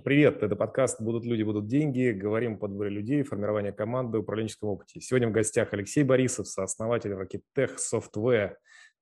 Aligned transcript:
Привет, 0.00 0.42
это 0.42 0.56
подкаст 0.56 1.02
«Будут 1.02 1.26
люди, 1.26 1.42
будут 1.42 1.66
деньги». 1.66 2.12
Говорим 2.12 2.54
о 2.54 2.56
подборе 2.56 2.88
людей, 2.88 3.22
формировании 3.24 3.72
команды, 3.72 4.16
управленческом 4.16 4.70
опыте. 4.70 5.02
Сегодня 5.02 5.28
в 5.28 5.32
гостях 5.32 5.74
Алексей 5.74 6.02
Борисов, 6.02 6.48
сооснователь 6.48 7.12
Rocketech 7.12 7.76
Software. 7.76 8.54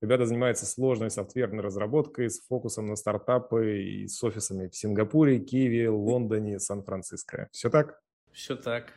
Ребята 0.02 0.26
занимаются 0.26 0.66
сложной 0.66 1.12
софтверной 1.12 1.62
разработкой 1.62 2.28
с 2.28 2.44
фокусом 2.44 2.86
на 2.86 2.96
стартапы 2.96 3.82
и 3.84 4.08
с 4.08 4.20
офисами 4.24 4.66
в 4.66 4.74
Сингапуре, 4.74 5.38
Киеве, 5.38 5.90
Лондоне, 5.90 6.58
Сан-Франциско. 6.58 7.48
Все 7.52 7.70
так? 7.70 8.00
Все 8.32 8.56
так. 8.56 8.92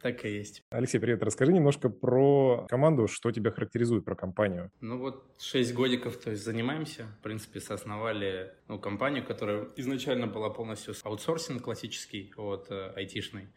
Так 0.00 0.24
и 0.24 0.30
есть. 0.30 0.62
Алексей, 0.70 0.98
привет. 0.98 1.22
Расскажи 1.22 1.52
немножко 1.52 1.90
про 1.90 2.66
команду, 2.68 3.06
что 3.06 3.30
тебя 3.32 3.50
характеризует 3.50 4.04
про 4.04 4.14
компанию. 4.14 4.70
Ну 4.80 4.98
вот 4.98 5.24
шесть 5.38 5.74
годиков, 5.74 6.16
то 6.16 6.30
есть 6.30 6.42
занимаемся. 6.42 7.06
В 7.18 7.22
принципе, 7.22 7.60
соосновали 7.60 8.54
ну, 8.66 8.78
компанию, 8.78 9.24
которая 9.24 9.68
изначально 9.76 10.26
была 10.26 10.48
полностью 10.48 10.94
аутсорсинг 11.04 11.62
классический, 11.62 12.32
вот, 12.36 12.70
э, 12.70 12.92
айтишный. 12.96 13.48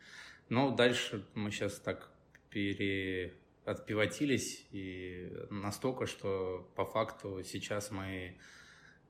Но 0.49 0.75
дальше 0.75 1.25
мы 1.33 1.49
сейчас 1.49 1.79
так 1.79 2.09
пере 2.49 3.33
отпивотились 3.63 4.65
и 4.71 5.31
настолько, 5.49 6.05
что 6.07 6.69
по 6.75 6.85
факту 6.85 7.41
сейчас 7.45 7.89
мы 7.89 8.37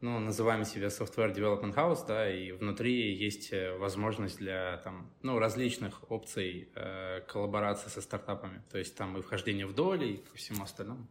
ну, 0.04 0.20
называем 0.20 0.66
себя 0.66 0.88
Software 0.88 1.34
Development 1.34 1.74
House, 1.74 2.06
да, 2.06 2.30
и 2.30 2.52
внутри 2.52 3.16
есть 3.16 3.54
э, 3.54 3.78
возможность 3.78 4.38
для 4.38 4.82
там, 4.84 5.10
ну, 5.22 5.40
различных 5.40 6.12
опций 6.12 6.68
э, 6.76 7.22
коллаборации 7.22 7.88
со 7.88 8.02
стартапами. 8.02 8.62
То 8.70 8.78
есть 8.78 8.98
там 8.98 9.18
и 9.18 9.22
вхождение 9.22 9.66
в 9.66 9.74
доли, 9.74 10.08
и 10.08 10.18
ко 10.18 10.36
всему 10.36 10.64
остальному. 10.64 11.08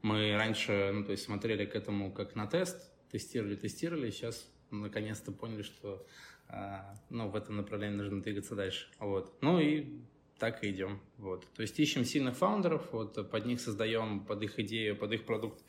Мы 0.00 0.36
раньше, 0.36 0.92
ну, 0.94 1.02
то 1.02 1.10
есть 1.10 1.24
смотрели 1.24 1.66
к 1.66 1.74
этому 1.74 2.12
как 2.12 2.36
на 2.36 2.46
тест, 2.46 2.88
тестировали, 3.10 3.56
тестировали, 3.56 4.12
сейчас 4.12 4.48
наконец-то 4.70 5.32
поняли, 5.32 5.62
что 5.62 6.06
э, 6.48 6.76
ну, 7.10 7.28
в 7.28 7.34
этом 7.34 7.56
направлении 7.56 7.96
нужно 7.96 8.22
двигаться 8.22 8.54
дальше. 8.54 8.86
Вот. 9.00 9.36
Ну 9.40 9.58
и 9.58 9.88
так 10.38 10.62
и 10.64 10.70
идем. 10.70 11.00
Вот. 11.18 11.46
То 11.54 11.62
есть 11.62 11.78
ищем 11.78 12.04
сильных 12.04 12.36
фаундеров, 12.36 12.92
вот, 12.92 13.30
под 13.30 13.46
них 13.46 13.60
создаем, 13.60 14.20
под 14.20 14.42
их 14.42 14.58
идею, 14.58 14.96
под 14.96 15.12
их 15.12 15.24
продукт, 15.24 15.62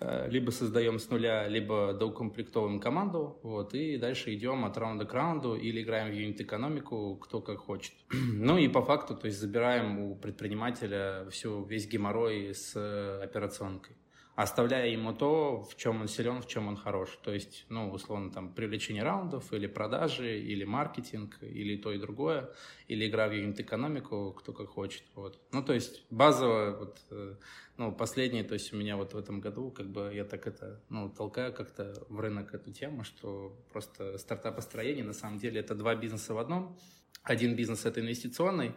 э, 0.00 0.28
либо 0.30 0.50
создаем 0.50 0.98
с 0.98 1.10
нуля, 1.10 1.46
либо 1.48 1.92
доукомплектовываем 1.92 2.80
команду, 2.80 3.38
вот, 3.42 3.74
и 3.74 3.96
дальше 3.96 4.34
идем 4.34 4.64
от 4.64 4.76
раунда 4.78 5.04
к 5.04 5.12
раунду 5.12 5.56
или 5.56 5.82
играем 5.82 6.10
в 6.10 6.14
юнит-экономику, 6.14 7.16
кто 7.16 7.40
как 7.40 7.58
хочет. 7.58 7.92
ну 8.12 8.56
и 8.56 8.68
по 8.68 8.82
факту, 8.82 9.14
то 9.14 9.26
есть 9.26 9.38
забираем 9.38 9.98
у 9.98 10.16
предпринимателя 10.16 11.26
всю, 11.30 11.64
весь 11.64 11.86
геморрой 11.86 12.54
с 12.54 12.74
операционкой 13.22 13.96
оставляя 14.34 14.88
ему 14.88 15.12
то, 15.12 15.62
в 15.62 15.76
чем 15.76 16.00
он 16.00 16.08
силен, 16.08 16.42
в 16.42 16.48
чем 16.48 16.68
он 16.68 16.76
хорош. 16.76 17.18
То 17.22 17.32
есть, 17.32 17.66
ну, 17.68 17.90
условно, 17.90 18.30
там, 18.30 18.52
привлечение 18.52 19.02
раундов, 19.02 19.52
или 19.52 19.66
продажи, 19.66 20.40
или 20.40 20.64
маркетинг, 20.64 21.38
или 21.40 21.76
то 21.76 21.92
и 21.92 21.98
другое, 21.98 22.50
или 22.88 23.06
игра 23.06 23.28
в 23.28 23.32
юнит-экономику, 23.32 24.34
кто 24.38 24.52
как 24.52 24.68
хочет. 24.68 25.04
Вот. 25.14 25.38
Ну, 25.52 25.62
то 25.62 25.72
есть, 25.72 26.04
базово, 26.10 26.76
вот, 26.78 26.98
э, 27.10 27.36
ну, 27.76 27.92
последнее, 27.92 28.42
то 28.42 28.54
есть, 28.54 28.72
у 28.72 28.76
меня 28.76 28.96
вот 28.96 29.14
в 29.14 29.18
этом 29.18 29.40
году, 29.40 29.70
как 29.70 29.86
бы, 29.86 30.10
я 30.12 30.24
так 30.24 30.46
это, 30.46 30.82
ну, 30.88 31.08
толкаю 31.08 31.52
как-то 31.52 31.94
в 32.08 32.18
рынок 32.18 32.54
эту 32.54 32.72
тему, 32.72 33.04
что 33.04 33.56
просто 33.72 34.18
стартап-построение, 34.18 35.04
на 35.04 35.12
самом 35.12 35.38
деле, 35.38 35.60
это 35.60 35.74
два 35.74 35.94
бизнеса 35.94 36.34
в 36.34 36.38
одном. 36.38 36.76
Один 37.22 37.56
бизнес– 37.56 37.84
это 37.86 38.00
инвестиционный, 38.00 38.74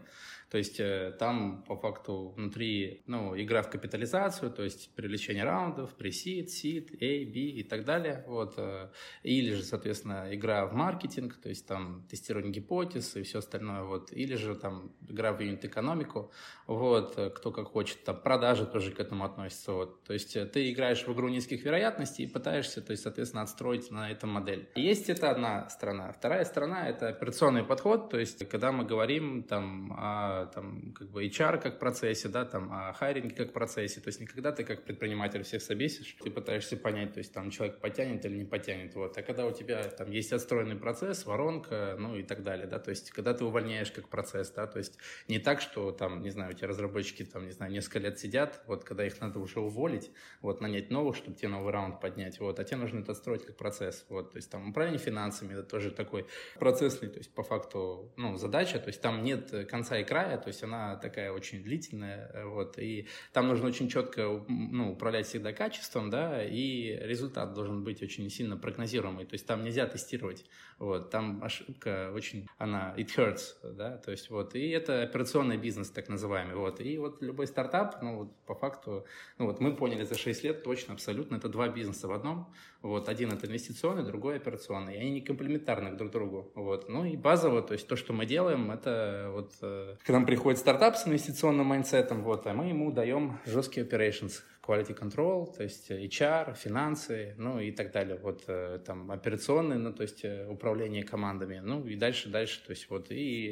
то 0.49 0.57
есть 0.57 0.79
э, 0.79 1.13
там 1.19 1.63
по 1.67 1.75
факту 1.75 2.29
внутри 2.29 3.03
ну, 3.05 3.37
игра 3.39 3.61
в 3.61 3.69
капитализацию, 3.69 4.49
то 4.49 4.63
есть 4.63 4.95
привлечение 4.95 5.43
раундов, 5.43 5.93
пресид, 5.95 6.49
сид, 6.49 6.91
A, 7.01 7.25
B 7.25 7.39
и 7.39 7.63
так 7.63 7.83
далее. 7.83 8.23
Вот. 8.27 8.53
Э, 8.57 8.89
или 9.23 9.53
же, 9.53 9.63
соответственно, 9.63 10.27
игра 10.31 10.65
в 10.65 10.73
маркетинг, 10.73 11.35
то 11.35 11.49
есть 11.49 11.67
там 11.67 12.05
тестирование 12.09 12.53
гипотез 12.53 13.17
и 13.17 13.23
все 13.23 13.39
остальное. 13.39 13.83
Вот. 13.83 14.13
Или 14.13 14.35
же 14.35 14.55
там 14.55 14.93
игра 15.09 15.33
в 15.33 15.41
юнит-экономику, 15.41 16.31
вот, 16.65 17.17
э, 17.17 17.29
кто 17.29 17.51
как 17.51 17.67
хочет. 17.67 18.05
Там 18.05 18.21
продажи 18.21 18.65
тоже 18.65 18.91
к 18.91 19.01
этому 19.01 19.25
относятся. 19.25 19.73
Вот. 19.73 20.03
То 20.05 20.13
есть 20.13 20.31
ты 20.51 20.71
играешь 20.71 21.05
в 21.05 21.11
игру 21.11 21.27
низких 21.27 21.65
вероятностей 21.65 22.23
и 22.23 22.27
пытаешься, 22.27 22.81
то 22.81 22.91
есть, 22.91 23.03
соответственно, 23.03 23.43
отстроить 23.43 23.91
на 23.91 24.09
этом 24.09 24.29
модель. 24.29 24.69
Есть 24.75 25.09
это 25.09 25.29
одна 25.29 25.67
сторона. 25.67 26.13
Вторая 26.13 26.45
сторона– 26.45 26.87
это 26.89 27.09
операционный 27.09 27.63
подход, 27.65 28.09
то 28.09 28.17
есть 28.17 28.47
когда 28.47 28.71
мы 28.71 28.85
говорим 28.85 29.43
там 29.43 29.91
о 29.91 30.36
там, 30.45 30.93
как 30.93 31.09
бы 31.09 31.25
HR 31.25 31.59
как 31.59 31.79
процессе, 31.79 32.29
да, 32.29 32.45
там, 32.45 32.71
о 32.71 32.93
хайринге 32.93 33.35
как 33.35 33.53
процессе. 33.53 33.99
То 33.99 34.07
есть 34.07 34.21
никогда 34.21 34.51
ты 34.51 34.63
как 34.63 34.83
предприниматель 34.83 35.43
всех 35.43 35.61
собесишь, 35.61 36.15
ты 36.21 36.29
пытаешься 36.31 36.77
понять, 36.77 37.13
то 37.13 37.19
есть 37.19 37.33
там 37.33 37.49
человек 37.49 37.79
потянет 37.79 38.25
или 38.25 38.37
не 38.37 38.45
потянет. 38.45 38.95
Вот. 38.95 39.17
А 39.17 39.23
когда 39.23 39.45
у 39.45 39.51
тебя 39.51 39.83
там 39.83 40.11
есть 40.11 40.31
отстроенный 40.33 40.75
процесс, 40.75 41.25
воронка, 41.25 41.95
ну 41.99 42.15
и 42.15 42.23
так 42.23 42.43
далее, 42.43 42.67
да, 42.67 42.79
то 42.79 42.89
есть 42.89 43.11
когда 43.11 43.33
ты 43.33 43.45
увольняешь 43.45 43.91
как 43.91 44.09
процесс, 44.09 44.51
да, 44.51 44.67
то 44.67 44.77
есть 44.77 44.97
не 45.27 45.39
так, 45.39 45.61
что 45.61 45.91
там, 45.91 46.21
не 46.21 46.29
знаю, 46.29 46.51
у 46.51 46.53
тебя 46.53 46.67
разработчики 46.67 47.23
там, 47.25 47.45
не 47.45 47.51
знаю, 47.51 47.71
несколько 47.71 47.99
лет 47.99 48.19
сидят, 48.19 48.61
вот 48.67 48.83
когда 48.83 49.05
их 49.05 49.19
надо 49.21 49.39
уже 49.39 49.59
уволить, 49.59 50.11
вот, 50.41 50.61
нанять 50.61 50.89
новых, 50.91 51.15
чтобы 51.15 51.37
тебе 51.37 51.49
новый 51.49 51.71
раунд 51.71 51.99
поднять, 52.01 52.39
вот, 52.39 52.59
а 52.59 52.63
тебе 52.63 52.77
нужно 52.77 52.99
это 52.99 53.11
отстроить 53.11 53.45
как 53.45 53.57
процесс, 53.57 54.05
вот, 54.09 54.31
то 54.31 54.37
есть 54.37 54.51
там 54.51 54.69
управление 54.69 54.99
финансами, 54.99 55.53
это 55.53 55.63
тоже 55.63 55.91
такой 55.91 56.25
процессный, 56.59 57.09
то 57.09 57.17
есть 57.17 57.33
по 57.33 57.43
факту, 57.43 58.13
ну, 58.17 58.37
задача, 58.37 58.79
то 58.79 58.87
есть 58.87 59.01
там 59.01 59.23
нет 59.23 59.67
конца 59.69 59.97
и 59.97 60.03
края, 60.03 60.26
вторая, 60.27 60.37
то 60.37 60.47
есть 60.47 60.63
она 60.63 60.95
такая 60.97 61.31
очень 61.31 61.63
длительная, 61.63 62.29
э, 62.33 62.45
вот, 62.45 62.77
и 62.77 63.07
там 63.33 63.47
нужно 63.47 63.67
очень 63.67 63.89
четко, 63.89 64.43
ну, 64.47 64.91
управлять 64.91 65.25
всегда 65.25 65.53
качеством, 65.53 66.09
да, 66.09 66.43
и 66.43 66.97
результат 67.01 67.53
должен 67.53 67.83
быть 67.83 68.01
очень 68.01 68.29
сильно 68.29 68.57
прогнозируемый, 68.57 69.25
то 69.25 69.33
есть 69.33 69.45
там 69.45 69.63
нельзя 69.63 69.85
тестировать, 69.85 70.45
вот, 70.79 71.09
там 71.09 71.43
ошибка 71.43 72.11
очень, 72.13 72.47
она, 72.57 72.93
it 72.97 73.07
hurts, 73.15 73.55
да, 73.63 73.97
то 73.97 74.11
есть 74.11 74.29
вот, 74.29 74.55
и 74.55 74.69
это 74.69 75.01
операционный 75.01 75.57
бизнес, 75.57 75.89
так 75.89 76.07
называемый, 76.07 76.55
вот, 76.55 76.79
и 76.79 76.97
вот 76.97 77.21
любой 77.21 77.47
стартап, 77.47 78.01
ну, 78.01 78.17
вот, 78.17 78.35
по 78.45 78.53
факту, 78.53 79.05
ну, 79.37 79.45
вот, 79.45 79.59
мы 79.59 79.75
поняли 79.75 80.03
за 80.03 80.17
6 80.17 80.43
лет 80.43 80.63
точно, 80.63 80.93
абсолютно, 80.93 81.37
это 81.37 81.49
два 81.49 81.67
бизнеса 81.67 82.07
в 82.07 82.11
одном, 82.11 82.53
вот, 82.81 83.09
один 83.09 83.31
это 83.31 83.47
инвестиционный, 83.47 84.03
другой 84.03 84.37
операционный, 84.37 84.95
и 84.95 84.99
они 84.99 85.11
не 85.11 85.21
комплементарны 85.21 85.95
друг 85.95 86.11
другу, 86.11 86.51
вот, 86.53 86.89
ну, 86.89 87.05
и 87.05 87.17
базово, 87.17 87.61
то 87.61 87.73
есть 87.73 87.87
то, 87.87 87.95
что 87.95 88.13
мы 88.13 88.25
делаем, 88.25 88.71
это 88.71 89.29
вот, 89.33 89.53
э, 89.61 89.95
к 90.05 90.09
нам 90.09 90.25
приходит 90.25 90.59
стартап 90.59 90.95
с 90.95 91.07
инвестиционным 91.07 91.65
mindset 91.65 92.04
ом, 92.04 92.21
вот, 92.23 92.45
а 92.45 92.53
мы 92.53 92.65
ему 92.65 92.91
даем 92.91 93.39
жесткий 93.45 93.81
operations, 93.81 94.41
quality 94.67 94.97
control, 94.97 95.55
то 95.55 95.63
есть 95.63 95.89
HR, 95.89 96.55
финансы, 96.55 97.33
ну 97.37 97.59
и 97.59 97.71
так 97.71 97.91
далее. 97.91 98.19
Вот 98.21 98.43
э, 98.47 98.79
там 98.85 99.09
операционные, 99.11 99.79
ну 99.79 99.93
то 99.93 100.03
есть 100.03 100.25
э, 100.25 100.47
управление 100.49 101.03
командами, 101.03 101.61
ну 101.63 101.85
и 101.87 101.95
дальше, 101.95 102.29
дальше, 102.29 102.61
то 102.65 102.71
есть 102.71 102.89
вот 102.89 103.11
и 103.11 103.45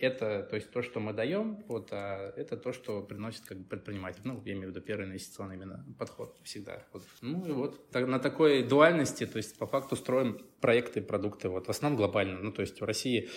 это, 0.00 0.46
то 0.48 0.56
есть 0.56 0.70
то, 0.70 0.82
что 0.82 1.00
мы 1.00 1.12
даем, 1.12 1.64
вот, 1.66 1.88
а 1.92 2.32
это 2.36 2.56
то, 2.56 2.72
что 2.72 3.02
приносит 3.02 3.44
как 3.44 3.58
бы 3.58 3.64
предприниматель. 3.64 4.20
Ну, 4.24 4.40
я 4.44 4.52
имею 4.52 4.68
в 4.68 4.70
виду 4.70 4.80
первый 4.80 5.06
инвестиционный 5.06 5.56
именно 5.56 5.84
подход 5.98 6.36
всегда. 6.44 6.84
Вот. 6.92 7.02
Ну 7.20 7.46
и 7.46 7.52
вот 7.52 7.90
так, 7.90 8.06
на 8.06 8.18
такой 8.18 8.62
дуальности, 8.62 9.26
то 9.26 9.38
есть 9.38 9.58
по 9.58 9.66
факту 9.66 9.96
строим 9.96 10.38
проекты, 10.60 11.02
продукты, 11.02 11.48
вот 11.48 11.66
в 11.66 11.70
основном 11.70 11.96
глобально. 11.96 12.38
Ну 12.40 12.52
то 12.52 12.62
есть 12.62 12.80
в 12.80 12.84
России 12.84 13.28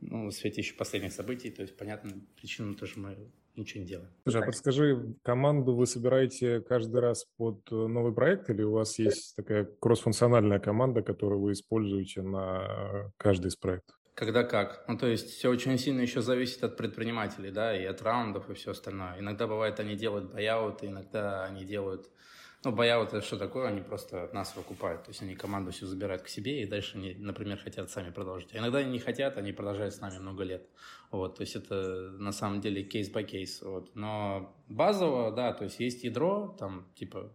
ну, 0.00 0.28
в 0.28 0.32
свете 0.32 0.60
еще 0.60 0.74
последних 0.74 1.12
событий, 1.12 1.50
то 1.50 1.62
есть, 1.62 1.76
понятно, 1.76 2.12
причинам 2.36 2.74
тоже 2.74 2.98
мы 2.98 3.16
ничего 3.56 3.82
не 3.82 3.86
делаем. 3.86 4.10
Слушай, 4.24 4.42
а 4.42 4.46
подскажи, 4.46 5.14
команду 5.22 5.74
вы 5.74 5.86
собираете 5.86 6.60
каждый 6.60 7.00
раз 7.00 7.26
под 7.36 7.60
э, 7.70 7.74
новый 7.74 8.14
проект 8.14 8.48
или 8.50 8.62
у 8.62 8.72
вас 8.72 8.98
есть 8.98 9.36
такая 9.36 9.64
кроссфункциональная 9.80 10.58
команда, 10.58 11.02
которую 11.02 11.40
вы 11.40 11.52
используете 11.52 12.22
на 12.22 13.12
каждый 13.16 13.48
из 13.48 13.56
проектов? 13.56 13.96
Когда 14.14 14.44
как. 14.44 14.84
Ну, 14.88 14.98
то 14.98 15.06
есть 15.06 15.30
все 15.30 15.48
очень 15.48 15.78
сильно 15.78 16.00
еще 16.00 16.20
зависит 16.20 16.62
от 16.62 16.76
предпринимателей, 16.76 17.50
да, 17.50 17.76
и 17.76 17.84
от 17.84 18.02
раундов 18.02 18.50
и 18.50 18.54
все 18.54 18.72
остальное. 18.72 19.18
Иногда 19.18 19.46
бывает, 19.46 19.80
они 19.80 19.94
делают 19.94 20.32
бояуты, 20.32 20.86
иногда 20.86 21.44
они 21.44 21.64
делают 21.64 22.10
ну, 22.62 22.72
боя 22.72 23.02
это 23.02 23.22
что 23.22 23.38
такое? 23.38 23.68
Они 23.68 23.80
просто 23.80 24.28
нас 24.34 24.54
выкупают. 24.54 25.04
То 25.04 25.10
есть 25.10 25.22
они 25.22 25.34
команду 25.34 25.70
все 25.70 25.86
забирают 25.86 26.22
к 26.22 26.28
себе 26.28 26.62
и 26.62 26.66
дальше 26.66 26.98
они, 26.98 27.14
например, 27.14 27.58
хотят 27.58 27.90
сами 27.90 28.10
продолжить. 28.10 28.54
А 28.54 28.58
иногда 28.58 28.78
они 28.78 28.90
не 28.90 28.98
хотят, 28.98 29.38
они 29.38 29.52
продолжают 29.52 29.94
с 29.94 30.00
нами 30.00 30.18
много 30.18 30.44
лет. 30.44 30.68
Вот, 31.10 31.36
то 31.36 31.40
есть 31.40 31.56
это 31.56 32.10
на 32.18 32.32
самом 32.32 32.60
деле 32.60 32.82
кейс 32.82 33.10
by 33.10 33.24
кейс. 33.24 33.62
Вот. 33.62 33.94
Но 33.96 34.54
базово, 34.68 35.32
да, 35.32 35.54
то 35.54 35.64
есть 35.64 35.80
есть 35.80 36.04
ядро, 36.04 36.54
там 36.58 36.86
типа 36.94 37.32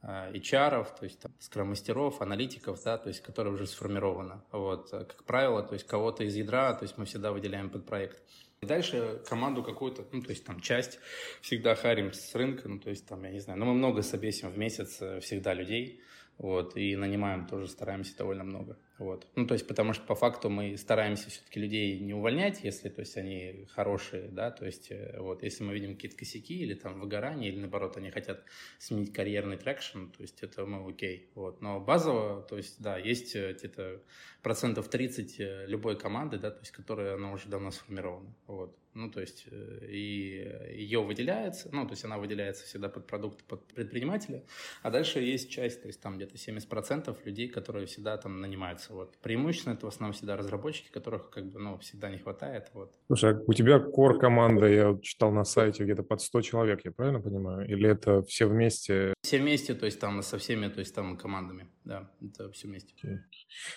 э, 0.00 0.32
HR, 0.32 0.88
то 0.98 1.04
есть 1.04 1.20
там, 1.20 1.32
скромастеров, 1.38 2.22
аналитиков, 2.22 2.82
да, 2.82 2.96
то 2.96 3.08
есть, 3.08 3.20
которое 3.20 3.50
уже 3.50 3.66
сформировано. 3.66 4.42
Вот, 4.52 4.88
как 4.90 5.24
правило, 5.24 5.62
то 5.62 5.74
есть 5.74 5.86
кого-то 5.86 6.24
из 6.24 6.34
ядра, 6.34 6.72
то 6.72 6.84
есть 6.84 6.96
мы 6.96 7.04
всегда 7.04 7.30
выделяем 7.30 7.68
под 7.68 7.84
проект. 7.84 8.22
Дальше 8.62 9.22
команду 9.28 9.62
какую-то, 9.62 10.06
ну, 10.12 10.22
то 10.22 10.30
есть 10.30 10.44
там 10.44 10.60
часть 10.60 10.98
всегда 11.42 11.74
хайрим 11.74 12.12
с 12.12 12.34
рынка, 12.34 12.68
ну, 12.68 12.78
то 12.78 12.88
есть 12.88 13.06
там, 13.06 13.22
я 13.24 13.30
не 13.30 13.40
знаю, 13.40 13.58
но 13.58 13.66
мы 13.66 13.74
много 13.74 14.02
собесим 14.02 14.50
в 14.50 14.56
месяц 14.56 15.02
э, 15.02 15.20
всегда 15.20 15.52
людей, 15.52 16.00
вот, 16.38 16.76
и 16.76 16.96
нанимаем 16.96 17.46
тоже, 17.46 17.68
стараемся 17.68 18.16
довольно 18.16 18.44
много. 18.44 18.78
Вот. 18.98 19.26
Ну, 19.34 19.46
то 19.46 19.52
есть, 19.52 19.66
потому 19.66 19.92
что 19.92 20.06
по 20.06 20.14
факту 20.14 20.48
мы 20.48 20.76
стараемся 20.78 21.28
все-таки 21.28 21.60
людей 21.60 21.98
не 22.00 22.14
увольнять, 22.14 22.64
если, 22.64 22.88
то 22.88 23.00
есть, 23.00 23.16
они 23.18 23.66
хорошие, 23.74 24.28
да, 24.28 24.50
то 24.50 24.64
есть, 24.64 24.90
э, 24.90 25.16
вот, 25.18 25.42
если 25.42 25.64
мы 25.64 25.74
видим 25.74 25.94
какие-то 25.94 26.16
косяки 26.16 26.58
или 26.58 26.72
там 26.74 27.00
выгорание, 27.00 27.50
или 27.50 27.60
наоборот, 27.60 27.98
они 27.98 28.10
хотят 28.10 28.42
сменить 28.78 29.12
карьерный 29.12 29.58
traction, 29.58 30.06
то 30.06 30.22
есть, 30.22 30.42
это 30.42 30.64
мы 30.64 30.88
окей, 30.88 31.30
вот. 31.34 31.60
Но 31.60 31.78
базово, 31.78 32.42
то 32.42 32.56
есть, 32.56 32.80
да, 32.80 32.96
есть 32.96 33.36
э, 33.36 33.52
где-то 33.52 34.00
процентов 34.42 34.88
30 34.88 35.40
э, 35.40 35.66
любой 35.66 35.98
команды, 35.98 36.38
да, 36.38 36.50
то 36.50 36.60
есть, 36.60 36.72
которая, 36.72 37.16
она 37.16 37.32
уже 37.32 37.48
давно 37.48 37.72
сформирована, 37.72 38.34
вот. 38.46 38.78
Ну, 38.94 39.10
то 39.10 39.20
есть, 39.20 39.46
и 39.46 40.50
ее 40.70 41.02
выделяется, 41.02 41.68
ну, 41.70 41.84
то 41.84 41.92
есть, 41.92 42.06
она 42.06 42.16
выделяется 42.16 42.64
всегда 42.64 42.88
под 42.88 43.06
продукты, 43.06 43.44
под 43.46 43.62
предпринимателя, 43.74 44.42
а 44.82 44.90
дальше 44.90 45.20
есть 45.20 45.50
часть, 45.50 45.82
то 45.82 45.86
есть, 45.86 46.00
там 46.00 46.16
где-то 46.16 46.36
70% 46.36 47.14
людей, 47.26 47.48
которые 47.48 47.84
всегда 47.84 48.16
там 48.16 48.40
нанимаются 48.40 48.85
занимаются. 48.86 48.94
Вот. 48.94 49.16
Преимущественно 49.22 49.74
это 49.74 49.86
в 49.86 49.88
основном 49.88 50.12
всегда 50.12 50.36
разработчики, 50.36 50.90
которых 50.90 51.30
как 51.30 51.44
бы, 51.46 51.58
ну, 51.58 51.78
всегда 51.78 52.10
не 52.10 52.18
хватает. 52.18 52.70
Вот. 52.74 52.92
Слушай, 53.06 53.34
а 53.34 53.42
у 53.46 53.52
тебя 53.52 53.78
core 53.78 54.18
команда, 54.18 54.66
я 54.66 54.98
читал 55.02 55.32
на 55.32 55.44
сайте, 55.44 55.84
где-то 55.84 56.02
под 56.02 56.20
100 56.20 56.40
человек, 56.42 56.84
я 56.84 56.92
правильно 56.92 57.20
понимаю? 57.20 57.68
Или 57.68 57.88
это 57.88 58.22
все 58.22 58.46
вместе? 58.46 59.14
Все 59.22 59.38
вместе, 59.38 59.74
то 59.74 59.86
есть 59.86 60.00
там 60.00 60.22
со 60.22 60.38
всеми, 60.38 60.68
то 60.68 60.80
есть 60.80 60.94
там 60.94 61.16
командами, 61.16 61.68
да, 61.84 62.10
это 62.22 62.50
все 62.52 62.68
вместе. 62.68 62.94
Okay. 63.02 63.18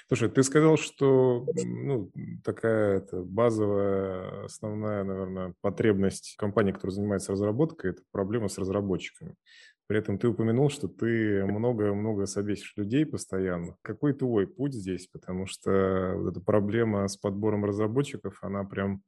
Слушай, 0.07 0.29
ты 0.29 0.43
сказал, 0.43 0.77
что 0.77 1.45
ну, 1.65 2.11
такая 2.43 2.97
это 2.97 3.17
базовая, 3.23 4.45
основная, 4.45 5.03
наверное, 5.03 5.53
потребность 5.61 6.35
компании, 6.37 6.71
которая 6.71 6.95
занимается 6.95 7.31
разработкой, 7.31 7.91
это 7.91 8.01
проблема 8.11 8.47
с 8.47 8.57
разработчиками. 8.57 9.35
При 9.89 9.97
этом 9.97 10.19
ты 10.19 10.27
упомянул, 10.27 10.69
что 10.69 10.87
ты 10.87 11.43
много-много 11.45 12.27
собесишь 12.27 12.73
людей 12.75 13.07
постоянно. 13.07 13.75
Какой 13.81 14.13
твой 14.13 14.45
путь 14.45 14.75
здесь? 14.75 15.07
Потому 15.07 15.47
что 15.47 16.13
вот 16.15 16.29
эта 16.29 16.39
проблема 16.39 17.07
с 17.07 17.17
подбором 17.17 17.65
разработчиков, 17.65 18.37
она 18.43 18.63
прям 18.65 19.01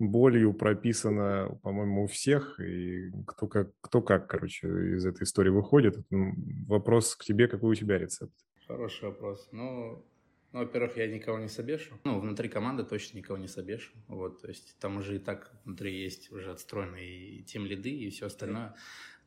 болью 0.00 0.52
прописана, 0.52 1.56
по-моему, 1.62 2.02
у 2.02 2.06
всех, 2.08 2.58
и 2.58 3.12
кто 3.28 3.46
как, 3.46 3.70
кто 3.80 4.02
как, 4.02 4.26
короче, 4.26 4.66
из 4.96 5.06
этой 5.06 5.22
истории 5.22 5.50
выходит. 5.50 6.04
Вопрос 6.10 7.14
к 7.14 7.22
тебе, 7.22 7.46
какой 7.46 7.70
у 7.70 7.74
тебя 7.76 7.96
рецепт? 7.96 8.34
Хороший 8.66 9.10
вопрос. 9.10 9.48
Ну, 9.52 10.04
ну, 10.50 10.58
во-первых, 10.58 10.96
я 10.96 11.06
никого 11.06 11.38
не 11.38 11.48
собешу. 11.48 11.94
Ну, 12.02 12.18
внутри 12.18 12.48
команды 12.48 12.82
точно 12.82 13.18
никого 13.18 13.38
не 13.38 13.46
собешу. 13.46 13.92
Вот, 14.08 14.42
то 14.42 14.48
есть 14.48 14.76
там 14.80 14.96
уже 14.96 15.14
и 15.14 15.18
так 15.20 15.52
внутри 15.64 15.96
есть 15.96 16.32
уже 16.32 16.50
отстроенные 16.50 17.44
тем 17.44 17.66
лиды 17.66 17.90
и 17.90 18.10
все 18.10 18.26
остальное 18.26 18.74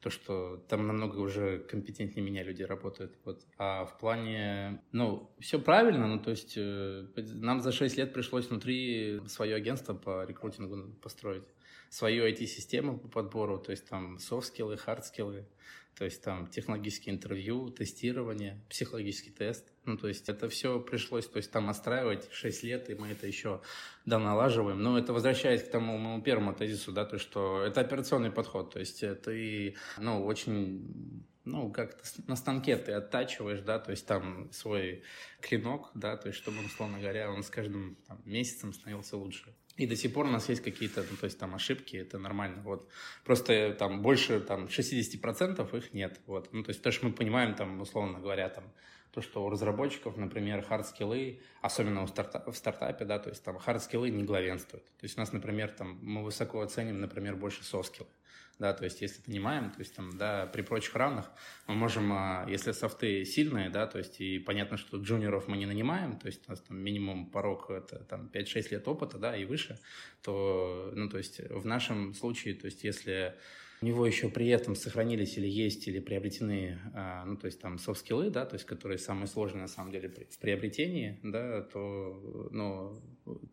то, 0.07 0.11
что 0.11 0.65
там 0.69 0.87
намного 0.87 1.17
уже 1.17 1.59
компетентнее 1.59 2.25
меня 2.25 2.43
люди 2.43 2.63
работают. 2.63 3.17
Вот. 3.25 3.45
А 3.57 3.83
в 3.83 3.97
плане, 3.97 4.81
ну, 4.93 5.29
все 5.39 5.59
правильно, 5.59 6.07
ну, 6.07 6.19
то 6.19 6.29
есть 6.29 6.53
э, 6.55 7.07
нам 7.33 7.59
за 7.59 7.73
6 7.73 7.97
лет 7.97 8.13
пришлось 8.13 8.49
внутри 8.49 9.19
свое 9.27 9.55
агентство 9.55 9.93
по 9.93 10.25
рекрутингу 10.25 10.93
построить, 11.01 11.43
свою 11.89 12.25
IT-систему 12.25 12.97
по 12.97 13.07
подбору, 13.07 13.59
то 13.59 13.71
есть 13.71 13.87
там 13.87 14.19
софт-скиллы, 14.19 14.75
хард-скиллы, 14.75 15.45
то 15.97 16.05
есть 16.05 16.21
там 16.21 16.47
технологические 16.47 17.15
интервью, 17.15 17.71
тестирование, 17.71 18.61
психологический 18.69 19.31
тест. 19.31 19.73
Ну, 19.85 19.97
то 19.97 20.07
есть 20.07 20.29
это 20.29 20.47
все 20.47 20.79
пришлось, 20.79 21.27
то 21.27 21.37
есть 21.37 21.51
там 21.51 21.69
отстраивать 21.69 22.29
6 22.31 22.63
лет, 22.63 22.89
и 22.89 22.95
мы 22.95 23.07
это 23.07 23.25
еще 23.25 23.61
да, 24.05 24.19
налаживаем. 24.19 24.81
Но 24.81 24.99
это 24.99 25.11
возвращаясь 25.11 25.63
к 25.63 25.71
тому 25.71 25.97
моему 25.97 26.21
первому 26.21 26.53
тезису, 26.53 26.91
да, 26.91 27.05
то, 27.05 27.17
что 27.17 27.63
это 27.63 27.81
операционный 27.81 28.31
подход, 28.31 28.73
то 28.73 28.79
есть 28.79 29.03
ты, 29.23 29.75
ну, 29.97 30.23
очень 30.23 31.25
ну, 31.47 31.71
как 31.71 31.97
на 32.27 32.35
станке 32.35 32.77
ты 32.77 32.91
оттачиваешь, 32.91 33.61
да, 33.61 33.79
то 33.79 33.91
есть 33.91 34.05
там 34.05 34.51
свой 34.51 35.03
клинок, 35.41 35.89
да, 35.95 36.17
то 36.17 36.27
есть 36.27 36.39
чтобы, 36.39 36.63
условно 36.63 36.99
говоря, 36.99 37.31
он 37.31 37.41
с 37.41 37.49
каждым 37.49 37.97
там, 38.05 38.21
месяцем 38.25 38.73
становился 38.73 39.17
лучше. 39.17 39.55
И 39.77 39.85
до 39.85 39.95
сих 39.95 40.13
пор 40.13 40.25
у 40.25 40.29
нас 40.29 40.49
есть 40.49 40.63
какие-то, 40.63 41.05
ну, 41.09 41.17
то 41.17 41.25
есть 41.25 41.37
там 41.37 41.53
ошибки, 41.53 41.97
это 41.97 42.17
нормально, 42.17 42.61
вот. 42.63 42.89
Просто 43.23 43.75
там 43.77 44.01
больше, 44.01 44.39
там, 44.39 44.67
60% 44.67 45.73
их 45.77 45.93
нет, 45.93 46.19
вот. 46.25 46.49
Ну, 46.51 46.63
то 46.63 46.69
есть 46.69 46.81
то, 46.81 46.91
что 46.91 47.05
мы 47.05 47.13
понимаем, 47.13 47.53
там, 47.53 47.79
условно 47.79 48.19
говоря, 48.19 48.49
там, 48.49 48.65
то, 49.11 49.21
что 49.21 49.45
у 49.45 49.49
разработчиков, 49.49 50.17
например, 50.17 50.63
хардскиллы, 50.63 51.41
особенно 51.61 52.03
у 52.03 52.07
старта- 52.07 52.51
в 52.51 52.57
стартапе, 52.57 53.05
да, 53.05 53.19
то 53.19 53.29
есть 53.29 53.43
там 53.43 53.57
хардскиллы 53.59 54.09
не 54.09 54.23
главенствуют. 54.23 54.85
То 54.85 55.03
есть 55.03 55.17
у 55.17 55.19
нас, 55.21 55.31
например, 55.31 55.69
там, 55.69 55.99
мы 56.01 56.23
высоко 56.23 56.61
оценим, 56.61 56.99
например, 56.99 57.35
больше 57.35 57.63
софтскиллы 57.63 58.09
да, 58.59 58.73
то 58.73 58.85
есть 58.85 59.01
если 59.01 59.21
понимаем, 59.21 59.71
то 59.71 59.79
есть 59.79 59.95
там, 59.95 60.17
да, 60.17 60.47
при 60.47 60.61
прочих 60.61 60.95
равных 60.95 61.29
мы 61.67 61.75
можем, 61.75 62.11
а, 62.11 62.45
если 62.47 62.71
софты 62.71 63.23
сильные, 63.23 63.69
да, 63.69 63.85
то 63.87 63.99
есть 63.99 64.19
и 64.19 64.39
понятно, 64.39 64.77
что 64.77 64.97
джуниоров 64.97 65.47
мы 65.47 65.57
не 65.57 65.65
нанимаем, 65.65 66.17
то 66.17 66.27
есть 66.27 66.47
у 66.47 66.51
нас 66.51 66.61
там 66.61 66.77
минимум 66.77 67.29
порог 67.29 67.69
это 67.69 67.99
там 68.05 68.29
5-6 68.33 68.71
лет 68.71 68.87
опыта, 68.87 69.17
да, 69.17 69.37
и 69.37 69.45
выше, 69.45 69.79
то, 70.23 70.91
ну, 70.95 71.09
то 71.09 71.17
есть 71.17 71.39
в 71.39 71.65
нашем 71.65 72.13
случае, 72.13 72.55
то 72.55 72.65
есть 72.65 72.83
если 72.83 73.35
у 73.81 73.85
него 73.85 74.05
еще 74.05 74.29
при 74.29 74.47
этом 74.47 74.75
сохранились 74.75 75.37
или 75.37 75.47
есть, 75.47 75.87
или 75.87 75.99
приобретены, 75.99 76.79
а, 76.93 77.25
ну, 77.25 77.37
то 77.37 77.45
есть 77.45 77.61
там 77.61 77.77
софт-скиллы, 77.77 78.29
да, 78.31 78.45
то 78.45 78.55
есть 78.55 78.65
которые 78.65 78.97
самые 78.97 79.27
сложные 79.27 79.61
на 79.61 79.67
самом 79.67 79.91
деле 79.91 80.09
в 80.09 80.39
приобретении, 80.39 81.19
да, 81.23 81.61
то, 81.61 82.49
ну, 82.51 82.99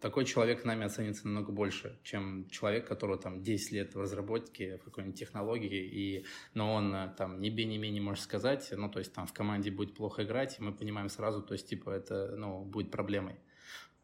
такой 0.00 0.24
человек 0.24 0.64
нами 0.64 0.86
оценится 0.86 1.26
намного 1.26 1.52
больше, 1.52 1.98
чем 2.02 2.48
человек, 2.48 2.86
которого 2.86 3.18
там 3.18 3.42
10 3.42 3.72
лет 3.72 3.94
в 3.94 4.00
разработке 4.00 4.78
в 4.78 4.84
какой-нибудь 4.84 5.18
технологии, 5.18 5.84
и, 5.84 6.24
но 6.54 6.72
он 6.72 6.94
там 7.16 7.40
ни 7.40 7.50
бе, 7.50 7.64
ни 7.64 7.76
ме 7.76 7.90
не 7.90 8.00
может 8.00 8.24
сказать, 8.24 8.72
ну, 8.74 8.90
то 8.90 9.00
есть 9.00 9.12
там 9.12 9.26
в 9.26 9.32
команде 9.32 9.70
будет 9.70 9.94
плохо 9.94 10.24
играть, 10.24 10.58
и 10.58 10.62
мы 10.62 10.72
понимаем 10.72 11.10
сразу, 11.10 11.42
то 11.42 11.52
есть, 11.52 11.68
типа, 11.68 11.90
это, 11.90 12.34
ну, 12.36 12.64
будет 12.64 12.90
проблемой. 12.90 13.36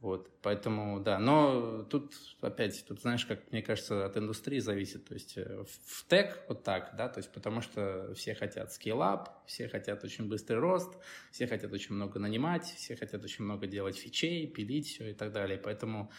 Вот, 0.01 0.31
поэтому, 0.41 0.99
да, 0.99 1.19
но 1.19 1.83
тут 1.83 2.15
опять, 2.41 2.87
тут 2.89 3.03
знаешь, 3.03 3.27
как 3.27 3.53
мне 3.53 3.61
кажется, 3.61 4.07
от 4.07 4.17
индустрии 4.17 4.59
зависит, 4.59 5.05
то 5.05 5.13
есть 5.13 5.37
э, 5.37 5.63
в 5.67 6.07
тег 6.07 6.43
вот 6.49 6.63
так, 6.63 6.97
да, 6.97 7.11
то 7.11 7.19
есть 7.19 7.31
потому 7.31 7.61
что 7.61 8.15
все 8.15 8.35
хотят 8.35 8.71
scale-up, 8.71 9.29
все 9.45 9.69
хотят 9.69 10.03
очень 10.03 10.27
быстрый 10.27 10.59
рост, 10.59 10.97
все 11.31 11.47
хотят 11.47 11.71
очень 11.73 11.95
много 11.95 12.19
нанимать, 12.19 12.65
все 12.65 12.97
хотят 12.97 13.23
очень 13.23 13.45
много 13.45 13.67
делать 13.67 13.99
фичей, 13.99 14.47
пилить 14.47 14.89
все 14.89 15.11
и 15.11 15.13
так 15.13 15.33
далее, 15.33 15.59
поэтому 15.59 16.11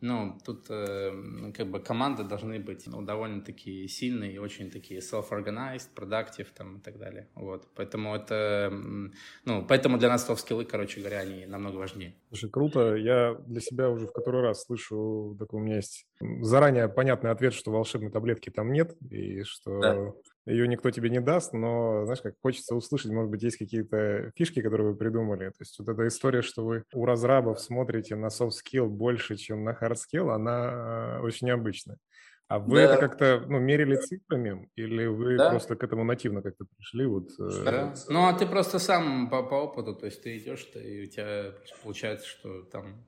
ну, 0.00 0.38
тут 0.44 0.66
э, 0.68 1.52
как 1.54 1.70
бы 1.70 1.80
команды 1.80 2.24
должны 2.24 2.58
быть 2.60 2.86
ну, 2.86 3.02
довольно-таки 3.02 3.88
сильные 3.88 4.34
и 4.34 4.38
очень 4.38 4.70
такие 4.70 5.00
self-organized, 5.00 5.88
productive 5.94 6.48
там 6.54 6.78
и 6.78 6.80
так 6.80 6.98
далее. 6.98 7.28
Вот. 7.34 7.66
Поэтому 7.74 8.14
это, 8.14 8.70
ну, 9.44 9.64
поэтому 9.66 9.98
для 9.98 10.08
нас 10.08 10.26
софт-скиллы, 10.26 10.64
короче 10.64 11.00
говоря, 11.00 11.20
они 11.20 11.46
намного 11.46 11.76
важнее. 11.76 12.14
Слушай, 12.28 12.50
круто. 12.50 12.94
Я 12.94 13.34
для 13.46 13.60
себя 13.60 13.88
уже 13.88 14.06
в 14.06 14.12
который 14.12 14.42
раз 14.42 14.64
слышу, 14.64 15.36
такой 15.38 15.60
у 15.60 15.64
меня 15.64 15.76
есть 15.76 16.06
заранее 16.40 16.88
понятный 16.88 17.30
ответ, 17.30 17.54
что 17.54 17.70
волшебной 17.70 18.10
таблетки 18.10 18.50
там 18.50 18.72
нет, 18.72 18.96
и 19.10 19.42
что 19.44 19.80
да 19.80 20.12
ее 20.46 20.68
никто 20.68 20.90
тебе 20.90 21.10
не 21.10 21.20
даст, 21.20 21.52
но, 21.52 22.04
знаешь, 22.04 22.22
как 22.22 22.34
хочется 22.40 22.74
услышать, 22.74 23.10
может 23.10 23.30
быть, 23.30 23.42
есть 23.42 23.56
какие-то 23.56 24.30
фишки, 24.36 24.62
которые 24.62 24.92
вы 24.92 24.96
придумали. 24.96 25.48
То 25.48 25.60
есть 25.60 25.78
вот 25.78 25.88
эта 25.88 26.06
история, 26.06 26.42
что 26.42 26.64
вы 26.64 26.84
у 26.94 27.04
разрабов 27.04 27.60
смотрите 27.60 28.14
на 28.14 28.26
soft 28.26 28.52
skill 28.52 28.86
больше, 28.86 29.36
чем 29.36 29.64
на 29.64 29.70
hard 29.70 29.96
skill, 29.96 30.30
она 30.30 31.18
э, 31.18 31.20
очень 31.22 31.48
необычная. 31.48 31.98
А 32.48 32.60
вы 32.60 32.76
да. 32.76 32.82
это 32.82 32.96
как-то 32.98 33.44
ну, 33.48 33.58
мерили 33.58 33.96
цифрами, 33.96 34.70
или 34.76 35.06
вы 35.06 35.36
да. 35.36 35.50
просто 35.50 35.74
к 35.74 35.82
этому 35.82 36.04
нативно 36.04 36.42
как-то 36.42 36.64
пришли? 36.76 37.06
Вот, 37.06 37.30
э, 37.40 37.64
да. 37.64 37.94
Ну, 38.08 38.26
а 38.26 38.32
ты 38.32 38.46
просто 38.46 38.78
сам 38.78 39.28
по, 39.28 39.42
по 39.42 39.54
опыту, 39.56 39.96
то 39.96 40.06
есть 40.06 40.22
ты 40.22 40.38
идешь, 40.38 40.64
ты, 40.64 40.78
и 40.78 41.02
у 41.02 41.06
тебя 41.06 41.54
получается, 41.82 42.28
что 42.28 42.62
там 42.62 43.04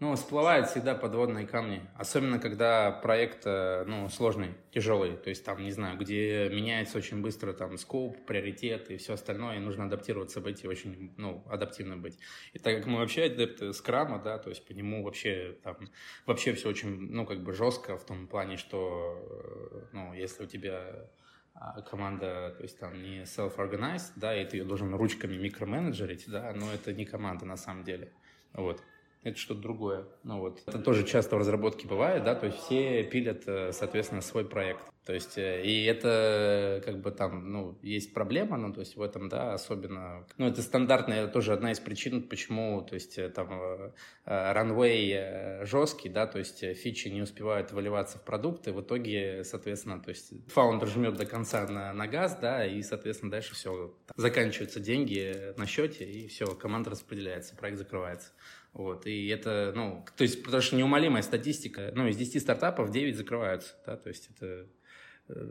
ну, 0.00 0.16
всплывают 0.16 0.68
всегда 0.68 0.94
подводные 0.94 1.46
камни. 1.46 1.82
Особенно, 1.94 2.38
когда 2.38 2.90
проект, 2.90 3.42
э, 3.44 3.84
ну, 3.86 4.08
сложный, 4.08 4.54
тяжелый. 4.70 5.14
То 5.14 5.28
есть, 5.28 5.44
там, 5.44 5.62
не 5.62 5.72
знаю, 5.72 5.98
где 5.98 6.48
меняется 6.48 6.96
очень 6.96 7.20
быстро 7.20 7.52
там 7.52 7.76
скоп, 7.76 8.16
приоритет 8.24 8.90
и 8.90 8.96
все 8.96 9.12
остальное, 9.12 9.56
и 9.56 9.60
нужно 9.60 9.84
адаптироваться, 9.84 10.40
быть 10.40 10.64
и 10.64 10.68
очень, 10.68 11.12
ну, 11.18 11.44
адаптивным 11.50 12.00
быть. 12.00 12.18
И 12.54 12.58
так 12.58 12.78
как 12.78 12.86
мы 12.86 12.98
вообще 12.98 13.24
адепты 13.24 13.74
скрама, 13.74 14.18
да, 14.18 14.38
то 14.38 14.48
есть 14.48 14.66
по 14.66 14.72
нему 14.72 15.04
вообще 15.04 15.58
там, 15.62 15.76
вообще 16.24 16.54
все 16.54 16.70
очень, 16.70 17.12
ну, 17.12 17.26
как 17.26 17.42
бы 17.42 17.52
жестко 17.52 17.98
в 17.98 18.06
том 18.06 18.26
плане, 18.26 18.56
что, 18.56 19.22
э, 19.30 19.80
ну, 19.92 20.14
если 20.14 20.44
у 20.44 20.46
тебя 20.46 21.10
а, 21.52 21.82
команда, 21.82 22.54
то 22.56 22.62
есть 22.62 22.78
там 22.78 23.02
не 23.02 23.24
self-organized, 23.24 24.12
да, 24.16 24.34
и 24.34 24.46
ты 24.46 24.56
ее 24.56 24.64
должен 24.64 24.94
ручками 24.94 25.36
микроменеджерить, 25.36 26.24
да, 26.26 26.54
но 26.54 26.72
это 26.72 26.94
не 26.94 27.04
команда 27.04 27.44
на 27.44 27.58
самом 27.58 27.84
деле. 27.84 28.10
Вот 28.54 28.82
это 29.22 29.38
что-то 29.38 29.60
другое. 29.60 30.06
Ну 30.22 30.38
вот. 30.40 30.62
Это 30.66 30.78
тоже 30.78 31.04
часто 31.04 31.36
в 31.36 31.38
разработке 31.38 31.86
бывает, 31.86 32.24
да, 32.24 32.34
то 32.34 32.46
есть 32.46 32.58
все 32.58 33.04
пилят, 33.04 33.42
э, 33.46 33.72
соответственно, 33.72 34.22
свой 34.22 34.44
проект. 34.44 34.82
То 35.10 35.14
есть, 35.14 35.38
э, 35.38 35.62
и 35.64 35.84
это 35.86 36.82
как 36.84 37.00
бы 37.00 37.10
там, 37.10 37.50
ну, 37.50 37.78
есть 37.82 38.12
проблема, 38.12 38.56
ну, 38.56 38.72
то 38.72 38.80
есть 38.80 38.96
в 38.96 39.02
этом, 39.02 39.28
да, 39.28 39.54
особенно, 39.54 40.26
ну, 40.36 40.46
это 40.46 40.62
стандартная, 40.62 41.26
тоже 41.26 41.52
одна 41.52 41.72
из 41.72 41.80
причин, 41.80 42.22
почему, 42.22 42.82
то 42.82 42.94
есть 42.94 43.18
э, 43.18 43.30
там 43.30 43.92
э, 44.26 45.64
жесткий, 45.64 46.10
да, 46.10 46.26
то 46.26 46.38
есть 46.38 46.60
фичи 46.76 47.08
не 47.08 47.22
успевают 47.22 47.72
выливаться 47.72 48.18
в 48.18 48.24
продукты, 48.24 48.72
в 48.72 48.82
итоге, 48.82 49.42
соответственно, 49.42 50.00
то 50.00 50.10
есть 50.10 50.32
фаундер 50.48 50.86
жмет 50.86 51.16
до 51.16 51.26
конца 51.26 51.66
на, 51.66 51.92
на 51.92 52.06
газ, 52.06 52.38
да, 52.40 52.64
и, 52.66 52.82
соответственно, 52.82 53.32
дальше 53.32 53.54
все, 53.54 53.94
заканчиваются 54.16 54.80
деньги 54.80 55.54
на 55.56 55.66
счете, 55.66 56.04
и 56.04 56.28
все, 56.28 56.46
команда 56.54 56.90
распределяется, 56.90 57.56
проект 57.56 57.78
закрывается. 57.78 58.30
Вот, 58.72 59.06
и 59.06 59.26
это, 59.28 59.72
ну, 59.74 60.04
то 60.16 60.22
есть, 60.22 60.44
потому 60.44 60.62
что 60.62 60.76
неумолимая 60.76 61.22
статистика, 61.22 61.90
ну, 61.94 62.06
из 62.06 62.16
10 62.16 62.40
стартапов 62.40 62.90
9 62.90 63.16
закрываются, 63.16 63.74
да, 63.84 63.96
то 63.96 64.08
есть 64.08 64.30
это 64.30 64.68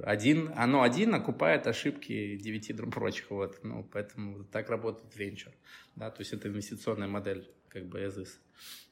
один, 0.03 0.51
оно 0.55 0.81
один 0.81 1.13
окупает 1.13 1.67
ошибки 1.67 2.37
девяти 2.37 2.73
прочих, 2.73 3.29
вот, 3.29 3.59
ну, 3.63 3.83
поэтому 3.83 4.43
так 4.45 4.69
работает 4.69 5.15
венчур, 5.15 5.53
да, 5.95 6.09
то 6.09 6.21
есть 6.21 6.33
это 6.33 6.47
инвестиционная 6.47 7.07
модель, 7.07 7.49
как 7.67 7.85
бы, 7.85 7.99
is. 7.99 8.27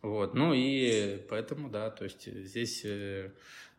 Вот, 0.01 0.34
ну 0.34 0.53
и 0.53 1.17
поэтому, 1.29 1.69
да, 1.69 1.89
то 1.89 2.03
есть 2.03 2.31
здесь, 2.31 2.84
э, 2.86 3.31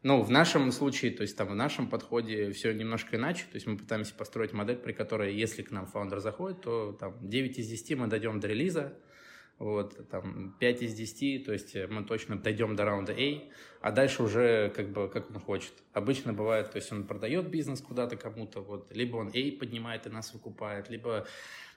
ну, 0.02 0.22
в 0.22 0.30
нашем 0.30 0.70
случае, 0.72 1.12
то 1.12 1.22
есть 1.22 1.36
там 1.36 1.48
в 1.48 1.54
нашем 1.54 1.88
подходе 1.88 2.52
все 2.52 2.72
немножко 2.72 3.16
иначе, 3.16 3.44
то 3.44 3.54
есть 3.54 3.66
мы 3.66 3.78
пытаемся 3.78 4.14
построить 4.14 4.52
модель, 4.52 4.76
при 4.76 4.92
которой, 4.92 5.34
если 5.34 5.62
к 5.62 5.70
нам 5.70 5.86
фаундер 5.86 6.20
заходит, 6.20 6.62
то 6.62 6.92
там 6.92 7.16
9 7.26 7.58
из 7.58 7.68
10 7.68 7.98
мы 7.98 8.06
дойдем 8.06 8.40
до 8.40 8.48
релиза, 8.48 8.94
вот, 9.58 10.08
там, 10.08 10.56
5 10.58 10.82
из 10.82 10.94
10, 10.94 11.46
то 11.46 11.52
есть 11.52 11.76
мы 11.88 12.04
точно 12.04 12.38
дойдем 12.38 12.76
до 12.76 12.84
раунда 12.84 13.12
A, 13.12 13.42
а 13.80 13.90
дальше 13.90 14.22
уже 14.22 14.70
как 14.70 14.90
бы 14.90 15.08
как 15.08 15.30
он 15.30 15.40
хочет. 15.40 15.72
Обычно 15.92 16.32
бывает, 16.32 16.70
то 16.70 16.76
есть 16.76 16.92
он 16.92 17.04
продает 17.04 17.48
бизнес 17.48 17.80
куда-то 17.80 18.16
кому-то, 18.16 18.60
вот, 18.60 18.94
либо 18.94 19.16
он 19.16 19.28
A 19.28 19.52
поднимает 19.58 20.06
и 20.06 20.10
нас 20.10 20.32
выкупает, 20.32 20.90
либо 20.90 21.26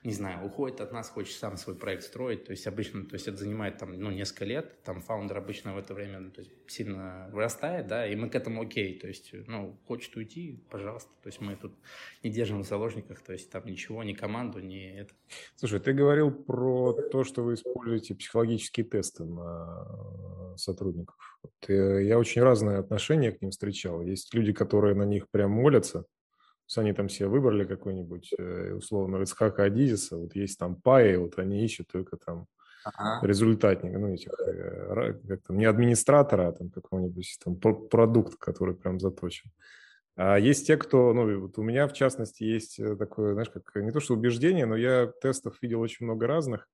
не 0.03 0.13
знаю, 0.13 0.45
уходит 0.45 0.81
от 0.81 0.91
нас, 0.91 1.09
хочет 1.09 1.35
сам 1.37 1.57
свой 1.57 1.75
проект 1.75 2.03
строить, 2.03 2.45
то 2.45 2.51
есть 2.51 2.65
обычно, 2.65 3.05
то 3.05 3.13
есть 3.13 3.27
это 3.27 3.37
занимает 3.37 3.77
там, 3.77 3.93
ну, 3.93 4.09
несколько 4.09 4.45
лет, 4.45 4.81
там 4.83 5.01
фаундер 5.01 5.37
обычно 5.37 5.75
в 5.75 5.77
это 5.77 5.93
время 5.93 6.19
ну, 6.19 6.31
то 6.31 6.41
есть, 6.41 6.51
сильно 6.67 7.29
вырастает, 7.31 7.87
да, 7.87 8.07
и 8.07 8.15
мы 8.15 8.29
к 8.29 8.35
этому 8.35 8.63
окей, 8.63 8.97
то 8.97 9.07
есть, 9.07 9.31
ну, 9.47 9.77
хочет 9.87 10.15
уйти, 10.15 10.63
пожалуйста, 10.71 11.11
то 11.21 11.27
есть 11.27 11.39
мы 11.39 11.55
тут 11.55 11.73
не 12.23 12.31
держим 12.31 12.63
в 12.63 12.67
заложниках, 12.67 13.21
то 13.21 13.33
есть 13.33 13.51
там 13.51 13.65
ничего, 13.65 14.03
ни 14.03 14.13
команду, 14.13 14.59
ни 14.59 14.89
это. 14.99 15.13
Слушай, 15.55 15.79
ты 15.79 15.93
говорил 15.93 16.31
про 16.31 16.93
то, 16.93 17.23
что 17.23 17.43
вы 17.43 17.53
используете 17.53 18.15
психологические 18.15 18.85
тесты 18.85 19.23
на 19.23 19.87
сотрудников. 20.57 21.15
Э, 21.67 22.03
я 22.03 22.17
очень 22.17 22.41
разные 22.41 22.77
отношения 22.77 23.31
к 23.31 23.41
ним 23.41 23.51
встречал. 23.51 24.01
Есть 24.01 24.33
люди, 24.33 24.51
которые 24.51 24.95
на 24.95 25.03
них 25.03 25.29
прям 25.29 25.51
молятся, 25.51 26.05
они 26.77 26.93
там 26.93 27.09
себе 27.09 27.27
выбрали 27.27 27.65
какой-нибудь, 27.65 28.33
э, 28.37 28.73
условно, 28.73 29.17
Рецхака 29.17 29.63
Адизиса, 29.63 30.17
вот 30.17 30.35
есть 30.35 30.57
там 30.57 30.75
паи, 30.75 31.15
вот 31.15 31.37
они 31.37 31.63
ищут 31.65 31.87
только 31.91 32.17
там 32.17 32.47
ага. 32.85 33.25
результатника, 33.25 33.97
ну, 33.97 34.13
этих, 34.13 34.31
э, 34.39 35.13
как 35.27 35.41
там, 35.43 35.57
не 35.57 35.65
администратора, 35.65 36.47
а 36.47 36.51
там 36.51 36.69
какого-нибудь 36.69 37.39
там 37.43 37.55
продукт, 37.57 38.37
который 38.37 38.75
прям 38.75 38.99
заточен. 38.99 39.51
А 40.15 40.37
есть 40.37 40.67
те, 40.67 40.77
кто, 40.77 41.13
ну, 41.13 41.39
вот 41.39 41.57
у 41.57 41.63
меня, 41.63 41.87
в 41.87 41.93
частности, 41.93 42.43
есть 42.43 42.79
э, 42.79 42.95
такое, 42.95 43.33
знаешь, 43.33 43.49
как 43.49 43.83
не 43.83 43.91
то 43.91 43.99
что 43.99 44.13
убеждение, 44.13 44.65
но 44.65 44.75
я 44.75 45.07
тестов 45.21 45.57
видел 45.61 45.81
очень 45.81 46.05
много 46.05 46.27
разных, 46.27 46.67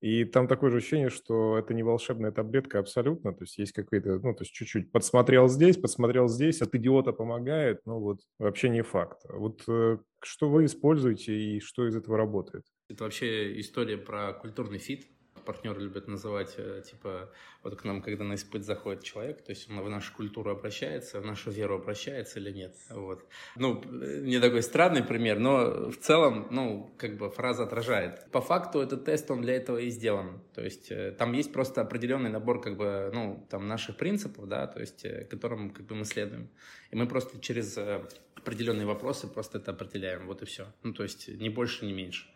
и 0.00 0.24
там 0.24 0.46
такое 0.48 0.70
же 0.70 0.78
ощущение, 0.78 1.10
что 1.10 1.58
это 1.58 1.74
не 1.74 1.82
волшебная 1.82 2.32
таблетка 2.32 2.78
абсолютно, 2.78 3.32
то 3.32 3.44
есть 3.44 3.58
есть 3.58 3.72
какой-то, 3.72 4.18
ну, 4.18 4.34
то 4.34 4.42
есть 4.42 4.52
чуть-чуть 4.52 4.92
подсмотрел 4.92 5.48
здесь, 5.48 5.76
подсмотрел 5.76 6.28
здесь, 6.28 6.60
от 6.62 6.74
идиота 6.74 7.12
помогает, 7.12 7.80
но 7.86 8.00
вот 8.00 8.20
вообще 8.38 8.68
не 8.68 8.82
факт. 8.82 9.22
Вот 9.28 9.62
э, 9.68 9.98
что 10.22 10.50
вы 10.50 10.66
используете 10.66 11.34
и 11.34 11.60
что 11.60 11.86
из 11.86 11.96
этого 11.96 12.16
работает? 12.16 12.64
Это 12.88 13.04
вообще 13.04 13.58
история 13.60 13.96
про 13.96 14.32
культурный 14.34 14.78
fit, 14.78 15.08
партнеры 15.46 15.80
любят 15.80 16.08
называть, 16.08 16.54
э, 16.58 16.82
типа, 16.84 17.30
вот 17.62 17.80
к 17.80 17.84
нам, 17.84 18.02
когда 18.02 18.24
на 18.24 18.34
испыт 18.34 18.64
заходит 18.64 19.02
человек, 19.02 19.42
то 19.42 19.50
есть 19.50 19.70
он 19.70 19.80
в 19.80 19.88
нашу 19.88 20.12
культуру 20.12 20.50
обращается, 20.50 21.20
в 21.20 21.24
нашу 21.24 21.50
веру 21.50 21.76
обращается 21.76 22.38
или 22.38 22.50
нет. 22.50 22.74
Вот. 22.90 23.24
Ну, 23.56 23.82
не 24.22 24.40
такой 24.40 24.62
странный 24.62 25.02
пример, 25.02 25.38
но 25.38 25.90
в 25.90 25.96
целом, 25.96 26.48
ну, 26.50 26.90
как 26.98 27.16
бы 27.16 27.30
фраза 27.30 27.62
отражает. 27.62 28.30
По 28.32 28.40
факту 28.40 28.80
этот 28.80 29.04
тест, 29.04 29.30
он 29.30 29.40
для 29.40 29.54
этого 29.54 29.78
и 29.78 29.90
сделан. 29.90 30.40
То 30.54 30.62
есть 30.62 30.90
э, 30.90 31.12
там 31.12 31.32
есть 31.32 31.52
просто 31.52 31.80
определенный 31.80 32.30
набор, 32.30 32.60
как 32.60 32.76
бы, 32.76 33.10
ну, 33.14 33.46
там 33.48 33.68
наших 33.68 33.96
принципов, 33.96 34.48
да, 34.48 34.66
то 34.66 34.80
есть, 34.80 35.04
э, 35.04 35.24
которым, 35.24 35.70
как 35.70 35.86
бы, 35.86 35.94
мы 35.94 36.04
следуем. 36.04 36.48
И 36.90 36.96
мы 36.96 37.06
просто 37.06 37.40
через 37.40 37.78
определенные 38.34 38.86
вопросы 38.86 39.26
просто 39.26 39.58
это 39.58 39.72
определяем, 39.72 40.26
вот 40.26 40.42
и 40.42 40.44
все. 40.44 40.66
Ну, 40.82 40.92
то 40.92 41.02
есть, 41.02 41.28
ни 41.28 41.48
больше, 41.48 41.86
ни 41.86 41.92
меньше. 41.92 42.26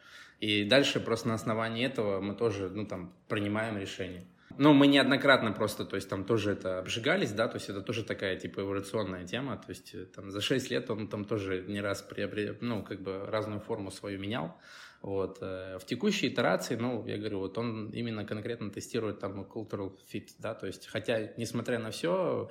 И 0.41 0.65
дальше 0.65 1.01
просто 1.01 1.29
на 1.29 1.35
основании 1.35 1.87
этого 1.87 2.21
мы 2.21 2.35
тоже, 2.35 2.71
ну, 2.71 2.87
там, 2.87 3.13
принимаем 3.29 3.77
решение. 3.77 4.25
Ну, 4.57 4.73
мы 4.75 4.89
неоднократно 4.89 5.53
просто, 5.53 5.85
то 5.85 5.97
есть 5.97 6.09
там 6.09 6.25
тоже 6.25 6.53
это 6.53 6.79
обжигались, 6.79 7.33
да, 7.33 7.49
то 7.49 7.57
есть 7.57 7.71
это 7.71 7.83
тоже 7.83 8.05
такая, 8.05 8.37
типа, 8.37 8.61
эволюционная 8.61 9.25
тема, 9.25 9.57
то 9.57 9.71
есть 9.71 9.95
э, 9.95 10.07
там 10.07 10.31
за 10.31 10.41
6 10.41 10.71
лет 10.71 10.91
он 10.91 11.09
там 11.09 11.25
тоже 11.25 11.65
не 11.67 11.81
раз 11.81 12.03
приобрел, 12.03 12.57
ну, 12.61 12.83
как 12.83 13.01
бы 13.01 13.25
разную 13.27 13.61
форму 13.61 13.91
свою 13.91 14.19
менял, 14.19 14.59
вот. 15.03 15.39
Э, 15.41 15.79
в 15.79 15.87
текущей 15.87 16.29
итерации, 16.29 16.77
ну, 16.77 17.07
я 17.07 17.17
говорю, 17.17 17.39
вот 17.39 17.57
он 17.59 17.91
именно 17.91 18.25
конкретно 18.25 18.71
тестирует 18.71 19.21
там 19.21 19.41
cultural 19.43 19.97
fit, 20.13 20.29
да, 20.39 20.55
то 20.55 20.67
есть, 20.67 20.89
хотя, 20.89 21.31
несмотря 21.37 21.79
на 21.79 21.91
все, 21.91 22.51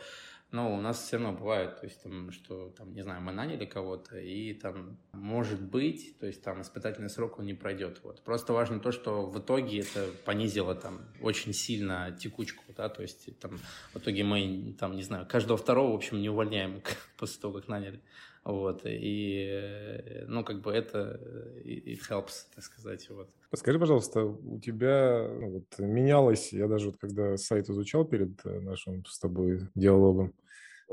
но 0.51 0.73
у 0.75 0.81
нас 0.81 0.99
все 1.03 1.17
равно 1.17 1.37
бывает, 1.37 1.79
то 1.79 1.85
есть, 1.85 2.01
там, 2.01 2.31
что, 2.31 2.69
там, 2.69 2.93
не 2.93 3.03
знаю, 3.03 3.21
мы 3.21 3.31
наняли 3.31 3.65
кого-то, 3.65 4.17
и 4.17 4.53
там, 4.53 4.97
может 5.13 5.61
быть, 5.61 6.17
то 6.19 6.25
есть, 6.25 6.41
там, 6.41 6.61
испытательный 6.61 7.09
срок 7.09 7.37
он 7.37 7.45
не 7.45 7.53
пройдет. 7.53 8.01
Вот. 8.03 8.23
Просто 8.23 8.53
важно 8.53 8.79
то, 8.79 8.91
что 8.91 9.27
в 9.27 9.37
итоге 9.39 9.81
это 9.81 10.07
понизило 10.25 10.73
там 10.73 11.01
очень 11.21 11.53
сильно 11.53 12.17
текучку, 12.19 12.63
да, 12.75 12.89
то 12.89 13.03
есть, 13.03 13.39
там, 13.39 13.59
в 13.93 13.97
итоге 13.99 14.23
мы, 14.23 14.75
там, 14.79 14.95
не 14.95 15.03
знаю, 15.03 15.27
каждого 15.27 15.57
второго, 15.57 15.91
в 15.91 15.95
общем, 15.95 16.19
не 16.19 16.29
увольняем 16.29 16.81
после 17.17 17.39
того, 17.39 17.53
как 17.53 17.67
наняли. 17.67 18.01
Вот, 18.49 18.81
и, 18.85 20.23
ну, 20.27 20.43
как 20.43 20.61
бы 20.61 20.71
это 20.71 21.19
it 21.63 21.99
helps, 22.09 22.47
так 22.55 22.63
сказать, 22.63 23.07
вот. 23.09 23.29
Скажи, 23.53 23.77
пожалуйста, 23.77 24.23
у 24.25 24.59
тебя 24.59 25.27
ну, 25.39 25.49
вот, 25.51 25.65
менялось, 25.77 26.51
я 26.51 26.67
даже 26.67 26.87
вот 26.87 26.97
когда 26.97 27.37
сайт 27.37 27.69
изучал 27.69 28.05
перед 28.05 28.43
э, 28.45 28.59
нашим 28.59 29.05
с 29.05 29.19
тобой 29.19 29.61
диалогом, 29.75 30.33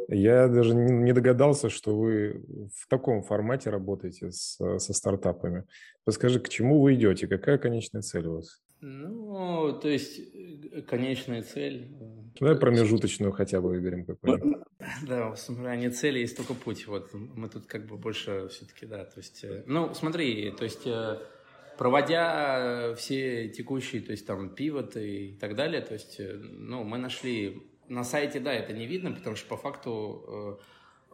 я 0.08 0.48
даже 0.48 0.74
не 0.74 1.14
догадался, 1.14 1.70
что 1.70 1.96
вы 1.96 2.42
в 2.74 2.86
таком 2.88 3.22
формате 3.22 3.70
работаете 3.70 4.30
с, 4.30 4.58
со 4.78 4.92
стартапами. 4.92 5.64
Подскажи, 6.04 6.40
к 6.40 6.50
чему 6.50 6.82
вы 6.82 6.94
идете, 6.94 7.26
какая 7.26 7.56
конечная 7.56 8.02
цель 8.02 8.26
у 8.26 8.34
вас? 8.34 8.60
Ну, 8.82 9.78
то 9.80 9.88
есть 9.88 10.20
э, 10.20 10.82
конечная 10.82 11.42
цель... 11.42 11.90
Э, 11.98 12.38
Давай 12.38 12.56
промежуточную 12.56 13.32
хотя 13.32 13.62
бы 13.62 13.70
выберем 13.70 14.04
какую-нибудь. 14.04 14.55
Да, 15.02 15.34
в 15.34 15.76
не 15.76 15.90
цели, 15.90 16.20
есть 16.20 16.36
только 16.36 16.54
путь. 16.54 16.86
Вот 16.86 17.12
мы 17.12 17.48
тут 17.48 17.66
как 17.66 17.86
бы 17.86 17.96
больше 17.96 18.48
все-таки, 18.48 18.86
да, 18.86 19.04
то 19.04 19.18
есть... 19.18 19.44
Э, 19.44 19.62
ну, 19.66 19.94
смотри, 19.94 20.50
то 20.52 20.64
есть 20.64 20.86
проводя 21.78 22.94
все 22.94 23.48
текущие, 23.48 24.00
то 24.02 24.12
есть 24.12 24.26
там 24.26 24.50
пивоты 24.50 25.28
и 25.28 25.32
так 25.36 25.54
далее, 25.54 25.82
то 25.82 25.94
есть, 25.94 26.20
ну, 26.20 26.84
мы 26.84 26.98
нашли... 26.98 27.62
На 27.88 28.02
сайте, 28.02 28.40
да, 28.40 28.52
это 28.52 28.72
не 28.72 28.84
видно, 28.84 29.12
потому 29.12 29.36
что 29.36 29.46
по 29.48 29.56
факту 29.56 30.58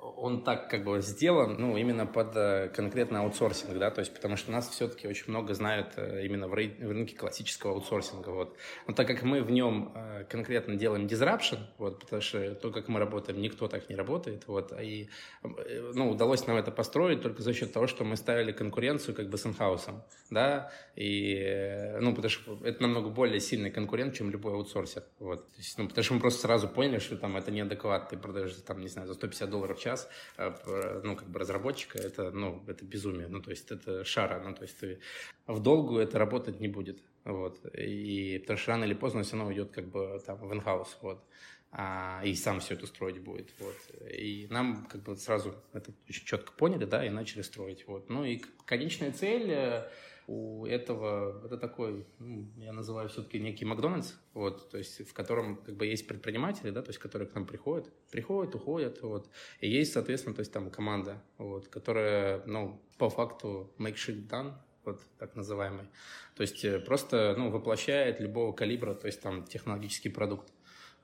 он 0.02 0.42
так 0.42 0.68
как 0.68 0.84
бы 0.84 1.00
сделан, 1.00 1.56
ну, 1.58 1.76
именно 1.76 2.06
под 2.06 2.36
э, 2.36 2.68
конкретно 2.74 3.20
аутсорсинг, 3.20 3.78
да, 3.78 3.90
то 3.90 4.00
есть 4.00 4.12
потому 4.12 4.36
что 4.36 4.50
нас 4.50 4.68
все-таки 4.68 5.06
очень 5.06 5.24
много 5.28 5.54
знают 5.54 5.92
э, 5.96 6.24
именно 6.26 6.48
в 6.48 6.54
рынке 6.54 7.16
классического 7.16 7.74
аутсорсинга, 7.74 8.30
вот. 8.30 8.56
Но 8.88 8.94
так 8.94 9.06
как 9.06 9.22
мы 9.22 9.42
в 9.42 9.50
нем 9.50 9.92
э, 9.94 10.24
конкретно 10.28 10.74
делаем 10.74 11.06
disruption, 11.06 11.58
вот, 11.78 12.00
потому 12.00 12.20
что 12.20 12.54
то, 12.56 12.72
как 12.72 12.88
мы 12.88 12.98
работаем, 12.98 13.40
никто 13.40 13.68
так 13.68 13.88
не 13.88 13.94
работает, 13.94 14.48
вот, 14.48 14.72
и, 14.80 15.08
ну, 15.42 16.10
удалось 16.10 16.46
нам 16.46 16.56
это 16.56 16.72
построить 16.72 17.22
только 17.22 17.42
за 17.42 17.52
счет 17.52 17.72
того, 17.72 17.86
что 17.86 18.04
мы 18.04 18.16
ставили 18.16 18.50
конкуренцию 18.50 19.14
как 19.14 19.28
бы 19.28 19.38
с 19.38 19.46
инхаусом, 19.46 20.02
да, 20.30 20.72
и, 20.96 21.96
ну, 22.00 22.12
потому 22.12 22.30
что 22.30 22.58
это 22.64 22.82
намного 22.82 23.08
более 23.08 23.38
сильный 23.38 23.70
конкурент, 23.70 24.14
чем 24.14 24.30
любой 24.30 24.54
аутсорсер, 24.54 25.04
вот, 25.20 25.48
то 25.52 25.58
есть, 25.58 25.78
ну, 25.78 25.86
потому 25.86 26.02
что 26.02 26.14
мы 26.14 26.20
просто 26.20 26.40
сразу 26.42 26.68
поняли, 26.68 26.98
что 26.98 27.16
там 27.16 27.36
это 27.36 27.52
неадекват, 27.52 28.08
ты 28.08 28.16
продаешь, 28.16 28.54
там, 28.66 28.80
не 28.80 28.88
знаю, 28.88 29.06
за 29.06 29.14
150 29.14 29.48
долларов 29.48 29.78
в 29.78 29.80
час 29.80 29.91
час, 29.92 30.08
а, 30.36 31.00
ну, 31.04 31.16
как 31.16 31.28
бы 31.28 31.38
разработчика, 31.38 31.98
это, 31.98 32.30
ну, 32.30 32.62
это 32.66 32.84
безумие, 32.84 33.28
ну, 33.28 33.40
то 33.40 33.50
есть 33.50 33.70
это 33.70 34.04
шара, 34.04 34.42
ну, 34.44 34.54
то 34.54 34.62
есть 34.62 34.78
ты 34.78 35.00
в 35.46 35.60
долгу 35.60 35.98
это 35.98 36.18
работать 36.18 36.60
не 36.60 36.68
будет, 36.68 37.02
вот, 37.24 37.64
и 37.74 38.38
потому 38.40 38.58
что 38.58 38.70
рано 38.72 38.84
или 38.84 38.94
поздно 38.94 39.22
все 39.22 39.36
равно 39.36 39.48
уйдет 39.50 39.72
как 39.72 39.86
бы 39.86 40.20
там 40.26 40.38
в 40.38 40.52
инхаус, 40.52 40.98
вот, 41.02 41.24
а, 41.70 42.22
и 42.24 42.34
сам 42.34 42.60
все 42.60 42.74
это 42.74 42.86
строить 42.86 43.20
будет, 43.20 43.52
вот, 43.58 43.76
и 44.10 44.46
нам 44.50 44.86
как 44.86 45.02
бы 45.02 45.16
сразу 45.16 45.54
это 45.72 45.92
очень 46.08 46.26
четко 46.26 46.52
поняли, 46.52 46.84
да, 46.84 47.04
и 47.04 47.10
начали 47.10 47.42
строить, 47.42 47.86
вот, 47.86 48.10
ну, 48.10 48.24
и 48.24 48.42
конечная 48.66 49.12
цель, 49.12 49.50
э, 49.50 49.88
у 50.26 50.66
этого, 50.66 51.44
это 51.44 51.56
такой, 51.58 52.06
ну, 52.18 52.48
я 52.56 52.72
называю 52.72 53.08
все-таки 53.08 53.38
некий 53.38 53.64
Макдональдс, 53.64 54.14
вот, 54.34 54.70
то 54.70 54.78
есть 54.78 55.08
в 55.08 55.12
котором 55.12 55.56
как 55.56 55.76
бы 55.76 55.86
есть 55.86 56.06
предприниматели, 56.06 56.70
да, 56.70 56.82
то 56.82 56.90
есть 56.90 56.98
которые 56.98 57.28
к 57.28 57.34
нам 57.34 57.46
приходят, 57.46 57.90
приходят, 58.10 58.54
уходят, 58.54 59.02
вот, 59.02 59.28
и 59.60 59.68
есть, 59.68 59.92
соответственно, 59.92 60.34
то 60.34 60.40
есть 60.40 60.52
там 60.52 60.70
команда, 60.70 61.22
вот, 61.38 61.68
которая, 61.68 62.42
ну, 62.46 62.80
по 62.98 63.10
факту 63.10 63.72
make 63.78 63.94
shit 63.94 64.28
done, 64.28 64.54
вот 64.84 65.00
так 65.18 65.36
называемый. 65.36 65.86
То 66.34 66.42
есть 66.42 66.64
э, 66.64 66.80
просто 66.80 67.34
ну, 67.38 67.50
воплощает 67.50 68.20
любого 68.20 68.52
калибра, 68.52 68.94
то 68.94 69.06
есть 69.06 69.20
там 69.20 69.44
технологический 69.44 70.08
продукт. 70.08 70.52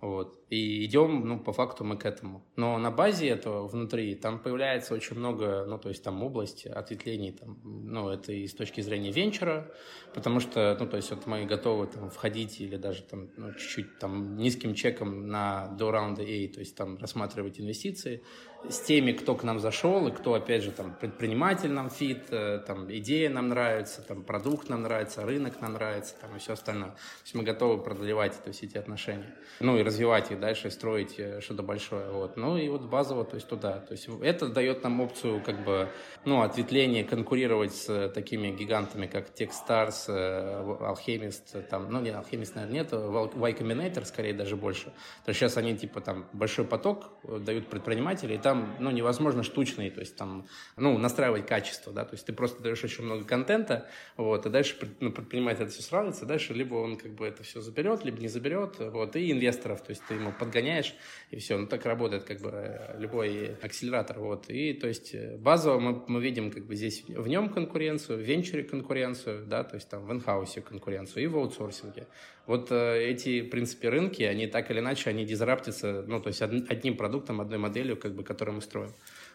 Вот. 0.01 0.39
И 0.49 0.85
идем, 0.85 1.27
ну, 1.27 1.41
по 1.41 1.53
факту 1.53 1.83
мы 1.83 1.99
к 1.99 2.07
этому. 2.07 2.45
Но 2.55 2.79
на 2.79 2.93
базе 2.93 3.29
этого 3.29 3.67
внутри 3.67 4.15
там 4.15 4.39
появляется 4.39 4.95
очень 4.95 5.17
много, 5.17 5.65
ну, 5.67 5.77
то 5.77 5.89
есть 5.89 6.05
там 6.05 6.23
область 6.23 6.67
ответвлений, 6.67 7.33
там, 7.33 7.59
ну, 7.65 8.09
это 8.09 8.33
и 8.33 8.47
с 8.47 8.55
точки 8.55 8.81
зрения 8.81 9.11
венчура, 9.11 9.73
потому 10.15 10.39
что, 10.39 10.77
ну, 10.79 10.87
то 10.87 10.97
есть 10.97 11.11
вот 11.11 11.27
мы 11.27 11.47
готовы 11.47 11.89
там 11.89 12.11
входить 12.11 12.61
или 12.61 12.77
даже 12.77 13.03
там, 13.03 13.29
ну, 13.37 13.53
чуть-чуть 13.55 13.99
там 13.99 14.37
низким 14.37 14.75
чеком 14.75 15.27
на 15.27 15.67
до 15.67 15.91
раунда 15.91 16.23
A, 16.23 16.49
то 16.49 16.61
есть 16.61 16.77
там 16.77 16.97
рассматривать 16.99 17.61
инвестиции 17.61 18.23
с 18.69 18.81
теми, 18.81 19.13
кто 19.13 19.35
к 19.35 19.45
нам 19.45 19.61
зашел, 19.61 20.09
и 20.09 20.11
кто, 20.11 20.35
опять 20.35 20.63
же, 20.63 20.73
там, 20.73 20.95
предприниматель 20.95 21.71
нам 21.71 21.91
фит, 21.91 22.25
э, 22.31 22.61
там, 22.67 22.93
идея 22.93 23.31
нам 23.31 23.49
нравится, 23.49 24.03
там, 24.03 24.23
продукт 24.23 24.69
нам 24.69 24.83
нравится, 24.83 25.25
рынок 25.25 25.61
нам 25.61 25.75
нравится, 25.75 26.15
там, 26.21 26.35
и 26.37 26.39
все 26.39 26.55
остальное. 26.55 26.91
То 26.91 27.23
есть 27.23 27.35
мы 27.35 27.45
готовы 27.45 27.83
продлевать 27.83 28.33
то 28.43 28.49
есть, 28.49 28.63
эти 28.65 28.77
отношения. 28.77 29.35
Ну, 29.61 29.79
и 29.79 29.83
развивать 29.83 30.33
их 30.33 30.41
дальше, 30.41 30.71
строить 30.71 31.15
э, 31.19 31.41
что-то 31.41 31.63
большое. 31.63 32.11
Вот. 32.11 32.37
Ну, 32.37 32.57
и 32.57 32.69
вот 32.69 32.83
базово, 32.83 33.25
то 33.25 33.37
есть, 33.37 33.49
туда. 33.49 33.79
То 33.79 33.93
есть 33.93 34.09
это 34.23 34.49
дает 34.49 34.83
нам 34.83 35.01
опцию, 35.01 35.41
как 35.41 35.65
бы, 35.65 35.89
ну, 36.25 36.43
ответвления, 36.43 37.05
конкурировать 37.05 37.75
с 37.75 38.09
такими 38.09 38.51
гигантами, 38.51 39.07
как 39.07 39.29
Techstars, 39.31 40.07
э, 40.09 40.63
Alchemist, 40.81 41.63
там, 41.69 41.91
ну, 41.91 42.01
не, 42.01 42.11
Alchemist, 42.11 42.53
наверное, 42.57 42.83
нет, 42.83 42.93
Y 42.93 43.53
Combinator, 43.53 44.05
скорее, 44.05 44.35
даже 44.35 44.57
больше. 44.57 44.87
То 45.25 45.29
есть 45.29 45.39
сейчас 45.39 45.57
они, 45.57 45.77
типа, 45.77 46.01
там, 46.01 46.27
большой 46.33 46.65
поток 46.65 47.13
дают 47.23 47.69
предприниматели, 47.69 48.35
и 48.35 48.39
там, 48.49 48.77
ну, 48.81 48.91
невозможно 48.91 49.43
штучный, 49.43 49.91
то 49.91 50.01
есть 50.01 50.17
там, 50.17 50.47
ну, 50.79 50.97
настраивать 50.97 51.47
качество, 51.47 51.93
да, 51.93 52.07
то 52.07 52.15
есть 52.15 52.25
ты 52.25 52.33
просто 52.33 52.63
даешь 52.63 52.83
очень 52.83 53.05
много 53.05 53.25
контента, 53.25 53.87
вот, 54.17 54.47
и 54.47 54.49
дальше 54.49 54.75
ну, 55.01 55.13
предприниматель 55.13 55.65
это 55.65 55.73
все 55.73 55.83
сравнится, 55.83 56.25
дальше 56.25 56.55
либо 56.55 56.77
он 56.77 56.97
как 56.97 57.13
бы 57.13 57.27
это 57.27 57.43
все 57.43 57.61
заберет, 57.61 58.07
либо 58.07 58.19
не 58.23 58.29
заберет, 58.29 58.77
вот, 58.79 59.17
и 59.17 59.31
инвесторов, 59.33 59.83
то 59.83 59.91
есть 59.91 60.03
ты 60.09 60.15
ему 60.15 60.33
подгоняешь, 60.33 60.95
и 61.31 61.37
все, 61.37 61.59
ну, 61.59 61.67
так 61.67 61.85
работает 61.85 62.25
как 62.25 62.41
бы 62.41 62.97
любой 62.97 63.55
акселератор, 63.61 64.19
вот, 64.19 64.49
и 64.49 64.73
то 64.73 64.89
есть 64.89 65.15
базово 65.37 65.79
мы, 65.79 66.05
мы 66.07 66.23
видим 66.23 66.51
как 66.51 66.65
бы 66.65 66.75
здесь 66.75 67.05
в 67.07 67.29
нем 67.29 67.51
конкуренцию, 67.51 68.17
в 68.17 68.23
венчуре 68.23 68.65
конкуренцию, 68.65 69.45
да, 69.45 69.63
то 69.63 69.75
есть 69.75 69.91
там 69.91 70.07
в 70.07 70.11
инхаусе 70.11 70.63
конкуренцию 70.63 71.25
и 71.25 71.27
в 71.27 71.37
аутсорсинге. 71.37 72.07
Вот 72.49 72.73
э, 72.73 73.05
эти, 73.05 73.43
в 73.43 73.51
принципе, 73.51 73.91
рынки, 73.91 74.23
они 74.23 74.47
так 74.47 74.71
или 74.71 74.79
иначе, 74.81 75.11
они 75.11 75.27
дизраптятся, 75.27 76.03
ну, 76.07 76.19
то 76.19 76.29
есть 76.29 76.41
одним 76.41 76.97
продуктом, 76.97 77.43
одной 77.43 77.59
моделью, 77.59 77.99
как 77.99 78.15
бы, 78.15 78.25
которую 78.25 78.57
мы 78.57 78.63
строим. 78.63 78.91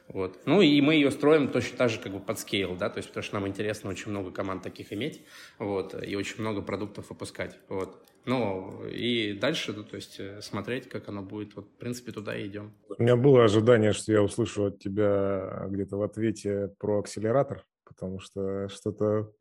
Вот. 0.08 0.39
Ну 0.46 0.62
и 0.62 0.82
мы 0.82 0.96
ее 0.96 1.12
строим 1.12 1.48
точно 1.48 1.77
так 1.77 1.91
же 1.91 2.00
как 2.00 2.12
бы 2.12 2.20
под 2.20 2.39
скейл, 2.39 2.75
да, 2.75 2.89
то 2.89 2.98
есть 2.98 3.10
потому 3.10 3.24
что 3.24 3.36
нам 3.36 3.48
интересно 3.48 3.91
очень 3.91 4.10
много 4.10 4.32
команд 4.32 4.63
таких 4.63 4.91
иметь, 4.91 5.22
вот, 5.60 5.96
и 6.03 6.15
очень 6.15 6.41
много 6.41 6.63
продуктов 6.63 7.12
выпускать, 7.12 7.55
вот. 7.70 8.03
Ну, 8.25 8.84
и 8.88 9.34
дальше, 9.34 9.74
ну, 9.74 9.84
то 9.84 9.96
есть 9.96 10.20
э, 10.20 10.41
смотреть, 10.41 10.89
как 10.89 11.08
оно 11.08 11.22
будет, 11.22 11.55
вот, 11.55 11.67
в 11.67 11.77
принципе, 11.77 12.13
туда 12.13 12.36
и 12.36 12.48
идем. 12.48 12.74
У 12.98 13.03
меня 13.03 13.15
было 13.15 13.43
ожидание, 13.43 13.93
что 13.93 14.12
я 14.12 14.24
услышу 14.24 14.65
от 14.65 14.79
тебя 14.79 15.67
где-то 15.67 15.98
в 15.98 16.01
ответе 16.01 16.74
про 16.79 17.00
акселератор, 17.00 17.63
потому 17.86 18.20
что 18.20 18.70
что-то 18.70 19.32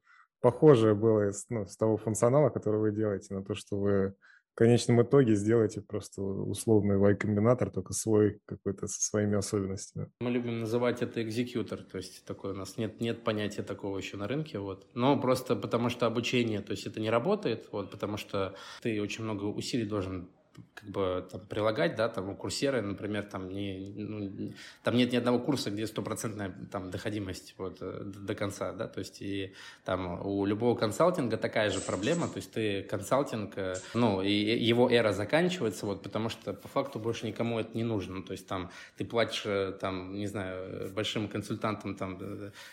похожее 0.42 0.94
было 0.94 1.28
из, 1.28 1.46
ну, 1.48 1.66
с 1.66 1.76
того 1.76 1.96
функционала, 1.96 2.50
который 2.50 2.80
вы 2.80 2.92
делаете, 2.92 3.34
на 3.34 3.42
то, 3.42 3.54
что 3.54 3.78
вы 3.78 4.14
в 4.52 4.54
конечном 4.54 5.00
итоге 5.00 5.34
сделайте 5.34 5.80
просто 5.80 6.20
условный 6.20 6.96
Y-комбинатор, 6.98 7.70
только 7.70 7.94
свой 7.94 8.38
какой-то 8.44 8.86
со 8.86 9.00
своими 9.00 9.36
особенностями. 9.36 10.10
Мы 10.20 10.30
любим 10.30 10.60
называть 10.60 11.00
это 11.00 11.22
экзекьютор, 11.22 11.82
то 11.82 11.96
есть 11.96 12.26
такой 12.26 12.50
у 12.50 12.54
нас 12.54 12.76
нет, 12.76 13.00
нет 13.00 13.24
понятия 13.24 13.62
такого 13.62 13.96
еще 13.96 14.18
на 14.18 14.28
рынке, 14.28 14.58
вот. 14.58 14.86
Но 14.92 15.18
просто 15.18 15.56
потому 15.56 15.88
что 15.88 16.06
обучение, 16.06 16.60
то 16.60 16.72
есть 16.72 16.86
это 16.86 17.00
не 17.00 17.08
работает, 17.08 17.68
вот, 17.72 17.90
потому 17.90 18.18
что 18.18 18.54
ты 18.82 19.00
очень 19.00 19.24
много 19.24 19.44
усилий 19.44 19.86
должен 19.86 20.28
как 20.74 20.90
бы 20.90 21.26
там, 21.30 21.40
прилагать, 21.42 21.94
да, 21.94 22.08
там 22.08 22.34
курсеры, 22.34 22.82
например, 22.82 23.24
там, 23.24 23.48
не, 23.48 23.92
ну, 23.94 24.52
там 24.82 24.96
нет 24.96 25.12
ни 25.12 25.16
одного 25.16 25.38
курса, 25.38 25.70
где 25.70 25.86
стопроцентная 25.86 26.52
там 26.70 26.90
доходимость 26.90 27.54
вот, 27.58 27.78
э, 27.80 28.02
до, 28.04 28.20
до 28.20 28.34
конца, 28.34 28.72
да, 28.72 28.88
то 28.88 28.98
есть 28.98 29.22
и 29.22 29.52
там 29.84 30.26
у 30.26 30.44
любого 30.44 30.76
консалтинга 30.76 31.36
такая 31.36 31.70
же 31.70 31.80
проблема, 31.80 32.26
то 32.26 32.38
есть 32.38 32.50
ты 32.52 32.82
консалтинг, 32.82 33.52
э, 33.56 33.76
ну, 33.94 34.22
и 34.22 34.32
его 34.32 34.90
эра 34.90 35.12
заканчивается, 35.12 35.86
вот, 35.86 36.02
потому 36.02 36.28
что 36.28 36.52
по 36.52 36.68
факту 36.68 36.98
больше 36.98 37.26
никому 37.26 37.60
это 37.60 37.76
не 37.76 37.84
нужно, 37.84 38.16
ну, 38.16 38.22
то 38.22 38.32
есть 38.32 38.46
там 38.46 38.70
ты 38.96 39.04
платишь, 39.04 39.42
э, 39.44 39.72
там, 39.80 40.14
не 40.14 40.26
знаю, 40.26 40.90
большим 40.90 41.28
консультантам 41.28 41.94
там 41.94 42.18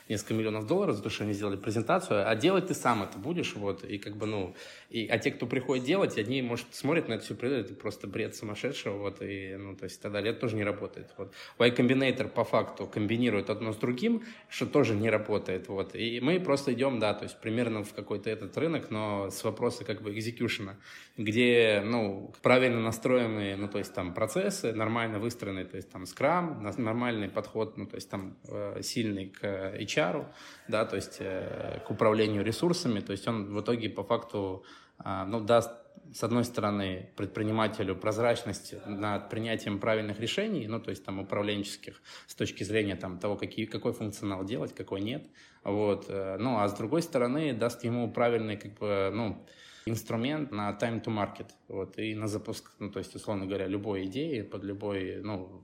несколько 0.08 0.34
миллионов 0.34 0.66
долларов 0.66 0.96
за 0.96 1.04
то, 1.04 1.10
что 1.10 1.26
они 1.26 1.34
сделали 1.34 1.58
презентацию, 1.58 2.28
а 2.28 2.36
делать 2.36 2.68
ты 2.68 2.74
сам 2.74 3.04
это 3.04 3.18
будешь, 3.20 3.56
вот, 3.56 3.84
и 3.84 3.98
как 4.00 4.18
бы, 4.18 4.26
ну, 4.26 4.56
и, 4.90 5.08
а 5.08 5.20
те, 5.20 5.32
кто 5.32 5.46
приходит 5.46 5.86
делать, 5.86 6.18
одни, 6.18 6.42
может, 6.42 6.74
смотрят 6.74 7.08
на 7.08 7.14
это 7.14 7.24
все, 7.24 7.36
это 7.36 7.74
просто 7.76 8.08
бред 8.08 8.36
сумасшедшего, 8.36 8.98
вот, 8.98 9.22
и, 9.22 9.56
ну, 9.56 9.76
то 9.76 9.84
есть, 9.84 10.02
тогда 10.02 10.20
это 10.20 10.40
тоже 10.40 10.56
не 10.56 10.64
работает, 10.64 11.14
вот. 11.18 11.34
Y 11.60 11.72
Combinator 11.72 12.28
по 12.28 12.44
факту 12.44 12.88
комбинирует 12.88 13.50
одно 13.50 13.72
с 13.72 13.78
другим, 13.78 14.24
что 14.50 14.66
тоже 14.66 14.96
не 14.96 15.10
работает, 15.10 15.68
вот, 15.68 15.96
и 15.96 16.20
мы 16.22 16.40
просто 16.40 16.74
идем, 16.74 17.00
да, 17.00 17.14
то 17.14 17.26
есть, 17.26 17.40
примерно 17.40 17.84
в 17.84 17.94
какой-то 17.94 18.30
этот 18.32 18.58
рынок, 18.58 18.90
но 18.90 19.30
с 19.30 19.44
вопроса, 19.44 19.86
как 19.86 20.02
бы, 20.02 20.12
экзекьюшена, 20.12 20.78
где, 21.18 21.84
ну, 21.86 22.34
правильно 22.42 22.82
настроенные, 22.82 23.56
ну, 23.58 23.68
то 23.68 23.78
есть, 23.78 23.94
там, 23.94 24.14
процессы, 24.16 24.74
нормально 24.74 25.20
выстроенные, 25.20 25.66
то 25.66 25.76
есть, 25.76 25.92
там, 25.92 26.08
скрам, 26.08 26.64
нормальный 26.78 27.30
подход, 27.30 27.78
ну, 27.78 27.86
то 27.86 27.96
есть, 27.96 28.10
там, 28.10 28.38
э, 28.48 28.82
сильный 28.82 29.28
к 29.28 29.44
HR, 29.44 30.26
да, 30.70 30.86
то 30.86 30.96
есть, 30.96 31.18
э, 31.20 31.80
к 31.86 31.92
управлению 31.92 32.44
ресурсами, 32.44 33.00
то 33.00 33.12
есть, 33.12 33.28
он 33.28 33.54
в 33.54 33.62
итоге, 33.62 33.90
по 33.90 34.04
факту, 34.04 34.64
а, 34.98 35.26
ну, 35.26 35.40
даст, 35.42 35.72
с 36.14 36.24
одной 36.24 36.44
стороны, 36.44 37.10
предпринимателю 37.16 37.96
прозрачность 37.96 38.76
над 38.86 39.30
принятием 39.30 39.80
правильных 39.80 40.20
решений, 40.20 40.68
ну, 40.68 40.80
то 40.80 40.92
есть 40.92 41.04
там 41.06 41.20
управленческих, 41.20 42.02
с 42.28 42.36
точки 42.36 42.64
зрения 42.64 42.96
там, 42.96 43.20
того, 43.20 43.36
какие, 43.36 43.66
какой 43.66 43.94
функционал 43.94 44.44
делать, 44.44 44.74
какой 44.76 45.02
нет. 45.02 45.28
Вот. 45.64 46.06
Э, 46.10 46.38
ну, 46.40 46.60
а 46.60 46.68
с 46.68 46.74
другой 46.74 47.02
стороны, 47.02 47.54
даст 47.54 47.84
ему 47.84 48.12
правильный, 48.12 48.58
как 48.58 48.74
бы, 48.80 49.12
ну, 49.14 49.46
инструмент 49.86 50.52
на 50.52 50.72
time 50.72 51.04
to 51.04 51.12
market, 51.14 51.50
вот, 51.68 51.98
и 51.98 52.16
на 52.16 52.28
запуск, 52.28 52.72
ну, 52.80 52.92
то 52.92 53.00
есть, 53.00 53.16
условно 53.16 53.46
говоря, 53.46 53.68
любой 53.68 54.06
идеи 54.06 54.42
под 54.42 54.64
любой, 54.64 55.22
ну, 55.24 55.64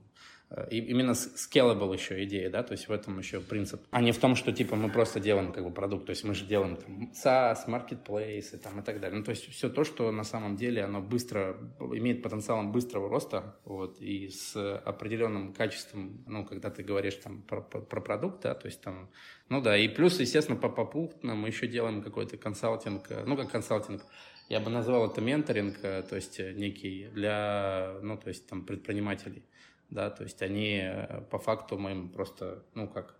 и 0.70 0.78
именно 0.78 1.10
scalable 1.12 1.92
еще 1.92 2.22
идея, 2.24 2.50
да, 2.50 2.62
то 2.62 2.72
есть 2.72 2.88
в 2.88 2.92
этом 2.92 3.18
еще 3.18 3.40
принцип, 3.40 3.82
а 3.90 4.00
не 4.00 4.12
в 4.12 4.18
том, 4.18 4.36
что 4.36 4.52
типа 4.52 4.76
мы 4.76 4.90
просто 4.90 5.18
делаем 5.18 5.52
как 5.52 5.64
бы 5.64 5.72
продукт, 5.72 6.06
то 6.06 6.10
есть 6.10 6.22
мы 6.22 6.34
же 6.34 6.44
делаем 6.44 6.76
там 6.76 7.10
SaaS, 7.12 7.66
marketplace 7.66 8.54
и 8.54 8.56
там 8.56 8.78
и 8.78 8.82
так 8.82 9.00
далее, 9.00 9.18
ну 9.18 9.24
то 9.24 9.30
есть 9.30 9.50
все 9.50 9.68
то, 9.68 9.82
что 9.82 10.12
на 10.12 10.22
самом 10.22 10.56
деле 10.56 10.84
оно 10.84 11.00
быстро, 11.00 11.56
имеет 11.80 12.22
потенциалом 12.22 12.70
быстрого 12.70 13.08
роста, 13.08 13.56
вот, 13.64 14.00
и 14.00 14.28
с 14.28 14.56
определенным 14.78 15.52
качеством, 15.52 16.24
ну, 16.28 16.44
когда 16.44 16.70
ты 16.70 16.84
говоришь 16.84 17.16
там 17.16 17.42
про, 17.42 17.60
про, 17.60 17.80
про 17.80 18.00
продукт, 18.00 18.42
да, 18.42 18.54
то 18.54 18.66
есть 18.66 18.80
там, 18.80 19.10
ну 19.48 19.60
да, 19.60 19.76
и 19.76 19.88
плюс, 19.88 20.20
естественно, 20.20 20.56
по 20.56 20.68
попутно 20.68 21.34
мы 21.34 21.48
еще 21.48 21.66
делаем 21.66 22.02
какой-то 22.02 22.36
консалтинг, 22.36 23.10
э, 23.10 23.24
ну 23.26 23.36
как 23.36 23.50
консалтинг, 23.50 24.02
я 24.48 24.60
бы 24.60 24.70
назвал 24.70 25.10
это 25.10 25.20
менторинг, 25.20 25.78
э, 25.82 26.04
то 26.08 26.14
есть 26.14 26.38
некий 26.38 27.08
для, 27.12 27.98
ну, 28.02 28.16
то 28.16 28.28
есть 28.28 28.46
там 28.46 28.64
предпринимателей 28.64 29.42
да, 29.90 30.10
то 30.10 30.24
есть 30.24 30.42
они 30.42 30.80
э, 30.82 31.22
по 31.30 31.38
факту 31.38 31.78
мы 31.78 31.92
им 31.92 32.08
просто, 32.08 32.62
ну 32.74 32.88
как, 32.88 33.16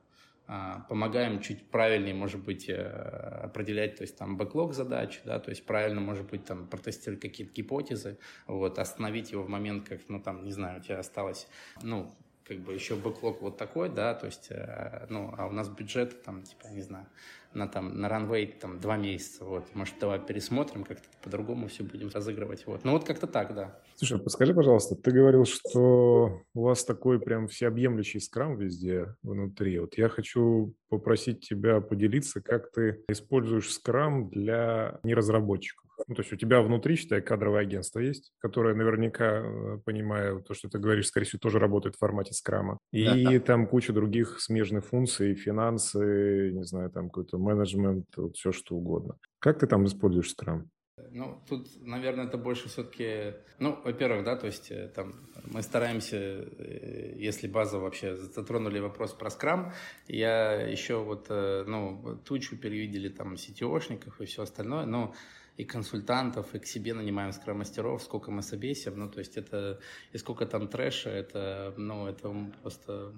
а, 0.48 0.86
помогаем 0.88 1.40
чуть 1.40 1.68
правильнее, 1.70 2.14
может 2.14 2.44
быть, 2.44 2.68
э, 2.68 2.76
определять, 2.76 3.96
то 3.96 4.02
есть 4.02 4.16
там 4.16 4.36
бэклог 4.36 4.74
задач, 4.74 5.20
да, 5.24 5.40
то 5.40 5.50
есть 5.50 5.66
правильно, 5.66 6.00
может 6.00 6.30
быть, 6.30 6.44
там 6.44 6.68
протестировать 6.68 7.20
какие-то 7.20 7.52
гипотезы, 7.52 8.18
вот, 8.46 8.78
остановить 8.78 9.32
его 9.32 9.42
в 9.42 9.48
момент, 9.48 9.88
как, 9.88 10.00
ну, 10.08 10.20
там, 10.20 10.44
не 10.44 10.52
знаю, 10.52 10.78
у 10.78 10.82
тебя 10.82 11.00
осталось, 11.00 11.48
ну, 11.82 12.14
как 12.44 12.60
бы 12.60 12.72
еще 12.74 12.94
бэклог 12.94 13.42
вот 13.42 13.56
такой, 13.56 13.88
да, 13.88 14.14
то 14.14 14.26
есть, 14.26 14.48
э, 14.50 15.06
ну, 15.10 15.34
а 15.36 15.46
у 15.46 15.50
нас 15.50 15.68
бюджет, 15.68 16.22
там, 16.22 16.44
типа, 16.44 16.68
не 16.68 16.80
знаю, 16.80 17.08
на, 17.56 17.66
там, 17.66 18.00
на 18.00 18.08
ранвей 18.08 18.46
там 18.46 18.78
два 18.78 18.96
месяца, 18.96 19.44
вот, 19.44 19.74
может, 19.74 19.94
давай 19.98 20.20
пересмотрим, 20.20 20.84
как-то 20.84 21.08
по-другому 21.22 21.68
все 21.68 21.82
будем 21.82 22.10
разыгрывать, 22.12 22.66
вот, 22.66 22.84
ну, 22.84 22.92
вот 22.92 23.04
как-то 23.04 23.26
так, 23.26 23.54
да. 23.54 23.80
Слушай, 23.96 24.18
подскажи, 24.18 24.54
пожалуйста, 24.54 24.94
ты 24.94 25.10
говорил, 25.10 25.44
что 25.46 26.42
у 26.54 26.62
вас 26.62 26.84
такой 26.84 27.18
прям 27.18 27.48
всеобъемлющий 27.48 28.20
скрам 28.20 28.56
везде 28.56 29.14
внутри, 29.22 29.78
вот 29.78 29.96
я 29.96 30.08
хочу 30.08 30.74
попросить 30.88 31.48
тебя 31.48 31.80
поделиться, 31.80 32.42
как 32.42 32.70
ты 32.72 33.02
используешь 33.08 33.72
скрам 33.72 34.28
для 34.28 35.00
неразработчиков. 35.02 35.85
Ну, 36.06 36.14
то 36.14 36.22
есть 36.22 36.32
у 36.32 36.36
тебя 36.36 36.60
внутри, 36.60 36.96
считай, 36.96 37.20
кадровое 37.20 37.62
агентство 37.62 38.00
есть, 38.00 38.32
которое 38.38 38.74
наверняка, 38.74 39.42
э, 39.42 39.78
понимаю, 39.84 40.42
то, 40.42 40.54
что 40.54 40.68
ты 40.68 40.78
говоришь, 40.78 41.08
скорее 41.08 41.26
всего, 41.26 41.40
тоже 41.40 41.58
работает 41.58 41.96
в 41.96 41.98
формате 41.98 42.34
скрама. 42.34 42.78
И 42.92 43.24
да. 43.24 43.40
там 43.40 43.66
куча 43.66 43.92
других 43.92 44.40
смежных 44.40 44.84
функций, 44.84 45.34
финансы, 45.34 46.50
не 46.52 46.64
знаю, 46.64 46.90
там 46.90 47.08
какой-то 47.08 47.38
менеджмент, 47.38 48.06
вот 48.16 48.36
все 48.36 48.52
что 48.52 48.76
угодно. 48.76 49.16
Как 49.38 49.58
ты 49.58 49.66
там 49.66 49.86
используешь 49.86 50.30
скрам? 50.30 50.70
Ну, 51.10 51.42
тут, 51.48 51.68
наверное, 51.80 52.26
это 52.26 52.38
больше 52.38 52.68
все-таки, 52.68 53.34
ну, 53.58 53.78
во-первых, 53.84 54.24
да, 54.24 54.36
то 54.36 54.46
есть 54.46 54.70
э, 54.70 54.88
там 54.94 55.14
мы 55.44 55.62
стараемся, 55.62 56.16
э, 56.16 57.14
если 57.16 57.48
база 57.48 57.78
вообще 57.78 58.16
затронули 58.16 58.78
вопрос 58.78 59.12
про 59.12 59.30
скрам, 59.30 59.72
я 60.08 60.52
еще 60.52 61.02
вот, 61.02 61.28
ну, 61.28 62.18
тучу 62.24 62.56
перевидели 62.56 63.08
там 63.08 63.36
сетеошников 63.36 64.20
и 64.20 64.24
все 64.24 64.42
остальное, 64.42 64.86
но 64.86 65.14
и 65.56 65.64
консультантов, 65.64 66.54
и 66.54 66.58
к 66.58 66.66
себе 66.66 66.92
нанимаем 66.92 67.32
скрам-мастеров, 67.32 68.02
сколько 68.02 68.30
мы 68.30 68.42
собесим, 68.42 68.98
ну, 68.98 69.08
то 69.08 69.20
есть 69.20 69.36
это, 69.36 69.80
и 70.12 70.18
сколько 70.18 70.44
там 70.46 70.68
трэша, 70.68 71.10
это, 71.10 71.72
ну, 71.76 72.06
это 72.06 72.34
просто 72.62 73.12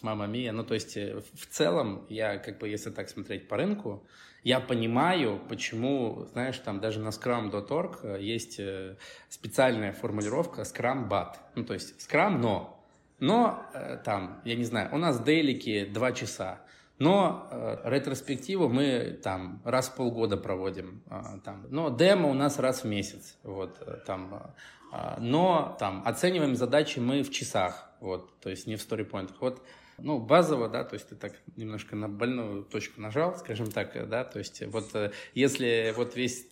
мама 0.00 0.26
мия, 0.26 0.52
ну, 0.52 0.64
то 0.64 0.74
есть 0.74 0.96
э, 0.96 1.20
в 1.34 1.46
целом 1.46 2.06
я, 2.08 2.38
как 2.38 2.58
бы, 2.58 2.68
если 2.68 2.90
так 2.90 3.10
смотреть 3.10 3.46
по 3.46 3.56
рынку, 3.56 4.06
я 4.42 4.58
понимаю, 4.58 5.40
почему, 5.48 6.26
знаешь, 6.32 6.58
там 6.58 6.80
даже 6.80 7.00
на 7.00 7.08
scrum.org 7.08 8.00
э, 8.02 8.22
есть 8.22 8.58
э, 8.58 8.96
специальная 9.28 9.92
формулировка 9.92 10.62
scrum 10.62 11.08
but, 11.08 11.34
ну, 11.54 11.64
то 11.64 11.74
есть 11.74 11.94
scrum 12.00 12.38
но, 12.38 12.84
но 13.20 13.64
там, 14.04 14.40
я 14.44 14.56
не 14.56 14.64
знаю, 14.64 14.88
у 14.92 14.98
нас 14.98 15.20
дейлики 15.20 15.84
2 15.84 16.12
часа, 16.12 16.60
но 16.98 17.48
э, 17.50 17.78
ретроспективу 17.84 18.68
мы 18.68 19.18
там 19.22 19.60
раз 19.64 19.88
в 19.88 19.96
полгода 19.96 20.36
проводим. 20.36 21.02
Э, 21.10 21.38
там. 21.44 21.66
Но 21.70 21.90
демо 21.90 22.28
у 22.28 22.34
нас 22.34 22.58
раз 22.58 22.84
в 22.84 22.86
месяц. 22.86 23.36
Вот, 23.42 23.78
э, 23.80 23.98
там, 24.06 24.54
э, 24.92 25.16
но 25.18 25.76
там, 25.78 26.02
оцениваем 26.04 26.54
задачи 26.54 26.98
мы 26.98 27.22
в 27.22 27.30
часах. 27.30 27.90
Вот, 28.00 28.38
то 28.40 28.50
есть 28.50 28.66
не 28.66 28.76
в 28.76 28.82
сторипоинтах. 28.82 29.40
Вот, 29.40 29.62
ну, 29.98 30.18
базово, 30.18 30.68
да, 30.68 30.84
то 30.84 30.94
есть 30.94 31.08
ты 31.08 31.16
так 31.16 31.32
немножко 31.56 31.96
на 31.96 32.08
больную 32.08 32.64
точку 32.64 33.00
нажал, 33.00 33.36
скажем 33.36 33.70
так, 33.70 34.08
да, 34.08 34.24
то 34.24 34.38
есть 34.38 34.64
вот 34.66 34.94
э, 34.94 35.12
если 35.34 35.92
вот 35.96 36.16
весь 36.16 36.46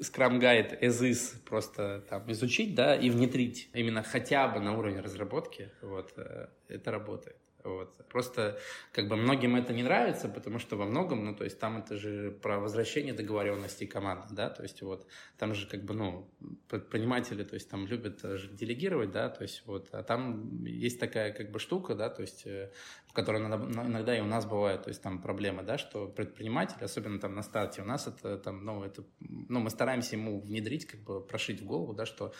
Scrum 0.00 0.40
Guide 0.40 0.80
as 0.80 1.02
is 1.02 1.38
просто 1.44 2.02
там 2.08 2.30
изучить, 2.32 2.74
да, 2.74 2.96
и 2.96 3.10
внедрить 3.10 3.68
именно 3.74 4.02
хотя 4.02 4.48
бы 4.48 4.60
на 4.60 4.76
уровне 4.76 5.00
разработки, 5.00 5.70
вот, 5.82 6.12
э, 6.16 6.48
это 6.68 6.90
работает. 6.90 7.36
Вот. 7.66 7.96
Просто 8.08 8.58
как 8.92 9.08
бы 9.08 9.16
многим 9.16 9.56
это 9.56 9.72
не 9.72 9.82
нравится, 9.82 10.28
потому 10.28 10.58
что 10.58 10.76
во 10.76 10.84
многом, 10.84 11.24
ну, 11.24 11.34
то 11.34 11.44
есть 11.44 11.58
там 11.58 11.78
это 11.78 11.96
же 11.96 12.30
про 12.30 12.60
возвращение 12.60 13.12
договоренностей 13.12 13.86
команды, 13.86 14.28
да, 14.30 14.50
то 14.50 14.62
есть 14.62 14.82
вот 14.82 15.06
там 15.36 15.52
же 15.52 15.68
как 15.68 15.82
бы, 15.82 15.94
ну, 15.94 16.30
предприниматели, 16.68 17.42
то 17.42 17.54
есть 17.54 17.68
там 17.68 17.86
любят 17.86 18.22
же 18.22 18.48
делегировать, 18.48 19.10
да, 19.10 19.28
то 19.28 19.42
есть 19.42 19.62
вот, 19.66 19.88
а 19.92 20.04
там 20.04 20.64
есть 20.64 21.00
такая 21.00 21.32
как 21.32 21.50
бы 21.50 21.58
штука, 21.58 21.96
да, 21.96 22.08
то 22.08 22.22
есть 22.22 22.46
э, 22.46 22.70
в 23.08 23.12
которой 23.12 23.42
иногда 23.42 24.16
и 24.16 24.20
у 24.20 24.26
нас 24.26 24.46
бывает, 24.46 24.84
то 24.84 24.88
есть 24.88 25.02
там 25.02 25.20
проблемы, 25.20 25.64
да, 25.64 25.76
что 25.76 26.06
предприниматель, 26.06 26.78
особенно 26.80 27.18
там 27.18 27.34
на 27.34 27.42
старте, 27.42 27.82
у 27.82 27.84
нас 27.84 28.06
это 28.06 28.38
там, 28.38 28.64
ну, 28.64 28.84
это, 28.84 29.04
ну, 29.18 29.58
мы 29.58 29.70
стараемся 29.70 30.14
ему 30.14 30.40
внедрить, 30.40 30.86
как 30.86 31.00
бы 31.00 31.20
прошить 31.20 31.60
в 31.60 31.66
голову, 31.66 31.94
да, 31.94 32.06
что 32.06 32.32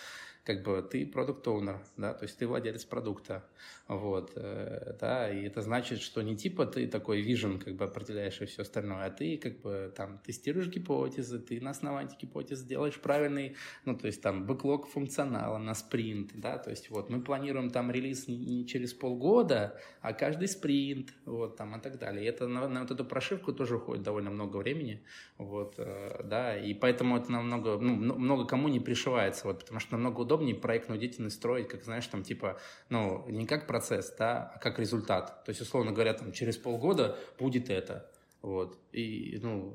как 0.46 0.62
бы 0.62 0.80
ты 0.80 1.04
продукт 1.04 1.46
оунер 1.48 1.80
да, 1.96 2.14
то 2.14 2.22
есть 2.22 2.38
ты 2.38 2.46
владелец 2.46 2.84
продукта, 2.84 3.44
вот, 3.88 4.32
э, 4.36 4.96
да, 5.00 5.28
и 5.28 5.44
это 5.44 5.60
значит, 5.60 6.00
что 6.00 6.22
не 6.22 6.36
типа 6.36 6.66
ты 6.66 6.86
такой 6.86 7.20
вижен, 7.20 7.58
как 7.58 7.74
бы 7.74 7.84
определяешь 7.84 8.40
и 8.40 8.46
все 8.46 8.62
остальное, 8.62 9.06
а 9.06 9.10
ты 9.10 9.38
как 9.38 9.60
бы 9.60 9.92
там 9.96 10.18
тестируешь 10.24 10.68
гипотезы, 10.68 11.40
ты 11.40 11.60
на 11.60 11.70
основании 11.70 12.16
гипотез 12.20 12.62
делаешь 12.62 13.00
правильный, 13.00 13.56
ну, 13.84 13.96
то 13.96 14.06
есть 14.06 14.22
там 14.22 14.46
бэклог 14.46 14.86
функционала 14.86 15.58
на 15.58 15.74
спринт, 15.74 16.30
да, 16.34 16.58
то 16.58 16.70
есть 16.70 16.90
вот 16.90 17.10
мы 17.10 17.20
планируем 17.20 17.70
там 17.70 17.90
релиз 17.90 18.28
не, 18.28 18.66
через 18.66 18.94
полгода, 18.94 19.80
а 20.00 20.12
каждый 20.12 20.46
спринт, 20.46 21.12
вот, 21.24 21.56
там 21.56 21.76
и 21.76 21.80
так 21.80 21.98
далее. 21.98 22.24
И 22.24 22.28
это 22.28 22.46
на, 22.46 22.68
на 22.68 22.82
вот 22.82 22.90
эту 22.92 23.04
прошивку 23.04 23.52
тоже 23.52 23.76
уходит 23.76 24.04
довольно 24.04 24.30
много 24.30 24.58
времени, 24.58 25.02
вот, 25.38 25.74
э, 25.78 26.22
да, 26.24 26.56
и 26.56 26.72
поэтому 26.72 27.16
это 27.16 27.32
намного, 27.32 27.78
ну, 27.78 27.94
много 27.96 28.46
кому 28.46 28.68
не 28.68 28.78
пришивается, 28.78 29.48
вот, 29.48 29.60
потому 29.60 29.80
что 29.80 29.96
намного 29.96 30.20
удобнее 30.20 30.35
удобнее 30.36 30.54
проектную 30.54 31.00
деятельность 31.00 31.36
строить, 31.36 31.68
как, 31.68 31.84
знаешь, 31.84 32.06
там, 32.06 32.22
типа, 32.22 32.58
ну, 32.88 33.26
не 33.28 33.46
как 33.46 33.66
процесс, 33.66 34.14
да, 34.18 34.52
а 34.54 34.58
как 34.58 34.78
результат. 34.78 35.44
То 35.44 35.50
есть, 35.50 35.60
условно 35.60 35.92
говоря, 35.92 36.14
там, 36.14 36.32
через 36.32 36.56
полгода 36.56 37.16
будет 37.38 37.70
это. 37.70 38.10
Вот. 38.42 38.78
И, 38.92 39.38
ну, 39.42 39.74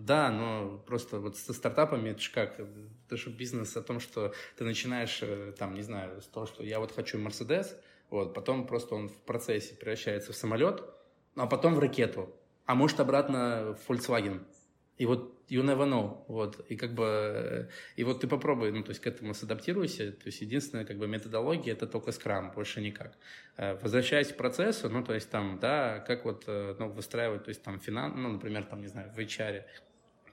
да, 0.00 0.30
но 0.30 0.82
просто 0.86 1.20
вот 1.20 1.36
со 1.36 1.52
стартапами 1.52 2.10
это 2.10 2.20
же 2.20 2.32
как, 2.32 2.58
это 2.58 3.16
же 3.16 3.30
бизнес 3.30 3.76
о 3.76 3.82
том, 3.82 4.00
что 4.00 4.32
ты 4.56 4.64
начинаешь, 4.64 5.20
э, 5.22 5.52
там, 5.56 5.74
не 5.74 5.82
знаю, 5.82 6.20
с 6.20 6.26
того, 6.26 6.46
что 6.46 6.64
я 6.64 6.80
вот 6.80 6.92
хочу 6.92 7.18
Мерседес, 7.18 7.76
вот, 8.10 8.34
потом 8.34 8.66
просто 8.66 8.94
он 8.94 9.08
в 9.08 9.16
процессе 9.18 9.74
превращается 9.74 10.32
в 10.32 10.36
самолет, 10.36 10.82
а 11.36 11.46
потом 11.46 11.74
в 11.74 11.78
ракету, 11.78 12.34
а 12.64 12.74
может 12.74 12.98
обратно 12.98 13.76
в 13.76 13.90
Volkswagen. 13.90 14.40
И 14.98 15.06
вот 15.06 15.36
you 15.48 15.62
never 15.62 15.86
know, 15.86 16.24
вот, 16.28 16.64
и 16.70 16.76
как 16.76 16.94
бы, 16.94 17.68
и 17.96 18.04
вот 18.04 18.20
ты 18.20 18.26
попробуй, 18.26 18.72
ну, 18.72 18.82
то 18.82 18.90
есть 18.90 19.00
к 19.00 19.06
этому 19.06 19.34
садаптируйся, 19.34 20.12
то 20.12 20.26
есть 20.26 20.40
единственная, 20.40 20.84
как 20.84 20.96
бы, 20.98 21.06
методология 21.06 21.74
это 21.74 21.86
только 21.86 22.12
скрам, 22.12 22.50
больше 22.52 22.80
никак. 22.80 23.12
Э, 23.56 23.74
возвращаясь 23.82 24.32
к 24.32 24.36
процессу, 24.36 24.88
ну, 24.88 25.04
то 25.04 25.14
есть 25.14 25.30
там, 25.30 25.58
да, 25.60 26.00
как 26.00 26.24
вот, 26.24 26.44
э, 26.46 26.74
ну, 26.78 26.88
выстраивать, 26.88 27.44
то 27.44 27.50
есть 27.50 27.62
там 27.62 27.78
финанс, 27.78 28.14
ну, 28.16 28.32
например, 28.32 28.64
там, 28.64 28.80
не 28.80 28.88
знаю, 28.88 29.12
в 29.12 29.18
HR, 29.18 29.64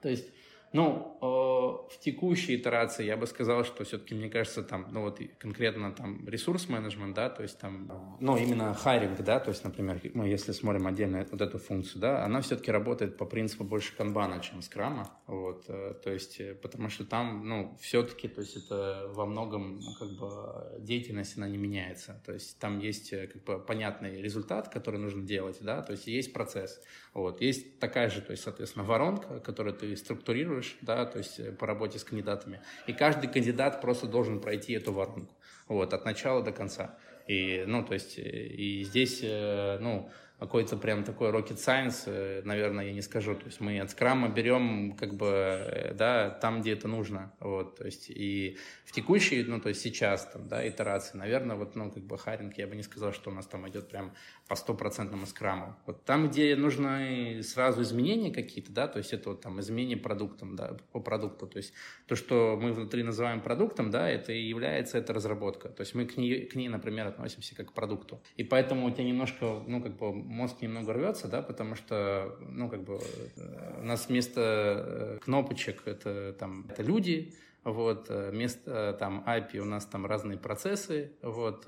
то 0.02 0.10
есть 0.10 0.28
ну, 0.74 1.18
в 1.22 2.00
текущей 2.00 2.56
итерации 2.56 3.06
я 3.06 3.18
бы 3.18 3.28
сказал, 3.28 3.64
что 3.64 3.84
все-таки, 3.84 4.16
мне 4.16 4.30
кажется, 4.30 4.64
там, 4.64 4.88
ну 4.92 5.02
вот 5.02 5.20
конкретно 5.38 5.92
там 5.92 6.28
ресурс-менеджмент, 6.28 7.16
да, 7.16 7.30
то 7.30 7.44
есть 7.44 7.60
там, 7.60 8.18
ну, 8.20 8.38
именно 8.38 8.74
хайринг, 8.74 9.22
да, 9.22 9.40
то 9.40 9.50
есть, 9.50 9.64
например, 9.64 10.02
мы 10.14 10.28
если 10.28 10.52
смотрим 10.52 10.88
отдельно 10.88 11.26
вот 11.32 11.42
эту 11.42 11.60
функцию, 11.60 12.02
да, 12.02 12.26
она 12.26 12.42
все-таки 12.42 12.72
работает 12.72 13.18
по 13.18 13.26
принципу 13.26 13.64
больше 13.64 13.96
канбана, 13.96 14.42
чем 14.42 14.62
скрама, 14.62 15.10
вот, 15.28 15.66
э, 15.68 15.94
то 16.04 16.12
есть, 16.12 16.40
э, 16.40 16.56
потому 16.56 16.90
что 16.90 17.06
там, 17.06 17.48
ну, 17.48 17.78
все-таки, 17.80 18.28
то 18.28 18.42
есть, 18.42 18.58
это 18.58 19.08
во 19.14 19.26
многом, 19.26 19.80
ну, 19.80 19.94
как 20.00 20.10
бы, 20.18 20.80
деятельность, 20.80 21.38
она 21.38 21.48
не 21.48 21.58
меняется, 21.58 22.22
то 22.26 22.34
есть, 22.34 22.60
там 22.60 22.80
есть, 22.80 23.14
э, 23.14 23.28
как 23.28 23.44
бы, 23.44 23.60
понятный 23.60 24.22
результат, 24.22 24.70
который 24.70 25.00
нужно 25.00 25.24
делать, 25.24 25.58
да, 25.62 25.82
то 25.82 25.92
есть, 25.92 26.08
есть 26.08 26.34
процесс, 26.34 26.82
вот, 27.14 27.42
есть 27.42 27.80
такая 27.80 28.10
же, 28.10 28.22
то 28.22 28.32
есть, 28.32 28.44
соответственно, 28.44 28.86
воронка, 28.86 29.40
которую 29.40 29.76
ты 29.76 29.96
структурируешь, 29.96 30.63
планируешь, 30.64 30.78
да, 30.82 31.06
то 31.06 31.18
есть 31.18 31.40
э, 31.40 31.52
по 31.52 31.68
работе 31.68 32.00
с 32.00 32.04
кандидатами. 32.04 32.62
И 32.88 32.94
каждый 32.94 33.30
кандидат 33.30 33.82
просто 33.82 34.08
должен 34.08 34.40
пройти 34.40 34.74
эту 34.74 34.92
воронку, 34.92 35.34
вот, 35.68 35.94
от 35.94 36.06
начала 36.06 36.44
до 36.44 36.52
конца. 36.52 36.98
И, 37.28 37.64
ну, 37.68 37.84
то 37.84 37.94
есть, 37.94 38.18
э, 38.20 38.22
и 38.22 38.84
здесь, 38.84 39.20
э, 39.24 39.78
ну, 39.80 40.10
какой-то 40.44 40.76
прям 40.76 41.06
такой 41.06 41.32
rocket 41.32 41.56
science, 41.56 42.44
наверное, 42.44 42.88
я 42.88 42.94
не 42.94 43.02
скажу. 43.02 43.34
То 43.34 43.46
есть 43.46 43.62
мы 43.62 43.80
от 43.80 43.92
скрама 43.92 44.28
берем 44.28 44.94
как 45.00 45.14
бы, 45.14 45.96
да, 45.98 46.30
там, 46.30 46.60
где 46.60 46.74
это 46.74 46.90
нужно. 46.90 47.32
Вот, 47.40 47.78
то 47.78 47.86
есть 47.86 48.10
и 48.10 48.58
в 48.84 48.92
текущей, 48.92 49.44
ну, 49.44 49.62
то 49.62 49.70
есть 49.70 49.82
сейчас 49.82 50.30
там, 50.34 50.50
да, 50.50 50.68
итерации, 50.68 51.18
наверное, 51.18 51.56
вот, 51.56 51.78
ну, 51.78 51.90
как 51.90 52.04
бы 52.04 52.18
харинг, 52.18 52.58
я 52.58 52.68
бы 52.68 52.76
не 52.76 52.84
сказал, 52.84 53.14
что 53.14 53.30
у 53.32 53.34
нас 53.34 53.48
там 53.48 53.70
идет 53.70 53.88
прям 53.88 54.12
по 54.50 54.56
стопроцентному 54.56 55.26
скраму. 55.28 55.78
Вот 55.86 56.04
там, 56.04 56.28
где 56.28 56.58
нужны 56.58 57.42
сразу 57.42 57.82
изменения 57.82 58.32
какие-то, 58.34 58.74
да, 58.74 58.90
то 58.90 58.98
есть 58.98 59.14
это 59.14 59.30
вот 59.30 59.42
там 59.42 59.62
изменение 59.62 59.96
продуктом, 59.96 60.58
да, 60.58 60.76
по 60.92 61.00
продукту, 61.00 61.48
то 61.48 61.58
есть 61.58 61.74
то, 62.06 62.18
что 62.18 62.60
мы 62.62 62.74
внутри 62.74 63.04
называем 63.04 63.40
продуктом, 63.40 63.92
да, 63.92 64.10
это 64.10 64.34
и 64.34 64.42
является 64.42 64.98
эта 64.98 65.14
разработка. 65.14 65.70
То 65.70 65.82
есть 65.84 65.96
мы 65.96 66.06
к 66.06 66.18
ней, 66.18 66.46
к 66.46 66.56
ней, 66.56 66.68
например, 66.68 67.08
относимся 67.08 67.56
как 67.56 67.70
к 67.70 67.74
продукту. 67.74 68.22
И 68.36 68.44
поэтому 68.44 68.88
у 68.88 68.92
тебя 68.92 69.06
немножко, 69.06 69.64
ну, 69.66 69.82
как 69.82 69.96
бы 69.96 70.33
мозг 70.34 70.62
немного 70.62 70.94
рвется, 70.94 71.28
да, 71.28 71.42
потому 71.42 71.76
что, 71.76 72.38
ну, 72.42 72.70
как 72.70 72.84
бы 72.84 73.00
э, 73.36 73.80
у 73.82 73.86
нас 73.86 74.08
вместо 74.10 74.42
э, 74.42 75.20
кнопочек 75.24 75.84
это 75.86 76.34
там, 76.34 76.66
это 76.70 76.84
люди, 76.84 77.34
вот, 77.64 78.10
вместо 78.10 78.72
э, 78.72 78.94
там 78.94 79.24
API 79.26 79.60
у 79.60 79.66
нас 79.66 79.86
там 79.86 80.06
разные 80.06 80.38
процессы, 80.38 81.14
вот, 81.22 81.68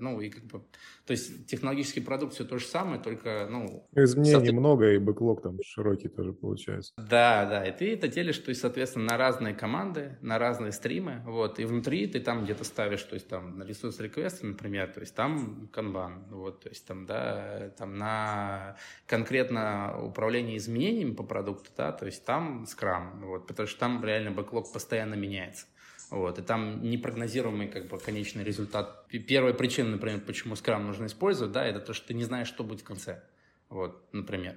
ну, 0.00 0.20
и 0.20 0.30
как 0.30 0.44
бы 0.44 0.62
то 1.06 1.12
есть 1.12 1.46
технологический 1.46 2.00
продукт 2.00 2.34
все 2.34 2.44
то 2.44 2.58
же 2.58 2.66
самое, 2.66 3.00
только, 3.00 3.46
ну... 3.48 3.88
Изменений 3.94 4.48
со... 4.48 4.52
много, 4.52 4.92
и 4.92 4.98
бэклог 4.98 5.40
там 5.40 5.58
широкий 5.64 6.08
тоже 6.08 6.32
получается. 6.32 6.92
Да, 6.96 7.46
да, 7.46 7.64
и 7.64 7.70
ты 7.70 7.92
это 7.94 8.08
делишь, 8.08 8.38
то 8.38 8.48
есть, 8.48 8.60
соответственно, 8.60 9.06
на 9.06 9.16
разные 9.16 9.54
команды, 9.54 10.18
на 10.20 10.38
разные 10.40 10.72
стримы, 10.72 11.22
вот, 11.24 11.60
и 11.60 11.64
внутри 11.64 12.08
ты 12.08 12.18
там 12.18 12.42
где-то 12.42 12.64
ставишь, 12.64 13.04
то 13.04 13.14
есть, 13.14 13.28
там, 13.28 13.56
на 13.56 13.62
ресурс 13.62 14.00
реквесты, 14.00 14.46
например, 14.46 14.88
то 14.92 15.00
есть, 15.00 15.14
там 15.14 15.68
канбан, 15.72 16.24
вот, 16.30 16.64
то 16.64 16.70
есть, 16.70 16.84
там, 16.84 17.06
да, 17.06 17.70
там 17.78 17.96
на 17.96 18.76
конкретно 19.06 20.02
управление 20.02 20.56
изменениями 20.56 21.14
по 21.14 21.22
продукту, 21.22 21.70
да, 21.76 21.92
то 21.92 22.06
есть, 22.06 22.24
там 22.24 22.66
скрам, 22.66 23.22
вот, 23.24 23.46
потому 23.46 23.68
что 23.68 23.78
там 23.78 24.04
реально 24.04 24.32
бэклог 24.32 24.72
постоянно 24.72 25.14
меняется. 25.14 25.66
Вот, 26.10 26.38
и 26.38 26.42
там 26.42 26.82
непрогнозируемый 26.88 27.68
как 27.68 27.88
бы 27.88 27.98
конечный 27.98 28.44
результат. 28.44 29.06
Первая 29.08 29.54
причина, 29.54 29.90
например, 29.90 30.20
почему 30.20 30.54
скрам 30.54 30.86
нужно 30.86 31.06
использовать, 31.06 31.52
да, 31.52 31.64
это 31.64 31.80
то, 31.80 31.94
что 31.94 32.08
ты 32.08 32.14
не 32.14 32.24
знаешь, 32.24 32.46
что 32.48 32.62
будет 32.62 32.80
в 32.80 32.84
конце. 32.84 33.22
Вот, 33.68 34.04
например. 34.12 34.56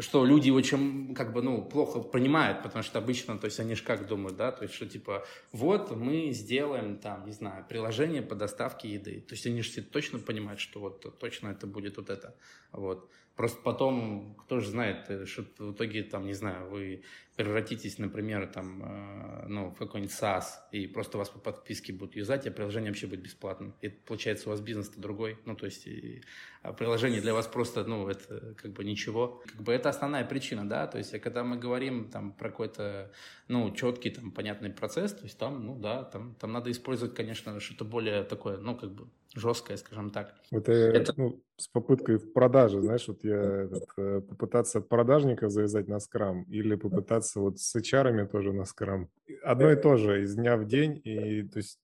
Что 0.00 0.24
люди 0.24 0.50
очень, 0.50 1.14
как 1.14 1.32
бы, 1.32 1.42
ну, 1.42 1.62
плохо 1.62 2.00
понимают, 2.00 2.62
потому 2.62 2.82
что 2.82 2.98
обычно, 2.98 3.38
то 3.38 3.44
есть 3.44 3.60
они 3.60 3.74
же 3.74 3.82
как 3.82 4.06
думают, 4.06 4.36
да, 4.36 4.50
то 4.50 4.62
есть 4.64 4.74
что, 4.74 4.86
типа, 4.86 5.24
вот 5.52 5.94
мы 5.94 6.32
сделаем 6.32 6.98
там, 6.98 7.26
не 7.26 7.32
знаю, 7.32 7.64
приложение 7.68 8.22
по 8.22 8.34
доставке 8.34 8.88
еды. 8.88 9.20
То 9.20 9.34
есть 9.34 9.46
они 9.46 9.62
же 9.62 9.82
точно 9.82 10.18
понимают, 10.18 10.60
что 10.60 10.80
вот 10.80 11.18
точно 11.18 11.48
это 11.48 11.66
будет 11.66 11.96
вот 11.96 12.10
это. 12.10 12.34
Вот. 12.72 13.10
Просто 13.40 13.62
потом, 13.62 14.34
кто 14.34 14.60
же 14.60 14.68
знает, 14.68 15.06
э, 15.08 15.24
что 15.24 15.46
в 15.56 15.72
итоге, 15.72 16.02
там, 16.02 16.26
не 16.26 16.34
знаю, 16.34 16.68
вы 16.68 17.04
превратитесь, 17.36 17.96
например, 17.96 18.46
там, 18.46 18.82
э, 18.82 19.46
ну, 19.48 19.70
в 19.70 19.78
какой-нибудь 19.78 20.14
SaaS, 20.14 20.44
и 20.72 20.86
просто 20.86 21.16
вас 21.16 21.30
по 21.30 21.38
подписке 21.38 21.94
будут 21.94 22.16
юзать, 22.16 22.46
а 22.46 22.50
приложение 22.50 22.90
вообще 22.90 23.06
будет 23.06 23.22
бесплатным. 23.22 23.74
И 23.80 23.88
получается 23.88 24.48
у 24.48 24.52
вас 24.52 24.60
бизнес-то 24.60 25.00
другой. 25.00 25.38
Ну, 25.46 25.56
то 25.56 25.64
есть 25.64 25.86
и, 25.86 26.22
а 26.60 26.74
приложение 26.74 27.22
для 27.22 27.32
вас 27.32 27.46
просто, 27.46 27.82
ну, 27.84 28.06
это 28.08 28.54
как 28.60 28.72
бы 28.72 28.84
ничего. 28.84 29.42
Как 29.46 29.62
бы 29.62 29.72
это 29.72 29.88
основная 29.90 30.24
причина, 30.24 30.68
да, 30.68 30.86
то 30.86 30.98
есть 30.98 31.18
когда 31.20 31.44
мы 31.44 31.56
говорим 31.56 32.10
там 32.10 32.32
про 32.32 32.50
какой-то, 32.50 33.10
ну, 33.48 33.70
четкий, 33.74 34.10
там, 34.10 34.32
понятный 34.32 34.70
процесс, 34.70 35.12
то 35.12 35.24
есть 35.24 35.38
там, 35.38 35.66
ну, 35.66 35.78
да, 35.78 36.04
там, 36.04 36.34
там 36.40 36.52
надо 36.52 36.70
использовать, 36.70 37.14
конечно, 37.14 37.60
что-то 37.60 37.84
более 37.84 38.24
такое, 38.24 38.58
ну, 38.58 38.76
как 38.76 38.92
бы 38.92 39.08
жесткое, 39.34 39.76
скажем 39.76 40.10
так. 40.10 40.34
Это, 40.50 40.72
это... 40.72 41.12
Ну, 41.16 41.42
с 41.56 41.68
попыткой 41.68 42.16
в 42.16 42.32
продаже, 42.32 42.80
знаешь, 42.80 43.06
вот 43.08 43.22
я 43.22 43.36
этот, 43.36 43.84
э, 43.96 44.22
попытаться 44.28 44.80
продажника 44.80 45.48
завязать 45.48 45.88
на 45.88 46.00
скрам 46.00 46.44
или 46.44 46.74
попытаться 46.74 47.40
вот 47.40 47.58
с 47.58 47.76
HR 47.76 48.26
тоже 48.28 48.52
на 48.52 48.64
скрам. 48.64 49.08
Одно 49.42 49.70
и 49.70 49.76
то 49.76 49.96
же 49.96 50.22
из 50.22 50.34
дня 50.34 50.56
в 50.56 50.66
день, 50.66 51.00
и 51.04 51.42
то 51.42 51.58
есть 51.58 51.78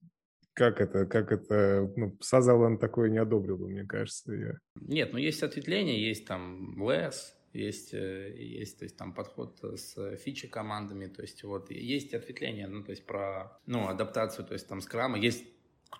как 0.56 0.80
это, 0.80 1.04
как 1.04 1.32
это, 1.32 1.92
ну, 1.96 2.16
Сазалан 2.20 2.78
такое 2.78 3.10
не 3.10 3.18
одобрил 3.18 3.58
мне 3.58 3.84
кажется. 3.84 4.32
Я... 4.32 4.58
Нет, 4.80 5.12
ну 5.12 5.18
есть 5.18 5.42
ответвления, 5.42 5.98
есть 5.98 6.26
там 6.26 6.82
less, 6.82 7.35
есть, 7.56 7.94
э, 7.94 8.34
есть, 8.36 8.78
то 8.78 8.84
есть 8.84 8.96
там 8.96 9.12
подход 9.12 9.58
с 9.62 10.16
фичи 10.16 10.48
командами, 10.48 11.06
то 11.06 11.22
есть 11.22 11.42
вот 11.44 11.70
есть 11.70 12.14
ответвления, 12.14 12.68
ну, 12.68 12.84
то 12.84 12.90
есть 12.90 13.06
про, 13.06 13.58
ну, 13.66 13.88
адаптацию, 13.88 14.46
то 14.46 14.52
есть 14.52 14.68
там 14.68 14.80
скрама, 14.80 15.18
есть 15.18 15.44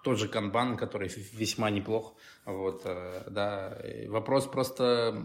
тот 0.03 0.19
же 0.19 0.29
канбан, 0.29 0.77
который 0.77 1.09
весьма 1.33 1.71
неплох, 1.71 2.15
вот, 2.45 2.83
э, 2.85 3.25
да, 3.31 3.83
вопрос 4.09 4.47
просто 4.47 5.25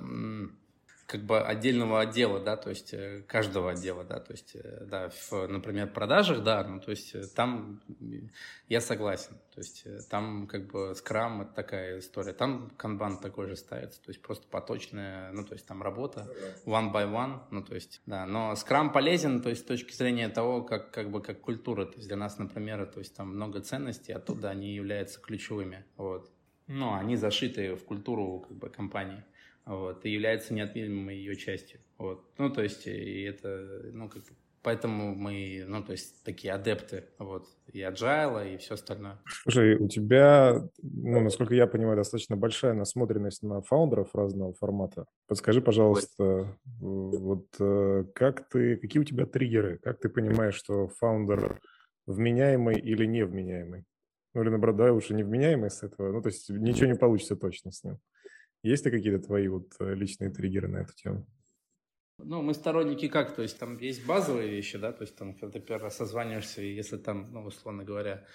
как 1.12 1.26
бы 1.26 1.42
отдельного 1.42 2.00
отдела, 2.00 2.40
да, 2.40 2.56
то 2.56 2.70
есть 2.70 2.94
э, 2.94 3.22
каждого 3.28 3.72
отдела, 3.72 4.06
да, 4.06 4.22
то 4.22 4.32
есть, 4.32 4.56
э, 4.56 4.86
да, 4.86 5.10
в, 5.10 5.46
например, 5.48 5.92
продажах, 5.92 6.42
да, 6.42 6.64
ну, 6.64 6.80
то 6.80 6.92
есть 6.92 7.14
э, 7.14 7.28
там 7.36 7.82
я 8.70 8.80
согласен, 8.80 9.36
то 9.54 9.60
есть 9.60 9.86
там 10.10 10.48
как 10.48 10.72
бы 10.72 10.96
скрам 10.96 11.42
это 11.42 11.54
такая 11.54 12.00
история, 12.00 12.32
там 12.32 12.72
канбан 12.78 13.18
такой 13.18 13.48
же 13.48 13.58
ставится, 13.58 14.02
то 14.02 14.10
есть 14.10 14.22
просто 14.22 14.48
поточная, 14.48 15.34
ну, 15.34 15.44
то 15.44 15.52
есть 15.52 15.66
там 15.68 15.84
работа 15.84 16.34
one 16.66 16.94
by 16.94 17.12
one, 17.12 17.42
ну, 17.52 17.62
то 17.62 17.76
есть, 17.76 18.02
да, 18.06 18.26
но 18.26 18.56
скрам 18.56 18.94
полезен, 18.94 19.42
то 19.42 19.50
есть 19.50 19.64
с 19.64 19.66
точки 19.66 19.94
зрения 19.94 20.30
того, 20.30 20.64
как, 20.64 20.92
как 20.92 21.12
бы, 21.12 21.22
как 21.22 21.42
культура, 21.42 21.84
то 21.84 21.98
есть 21.98 22.08
для 22.08 22.16
нас, 22.16 22.38
например, 22.38 22.86
то 22.86 23.00
есть 23.00 23.14
там 23.14 23.36
много 23.36 23.60
ценностей, 23.60 24.14
оттуда 24.14 24.50
они 24.50 24.74
являются 24.74 25.20
ключевыми, 25.20 25.84
вот, 25.98 26.32
но 26.68 26.96
они 26.96 27.18
зашиты 27.18 27.76
в 27.76 27.84
культуру 27.84 28.46
как 28.48 28.56
бы 28.56 28.70
компании 28.70 29.26
вот, 29.66 30.06
и 30.06 30.10
является 30.10 30.54
неотъемлемой 30.54 31.18
ее 31.18 31.36
частью. 31.36 31.80
Вот. 31.98 32.26
Ну, 32.38 32.50
то 32.50 32.62
есть, 32.62 32.88
и 32.88 33.24
это, 33.24 33.90
ну, 33.94 34.10
как 34.10 34.24
Поэтому 34.64 35.16
мы, 35.16 35.64
ну, 35.68 35.84
то 35.84 35.92
есть, 35.92 36.24
такие 36.24 36.54
адепты, 36.54 37.06
вот, 37.18 37.48
и 37.74 37.80
agile, 37.80 38.54
и 38.54 38.58
все 38.58 38.76
остальное. 38.76 39.18
Слушай, 39.26 39.76
у 39.76 39.88
тебя, 39.88 40.62
ну, 40.84 41.20
насколько 41.20 41.56
я 41.56 41.66
понимаю, 41.66 41.98
достаточно 41.98 42.38
большая 42.38 42.74
насмотренность 42.74 43.42
на 43.42 43.64
фаундеров 43.64 44.14
разного 44.14 44.54
формата. 44.54 45.06
Подскажи, 45.28 45.62
пожалуйста, 45.62 46.56
вот 46.80 47.48
э, 47.60 48.06
как 48.14 48.50
ты, 48.50 48.78
какие 48.78 49.02
у 49.02 49.06
тебя 49.06 49.26
триггеры? 49.26 49.80
Как 49.80 50.00
ты 50.00 50.10
понимаешь, 50.10 50.56
что 50.56 50.90
фаундер 50.90 51.60
вменяемый 52.06 52.80
или 52.80 53.06
невменяемый? 53.06 53.86
Ну, 54.36 54.44
или 54.44 54.50
наоборот, 54.50 54.78
давай 54.78 54.92
лучше 54.92 55.16
невменяемый 55.16 55.72
с 55.72 55.82
этого. 55.82 56.12
Ну, 56.12 56.22
то 56.22 56.30
есть, 56.30 56.52
ничего 56.52 56.86
не 56.86 56.96
получится 56.96 57.36
точно 57.36 57.72
с 57.72 57.84
ним. 57.84 57.98
Есть 58.64 58.86
ли 58.86 58.92
какие-то 58.92 59.26
твои 59.26 59.48
вот 59.48 59.74
э, 59.80 59.96
личные 59.96 60.30
триггеры 60.30 60.68
на 60.68 60.78
эту 60.78 60.94
тему? 60.94 61.26
Ну, 62.20 62.42
мы 62.42 62.54
сторонники 62.54 63.08
как? 63.08 63.34
То 63.36 63.42
есть 63.42 63.58
там 63.58 63.78
есть 63.78 64.06
базовые 64.06 64.50
вещи, 64.50 64.78
да, 64.78 64.92
то 64.92 65.02
есть 65.02 65.16
там, 65.16 65.34
когда 65.34 65.50
ты 65.50 65.60
первый 65.60 65.84
раз 65.84 65.98
созваниваешься, 65.98 66.62
и 66.62 66.74
если 66.74 66.98
там, 66.98 67.32
ну, 67.32 67.44
условно 67.46 67.84
говоря, 67.84 68.26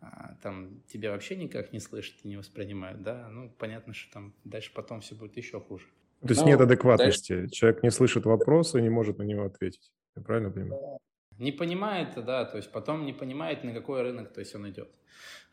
а, 0.00 0.36
там 0.42 0.82
тебя 0.86 1.10
вообще 1.10 1.36
никак 1.36 1.72
не 1.72 1.80
слышат 1.80 2.14
и 2.22 2.28
не 2.28 2.36
воспринимают, 2.36 3.02
да, 3.02 3.28
ну, 3.30 3.50
понятно, 3.58 3.94
что 3.94 4.12
там 4.12 4.34
дальше 4.44 4.72
потом 4.74 5.00
все 5.00 5.16
будет 5.16 5.36
еще 5.36 5.60
хуже. 5.60 5.86
То 6.20 6.28
есть 6.28 6.42
Но 6.42 6.48
нет 6.48 6.60
адекватности, 6.60 7.34
дальше... 7.34 7.52
человек 7.52 7.82
не 7.82 7.90
слышит 7.90 8.24
вопроса 8.26 8.78
и 8.78 8.82
не 8.82 8.90
может 8.90 9.18
на 9.18 9.24
него 9.24 9.44
ответить, 9.44 9.92
я 10.14 10.22
правильно 10.22 10.50
понимаю? 10.50 10.98
Не 11.42 11.52
понимает, 11.52 12.14
да, 12.24 12.44
то 12.44 12.56
есть 12.56 12.72
потом 12.72 13.04
не 13.04 13.12
понимает, 13.12 13.64
на 13.64 13.72
какой 13.74 14.02
рынок, 14.02 14.32
то 14.32 14.40
есть 14.40 14.54
он 14.54 14.68
идет. 14.70 14.88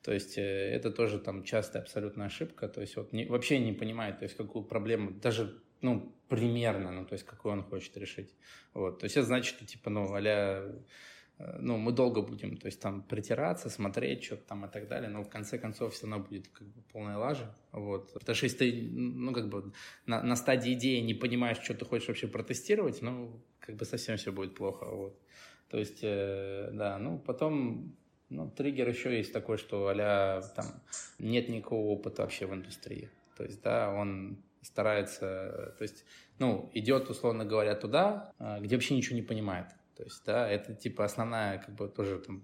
То 0.04 0.14
есть 0.14 0.38
э, 0.38 0.42
это 0.42 0.92
тоже 0.92 1.20
там 1.20 1.44
частая 1.44 1.82
абсолютная 1.82 2.28
ошибка, 2.28 2.68
то 2.68 2.82
есть 2.82 2.96
вот 2.96 3.12
не, 3.12 3.26
вообще 3.26 3.60
не 3.60 3.74
понимает, 3.74 4.20
то 4.20 4.24
есть 4.24 4.38
какую 4.38 4.64
проблему, 4.64 5.12
даже 5.12 5.62
ну, 5.82 6.16
примерно, 6.28 6.92
ну, 6.92 7.06
то 7.06 7.14
есть 7.14 7.26
какую 7.26 7.54
он 7.54 7.64
хочет 7.64 7.98
решить. 7.98 8.36
Вот. 8.74 9.00
То 9.00 9.06
есть 9.06 9.18
это 9.18 9.26
значит, 9.26 9.56
что 9.56 9.66
типа, 9.66 9.90
ну, 9.90 10.06
а 10.14 10.82
ну, 11.60 11.78
мы 11.78 11.94
долго 11.94 12.22
будем, 12.22 12.58
то 12.58 12.66
есть 12.68 12.82
там 12.82 13.02
притираться, 13.02 13.70
смотреть 13.70 14.26
что-то 14.26 14.44
там 14.44 14.66
и 14.66 14.70
так 14.70 14.90
далее, 14.90 15.10
но 15.10 15.24
в 15.24 15.30
конце 15.30 15.58
концов 15.58 15.94
все 15.94 16.06
равно 16.06 16.26
будет 16.26 16.50
как 16.50 16.68
бы 16.68 16.82
полная 16.92 17.18
лажа, 17.18 17.56
вот. 17.72 18.14
Потому 18.14 18.36
что 18.36 18.46
если 18.46 18.58
ты, 18.58 18.90
ну, 18.92 19.34
как 19.34 19.48
бы 19.48 19.72
на, 20.06 20.22
на 20.22 20.36
стадии 20.36 20.74
идеи 20.74 21.00
не 21.00 21.14
понимаешь, 21.14 21.58
что 21.64 21.74
ты 21.74 21.86
хочешь 21.86 22.10
вообще 22.10 22.28
протестировать, 22.28 23.02
ну, 23.02 23.42
как 23.60 23.78
бы 23.78 23.86
совсем 23.86 24.18
все 24.18 24.34
будет 24.34 24.54
плохо, 24.54 24.86
вот. 24.86 25.18
То 25.70 25.78
есть, 25.78 26.00
э, 26.02 26.70
да, 26.74 26.98
ну, 26.98 27.20
потом, 27.20 27.96
ну, 28.30 28.50
триггер 28.50 28.90
еще 28.90 29.16
есть 29.16 29.32
такой, 29.32 29.58
что 29.58 29.88
а 29.88 30.42
там 30.56 30.66
нет 31.20 31.50
никакого 31.50 31.88
опыта 31.88 32.24
вообще 32.24 32.48
в 32.48 32.54
индустрии. 32.54 33.10
То 33.38 33.44
есть, 33.44 33.62
да, 33.62 33.94
он 33.94 34.44
старается, 34.62 35.76
то 35.78 35.84
есть, 35.84 36.06
ну, 36.40 36.70
идет, 36.74 37.10
условно 37.10 37.46
говоря, 37.46 37.76
туда, 37.76 38.34
а, 38.40 38.60
где 38.60 38.76
вообще 38.76 38.96
ничего 38.96 39.16
не 39.16 39.22
понимает. 39.22 39.68
То 39.96 40.04
есть, 40.04 40.24
да, 40.26 40.50
это 40.50 40.74
типа 40.74 41.06
основная, 41.06 41.60
как 41.60 41.76
бы 41.76 41.90
тоже 41.90 42.20
там 42.20 42.42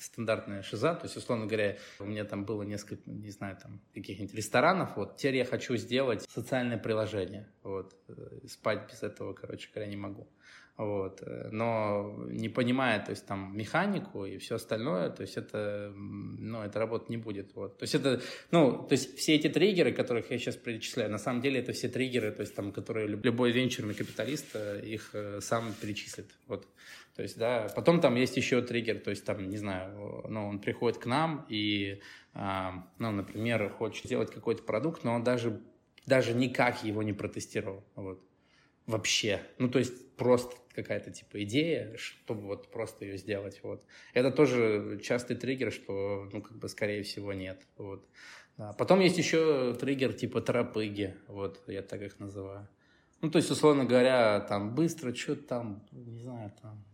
стандартная 0.00 0.62
шиза. 0.62 0.94
То 0.94 1.04
есть, 1.04 1.16
условно 1.16 1.46
говоря, 1.46 1.76
у 2.00 2.04
меня 2.04 2.24
там 2.24 2.44
было 2.44 2.62
несколько, 2.62 3.02
не 3.10 3.30
знаю, 3.30 3.58
там 3.62 3.80
каких-нибудь 3.94 4.34
ресторанов. 4.34 4.96
Вот 4.96 5.16
теперь 5.16 5.36
я 5.36 5.44
хочу 5.44 5.76
сделать 5.76 6.22
социальное 6.30 6.78
приложение. 6.78 7.46
Вот 7.62 7.94
э, 8.08 8.40
спать 8.48 8.90
без 8.90 9.02
этого, 9.02 9.34
короче 9.34 9.68
говоря, 9.72 9.90
не 9.90 9.96
могу 9.96 10.28
вот, 10.76 11.22
э, 11.22 11.48
но 11.52 12.14
не 12.28 12.48
понимая, 12.48 13.02
то 13.02 13.10
есть 13.10 13.26
там 13.26 13.56
механику 13.56 14.26
и 14.26 14.36
все 14.36 14.56
остальное, 14.56 15.08
то 15.08 15.22
есть 15.22 15.36
это, 15.36 15.90
ну, 15.94 16.62
это 16.62 16.78
работать 16.78 17.08
не 17.08 17.16
будет, 17.16 17.54
вот. 17.54 17.78
То 17.78 17.84
есть 17.84 17.94
это, 17.94 18.20
ну, 18.50 18.84
то 18.86 18.92
есть 18.92 19.16
все 19.16 19.34
эти 19.36 19.48
триггеры, 19.48 19.92
которых 19.92 20.30
я 20.30 20.38
сейчас 20.38 20.56
перечисляю, 20.56 21.10
на 21.10 21.18
самом 21.18 21.40
деле 21.40 21.60
это 21.60 21.72
все 21.72 21.88
триггеры, 21.88 22.30
то 22.30 22.42
есть 22.42 22.54
там, 22.54 22.72
которые 22.72 23.06
любой 23.08 23.52
венчурный 23.52 23.94
капиталист 23.94 24.54
э, 24.54 24.82
их 24.84 25.10
э, 25.14 25.40
сам 25.40 25.72
перечислит, 25.80 26.30
вот. 26.46 26.66
То 27.14 27.22
есть, 27.22 27.38
да, 27.38 27.68
потом 27.74 28.02
там 28.02 28.14
есть 28.16 28.36
еще 28.36 28.60
триггер, 28.60 28.98
то 28.98 29.08
есть 29.08 29.24
там, 29.24 29.48
не 29.48 29.56
знаю, 29.56 30.26
ну, 30.28 30.46
он 30.46 30.58
приходит 30.58 30.98
к 30.98 31.06
нам 31.06 31.46
и, 31.48 32.02
а, 32.34 32.86
ну, 32.98 33.10
например, 33.10 33.70
хочет 33.70 34.04
сделать 34.04 34.30
какой-то 34.30 34.62
продукт, 34.62 35.02
но 35.02 35.14
он 35.14 35.24
даже, 35.24 35.62
даже 36.04 36.34
никак 36.34 36.84
его 36.84 37.02
не 37.02 37.14
протестировал, 37.14 37.82
вот 37.94 38.22
вообще. 38.86 39.40
Ну, 39.58 39.68
то 39.68 39.78
есть 39.78 40.16
просто 40.16 40.56
какая-то 40.74 41.10
типа 41.10 41.42
идея, 41.44 41.96
чтобы 41.96 42.42
вот 42.42 42.70
просто 42.70 43.04
ее 43.04 43.18
сделать. 43.18 43.60
Вот. 43.62 43.84
Это 44.14 44.30
тоже 44.30 45.00
частый 45.02 45.36
триггер, 45.36 45.72
что, 45.72 46.28
ну, 46.32 46.42
как 46.42 46.58
бы, 46.58 46.68
скорее 46.68 47.02
всего, 47.02 47.32
нет. 47.32 47.66
Вот. 47.76 48.06
Да. 48.56 48.72
Потом 48.72 49.00
есть 49.00 49.18
еще 49.18 49.74
триггер 49.74 50.14
типа 50.14 50.40
тропыги, 50.40 51.14
вот, 51.28 51.62
я 51.66 51.82
так 51.82 52.00
их 52.02 52.18
называю. 52.18 52.68
Ну, 53.20 53.30
то 53.30 53.38
есть, 53.38 53.50
условно 53.50 53.84
говоря, 53.84 54.40
там 54.40 54.74
быстро 54.74 55.14
что-то 55.14 55.42
там, 55.42 55.88
не 55.92 56.20
знаю, 56.20 56.52
там 56.62 56.84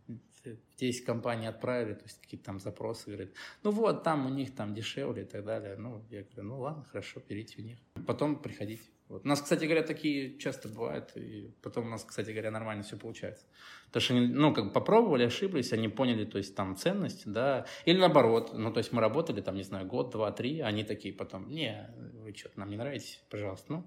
10 0.79 1.05
компаний 1.05 1.47
отправили, 1.47 1.95
то 1.95 2.05
есть 2.05 2.21
какие-то 2.21 2.47
там 2.47 2.59
запросы, 2.59 3.11
говорят, 3.11 3.31
ну 3.63 3.71
вот, 3.71 4.03
там 4.03 4.27
у 4.27 4.29
них 4.29 4.55
там 4.55 4.75
дешевле 4.75 5.23
и 5.23 5.27
так 5.27 5.45
далее. 5.45 5.77
Ну, 5.77 6.03
я 6.11 6.23
говорю, 6.23 6.43
ну 6.43 6.61
ладно, 6.61 6.85
хорошо, 6.85 7.23
берите 7.29 7.61
у 7.61 7.65
них. 7.65 7.79
Потом 8.07 8.37
приходите. 8.41 8.83
Вот. 9.12 9.25
У 9.25 9.29
нас, 9.29 9.42
кстати 9.42 9.64
говоря, 9.64 9.83
такие 9.83 10.38
часто 10.38 10.68
бывают, 10.68 11.12
и 11.16 11.53
потом 11.62 11.87
у 11.87 11.90
нас, 11.90 12.03
кстати 12.03 12.31
говоря, 12.31 12.51
нормально 12.51 12.83
все 12.83 12.96
получается. 12.96 13.44
Потому 13.87 14.01
что 14.03 14.14
они, 14.14 14.27
ну, 14.27 14.55
как 14.55 14.66
бы 14.66 14.70
попробовали, 14.72 15.25
ошиблись, 15.25 15.72
они 15.72 15.88
поняли, 15.88 16.25
то 16.25 16.38
есть, 16.38 16.57
там, 16.57 16.77
ценность, 16.77 17.31
да, 17.31 17.66
или 17.85 17.98
наоборот, 17.98 18.53
ну, 18.55 18.72
то 18.72 18.79
есть, 18.79 18.90
мы 18.90 19.01
работали, 19.01 19.40
там, 19.40 19.55
не 19.55 19.64
знаю, 19.64 19.87
год, 19.87 20.11
два, 20.11 20.33
три, 20.33 20.61
они 20.61 20.83
такие 20.83 21.12
потом, 21.12 21.51
не, 21.51 21.90
вы 22.22 22.35
что-то 22.35 22.59
нам 22.59 22.70
не 22.70 22.77
нравитесь, 22.77 23.22
пожалуйста, 23.29 23.72
ну, 23.72 23.85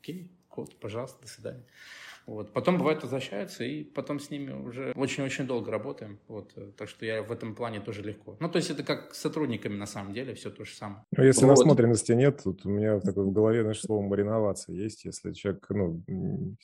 окей, 0.00 0.30
подход, 0.58 0.80
пожалуйста, 0.80 1.22
до 1.22 1.28
свидания. 1.28 1.64
Вот. 2.28 2.52
Потом 2.52 2.76
бывает 2.76 3.02
возвращаются, 3.02 3.64
и 3.64 3.82
потом 3.82 4.20
с 4.20 4.28
ними 4.28 4.52
уже 4.52 4.92
очень-очень 4.94 5.46
долго 5.46 5.70
работаем. 5.70 6.20
Вот. 6.28 6.54
Так 6.76 6.90
что 6.90 7.06
я 7.06 7.22
в 7.22 7.32
этом 7.32 7.54
плане 7.54 7.80
тоже 7.80 8.02
легко. 8.02 8.36
Ну, 8.38 8.50
то 8.50 8.58
есть 8.58 8.68
это 8.70 8.82
как 8.82 9.14
с 9.14 9.18
сотрудниками 9.18 9.76
на 9.76 9.86
самом 9.86 10.12
деле, 10.12 10.34
все 10.34 10.50
то 10.50 10.64
же 10.64 10.74
самое. 10.74 11.04
Ну, 11.16 11.24
если 11.24 11.46
вот. 11.46 11.52
насмотренности 11.52 12.12
нет, 12.12 12.42
тут 12.44 12.66
у 12.66 12.68
меня 12.68 13.00
такое 13.00 13.24
в 13.24 13.32
голове, 13.32 13.62
знаешь, 13.62 13.80
слово 13.80 14.02
мариноваться 14.02 14.72
есть. 14.72 15.06
Если 15.06 15.32
человек, 15.32 15.66
ну, 15.70 16.02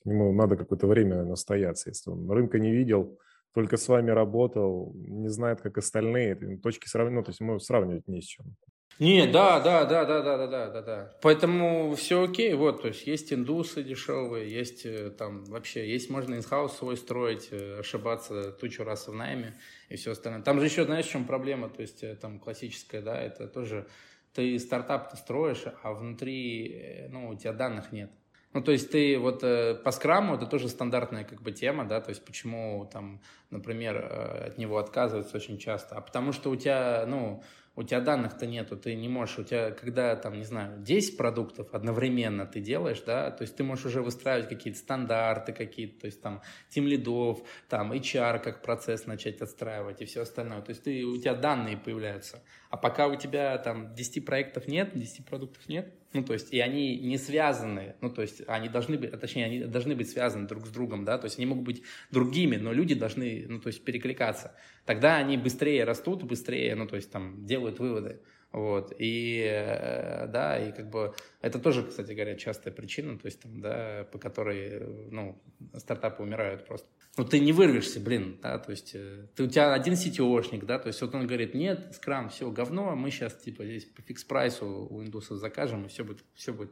ему 0.05 0.35
надо 0.35 0.57
какое-то 0.57 0.87
время 0.87 1.25
настояться. 1.25 1.89
Если 1.89 2.11
он 2.11 2.31
рынка 2.31 2.59
не 2.59 2.71
видел, 2.71 3.19
только 3.55 3.79
с 3.79 3.89
вами 3.89 4.11
работал, 4.11 4.93
не 4.97 5.29
знает, 5.31 5.63
как 5.63 5.79
остальные, 5.79 6.59
точки 6.59 6.89
сравнения, 6.89 7.21
ну, 7.21 7.25
то 7.25 7.31
есть 7.31 7.41
мы 7.41 7.59
сравнивать 7.59 8.07
не 8.07 8.21
с 8.21 8.25
чем. 8.25 8.55
Не, 9.01 9.27
да, 9.27 9.59
да, 9.59 9.85
да, 9.85 10.05
да, 10.05 10.23
да, 10.23 10.37
да, 10.37 10.47
да, 10.47 10.71
да, 10.71 10.83
да. 10.83 11.13
Поэтому 11.21 11.95
все 11.97 12.23
окей, 12.23 12.55
вот, 12.55 12.83
то 12.83 12.89
есть 12.89 13.07
есть 13.07 13.33
индусы 13.33 13.83
дешевые, 13.83 14.49
есть 14.49 14.87
э, 14.87 15.11
там 15.11 15.45
вообще, 15.47 15.91
есть 15.91 16.11
можно 16.11 16.37
инхаус 16.37 16.77
свой 16.77 16.97
строить, 16.97 17.49
э, 17.51 17.81
ошибаться 17.81 18.53
тучу 18.53 18.85
раз 18.85 19.09
в 19.09 19.13
найме 19.13 19.55
и 19.89 19.97
все 19.97 20.13
остальное. 20.13 20.43
Там 20.43 20.61
же 20.61 20.67
еще, 20.67 20.85
знаешь, 20.85 21.07
в 21.07 21.11
чем 21.11 21.25
проблема, 21.25 21.69
то 21.69 21.83
есть 21.83 22.05
э, 22.05 22.15
там 22.15 22.39
классическая, 22.39 23.03
да, 23.03 23.21
это 23.21 23.49
тоже 23.49 23.87
ты 24.33 24.59
стартап 24.59 25.13
-то 25.13 25.17
строишь, 25.17 25.65
а 25.83 25.93
внутри, 25.93 27.07
ну, 27.11 27.31
у 27.31 27.35
тебя 27.37 27.53
данных 27.53 27.91
нет. 27.91 28.11
Ну, 28.55 28.63
то 28.63 28.71
есть 28.71 28.93
ты 28.93 29.19
вот 29.19 29.43
э, 29.43 29.75
по 29.75 29.91
скраму, 29.91 30.37
это 30.37 30.47
тоже 30.47 30.69
стандартная 30.69 31.25
как 31.25 31.43
бы 31.43 31.51
тема, 31.51 31.85
да, 31.85 32.01
то 32.01 32.11
есть 32.11 32.25
почему 32.25 32.89
там, 32.93 33.21
например, 33.51 33.97
э, 33.97 34.47
от 34.47 34.59
него 34.59 34.79
отказываются 34.79 35.37
очень 35.37 35.59
часто, 35.59 35.97
а 35.97 36.01
потому 36.01 36.31
что 36.31 36.51
у 36.51 36.57
тебя, 36.57 37.05
ну, 37.09 37.43
у 37.77 37.83
тебя 37.83 38.01
данных-то 38.01 38.47
нету, 38.47 38.77
ты 38.77 38.95
не 38.95 39.09
можешь, 39.09 39.39
у 39.39 39.45
тебя, 39.45 39.73
когда 39.73 40.15
там, 40.17 40.39
не 40.39 40.45
знаю, 40.45 40.81
10 40.81 41.17
продуктов 41.17 41.75
одновременно 41.75 42.47
ты 42.47 42.61
делаешь, 42.61 43.03
да, 43.05 43.31
то 43.31 43.43
есть 43.43 43.57
ты 43.57 43.65
можешь 43.65 43.87
уже 43.87 44.01
выстраивать 44.01 44.49
какие-то 44.49 44.79
стандарты 44.79 45.53
какие-то, 45.53 46.01
то 46.03 46.07
есть 46.07 46.23
там 46.23 46.43
тим 46.69 46.87
лидов, 46.87 47.43
там 47.69 47.93
HR 47.93 48.39
как 48.39 48.63
процесс 48.63 49.07
начать 49.07 49.41
отстраивать 49.41 50.01
и 50.03 50.05
все 50.05 50.23
остальное, 50.23 50.63
то 50.63 50.71
есть 50.71 50.85
ты, 50.85 51.05
у 51.05 51.17
тебя 51.17 51.35
данные 51.35 51.77
появляются, 51.77 52.43
а 52.75 52.77
пока 52.77 53.07
у 53.07 53.15
тебя 53.15 53.57
там 53.59 53.95
10 53.95 54.25
проектов 54.27 54.67
нет, 54.67 54.91
10 54.95 55.25
продуктов 55.25 55.69
нет, 55.69 55.95
ну, 56.13 56.25
то 56.25 56.33
есть, 56.33 56.53
и 56.53 56.59
они 56.59 56.99
не 56.99 57.19
связаны, 57.19 57.95
ну, 58.01 58.11
то 58.11 58.21
есть, 58.21 58.43
они 58.49 58.69
должны 58.69 58.99
быть, 58.99 59.13
а 59.13 59.17
точнее, 59.17 59.45
они 59.45 59.61
должны 59.61 59.95
быть 59.95 60.11
связаны 60.11 60.49
друг 60.49 60.67
с 60.67 60.71
другом, 60.71 61.05
да, 61.05 61.17
то 61.17 61.27
есть, 61.27 61.39
они 61.39 61.47
могут 61.47 61.63
быть 61.63 61.83
другими, 62.11 62.57
но 62.57 62.73
люди 62.73 62.97
должны, 62.97 63.47
ну, 63.49 63.61
то 63.61 63.69
есть, 63.69 63.85
перекликаться. 63.85 64.57
Тогда 64.87 65.19
они 65.19 65.37
быстрее 65.37 65.85
растут, 65.85 66.25
быстрее, 66.25 66.75
ну, 66.75 66.89
то 66.89 66.97
есть, 66.97 67.13
там, 67.13 67.47
делают 67.47 67.79
выводы. 67.79 68.21
Вот, 68.55 68.93
и, 69.01 69.45
э, 69.45 70.29
да, 70.29 70.57
и 70.65 70.71
как 70.71 70.89
бы 70.89 71.13
это 71.41 71.59
тоже, 71.59 71.83
кстати 71.83 72.13
говоря, 72.13 72.37
частая 72.37 72.73
причина, 72.73 73.19
то 73.19 73.27
есть, 73.27 73.41
там, 73.41 73.61
да, 73.61 74.07
по 74.13 74.19
которой, 74.19 74.81
ну, 75.11 75.43
стартапы 75.77 76.23
умирают 76.23 76.65
просто. 76.65 76.87
Ну, 77.17 77.25
ты 77.25 77.41
не 77.41 77.51
вырвешься, 77.51 77.99
блин, 77.99 78.39
да, 78.41 78.61
то 78.61 78.71
есть, 78.71 78.93
э, 78.95 79.27
ты, 79.35 79.43
у 79.43 79.49
тебя 79.49 79.73
один 79.73 79.97
сетевошник, 79.97 80.67
да, 80.67 80.79
то 80.79 80.87
есть, 80.87 81.01
вот 81.03 81.13
он 81.17 81.27
говорит, 81.27 81.53
нет, 81.55 81.97
скрам, 81.97 82.29
все, 82.29 82.49
говно, 82.49 82.95
мы 82.95 83.11
сейчас, 83.11 83.35
типа, 83.35 83.65
здесь 83.65 83.87
по 83.87 84.03
фикс-прайсу 84.03 84.87
у 84.89 85.03
индусов 85.03 85.39
закажем, 85.39 85.87
и 85.87 85.89
все 85.89 86.05
будет, 86.05 86.23
все 86.35 86.53
будет 86.53 86.71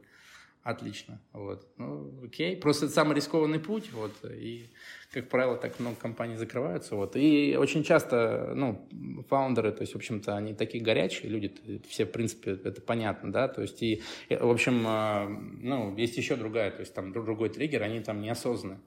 отлично, 0.61 1.19
вот, 1.33 1.67
ну, 1.75 2.23
окей, 2.23 2.55
просто 2.55 2.85
это 2.85 2.93
самый 2.93 3.17
рискованный 3.17 3.59
путь, 3.59 3.91
вот, 3.91 4.13
и 4.23 4.69
как 5.13 5.29
правило, 5.29 5.55
так 5.55 5.79
много 5.79 5.95
компаний 5.95 6.35
закрываются. 6.37 6.95
Вот. 6.95 7.15
И 7.15 7.55
очень 7.55 7.83
часто, 7.83 8.53
ну, 8.55 8.87
фаундеры, 9.29 9.71
то 9.71 9.81
есть, 9.81 9.93
в 9.93 9.95
общем-то, 9.95 10.35
они 10.35 10.55
такие 10.55 10.83
горячие 10.83 11.29
люди, 11.29 11.53
все, 11.87 12.05
в 12.05 12.11
принципе, 12.11 12.51
это 12.51 12.81
понятно, 12.81 13.31
да, 13.31 13.47
то 13.47 13.61
есть, 13.61 13.83
и, 13.83 14.01
в 14.29 14.49
общем, 14.49 14.83
а, 14.87 15.27
ну, 15.27 15.95
есть 15.95 16.17
еще 16.17 16.35
другая, 16.35 16.71
то 16.71 16.79
есть, 16.79 16.95
там, 16.95 17.11
другой 17.13 17.49
триггер, 17.49 17.83
они 17.83 17.99
там 17.99 18.21
неосознанны, 18.21 18.79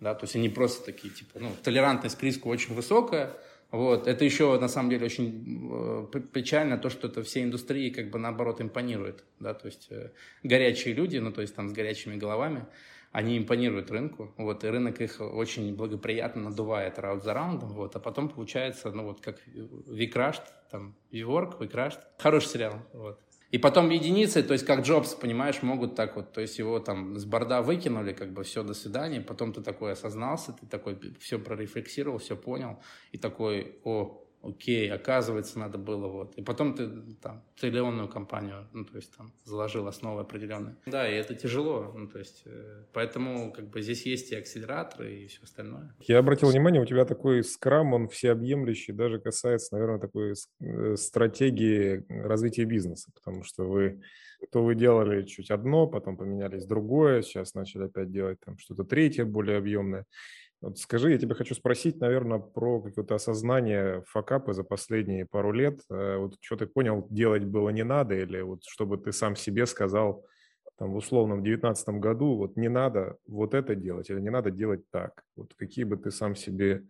да, 0.00 0.14
то 0.14 0.24
есть, 0.24 0.36
они 0.36 0.48
просто 0.48 0.86
такие, 0.86 1.12
типа, 1.12 1.38
ну, 1.38 1.50
толерантность 1.62 2.16
к 2.16 2.22
риску 2.22 2.48
очень 2.48 2.74
высокая, 2.74 3.36
вот. 3.70 4.06
Это 4.06 4.24
еще, 4.24 4.58
на 4.58 4.68
самом 4.68 4.88
деле, 4.88 5.04
очень 5.04 6.08
э, 6.14 6.20
печально, 6.32 6.78
то, 6.78 6.88
что 6.88 7.08
это 7.08 7.22
всей 7.22 7.44
индустрии, 7.44 7.90
как 7.90 8.08
бы, 8.08 8.18
наоборот, 8.18 8.62
импонирует, 8.62 9.24
да, 9.38 9.52
то 9.52 9.66
есть, 9.66 9.88
э, 9.90 10.12
горячие 10.42 10.94
люди, 10.94 11.18
ну, 11.18 11.30
то 11.30 11.42
есть, 11.42 11.54
там, 11.54 11.68
с 11.68 11.72
горячими 11.72 12.16
головами, 12.16 12.64
они 13.12 13.38
импонируют 13.38 13.90
рынку, 13.90 14.32
вот, 14.36 14.64
и 14.64 14.68
рынок 14.68 15.00
их 15.00 15.20
очень 15.20 15.74
благоприятно 15.74 16.42
надувает 16.42 16.98
раунд 16.98 17.24
за 17.24 17.34
раундом, 17.34 17.70
вот, 17.70 17.96
а 17.96 18.00
потом 18.00 18.28
получается, 18.28 18.90
ну, 18.90 19.04
вот, 19.04 19.20
как 19.20 19.40
Викрашт, 19.46 20.42
там, 20.70 20.94
Виворк, 21.10 21.60
Викрашт, 21.60 22.00
хороший 22.18 22.48
сериал, 22.48 22.74
вот. 22.92 23.20
И 23.50 23.56
потом 23.56 23.88
единицы, 23.88 24.42
то 24.42 24.52
есть 24.52 24.66
как 24.66 24.80
Джобс, 24.80 25.14
понимаешь, 25.14 25.62
могут 25.62 25.94
так 25.94 26.16
вот, 26.16 26.32
то 26.32 26.42
есть 26.42 26.58
его 26.58 26.80
там 26.80 27.16
с 27.16 27.24
борда 27.24 27.62
выкинули, 27.62 28.12
как 28.12 28.34
бы 28.34 28.42
все, 28.42 28.62
до 28.62 28.74
свидания, 28.74 29.22
потом 29.22 29.54
ты 29.54 29.62
такой 29.62 29.92
осознался, 29.92 30.52
ты 30.52 30.66
такой 30.66 30.98
все 31.18 31.38
прорефлексировал, 31.38 32.18
все 32.18 32.36
понял, 32.36 32.78
и 33.10 33.16
такой, 33.16 33.78
о, 33.84 34.22
окей, 34.42 34.90
оказывается, 34.90 35.58
надо 35.58 35.78
было 35.78 36.06
вот. 36.08 36.34
И 36.36 36.42
потом 36.42 36.74
ты 36.74 36.88
там 37.20 37.42
триллионную 37.60 38.08
компанию, 38.08 38.68
ну, 38.72 38.84
то 38.84 38.96
есть 38.96 39.16
там 39.16 39.32
заложил 39.44 39.86
основы 39.86 40.20
определенные. 40.20 40.76
Да, 40.86 41.08
и 41.08 41.14
это 41.14 41.34
тяжело, 41.34 41.92
ну, 41.94 42.08
то 42.08 42.18
есть 42.18 42.42
э, 42.46 42.84
поэтому 42.92 43.52
как 43.52 43.68
бы 43.68 43.82
здесь 43.82 44.06
есть 44.06 44.32
и 44.32 44.36
акселераторы, 44.36 45.14
и 45.14 45.26
все 45.26 45.42
остальное. 45.42 45.94
Я 46.00 46.18
обратил 46.18 46.50
внимание, 46.50 46.82
у 46.82 46.86
тебя 46.86 47.04
такой 47.04 47.42
скрам, 47.42 47.92
он 47.94 48.08
всеобъемлющий, 48.08 48.92
даже 48.92 49.18
касается, 49.18 49.74
наверное, 49.74 49.98
такой 49.98 50.34
э, 50.60 50.96
стратегии 50.96 52.04
развития 52.08 52.64
бизнеса, 52.64 53.10
потому 53.14 53.42
что 53.42 53.64
вы 53.64 54.00
то 54.52 54.62
вы 54.62 54.74
делали 54.74 55.24
чуть 55.24 55.50
одно, 55.50 55.86
потом 55.86 56.16
поменялись 56.16 56.64
другое, 56.64 57.22
сейчас 57.22 57.54
начали 57.54 57.86
опять 57.86 58.10
делать 58.10 58.38
там 58.44 58.56
что-то 58.58 58.84
третье, 58.84 59.24
более 59.24 59.58
объемное. 59.58 60.04
Вот 60.60 60.78
скажи, 60.78 61.12
я 61.12 61.18
тебя 61.18 61.34
хочу 61.34 61.54
спросить, 61.54 62.00
наверное, 62.00 62.40
про 62.40 62.80
какое-то 62.80 63.14
осознание 63.14 64.02
факапа 64.06 64.52
за 64.52 64.64
последние 64.64 65.24
пару 65.24 65.52
лет. 65.52 65.80
Э, 65.90 66.16
вот 66.16 66.36
что 66.40 66.56
ты 66.56 66.66
понял, 66.66 67.06
делать 67.10 67.44
было 67.44 67.70
не 67.70 67.84
надо, 67.84 68.14
или 68.16 68.40
вот 68.40 68.64
чтобы 68.64 68.98
ты 68.98 69.12
сам 69.12 69.36
себе 69.36 69.66
сказал 69.66 70.26
там 70.76 70.92
в 70.92 70.96
условном 70.96 71.42
девятнадцатом 71.42 72.00
году, 72.00 72.36
вот 72.36 72.56
не 72.56 72.68
надо 72.68 73.18
вот 73.26 73.54
это 73.54 73.74
делать, 73.74 74.10
или 74.10 74.20
не 74.20 74.30
надо 74.30 74.50
делать 74.50 74.88
так. 74.90 75.22
Вот 75.36 75.54
какие 75.54 75.84
бы 75.84 75.96
ты 75.96 76.10
сам 76.10 76.34
себе 76.34 76.84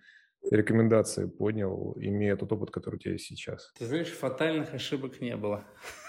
рекомендации 0.50 1.26
понял, 1.26 1.94
имея 1.98 2.36
тот 2.36 2.52
опыт, 2.52 2.70
который 2.70 2.96
у 2.96 2.98
тебя 2.98 3.12
есть 3.12 3.26
сейчас? 3.26 3.72
Ты 3.78 3.86
знаешь, 3.86 4.10
фатальных 4.10 4.72
ошибок 4.72 5.20
не 5.20 5.36
было. 5.36 5.64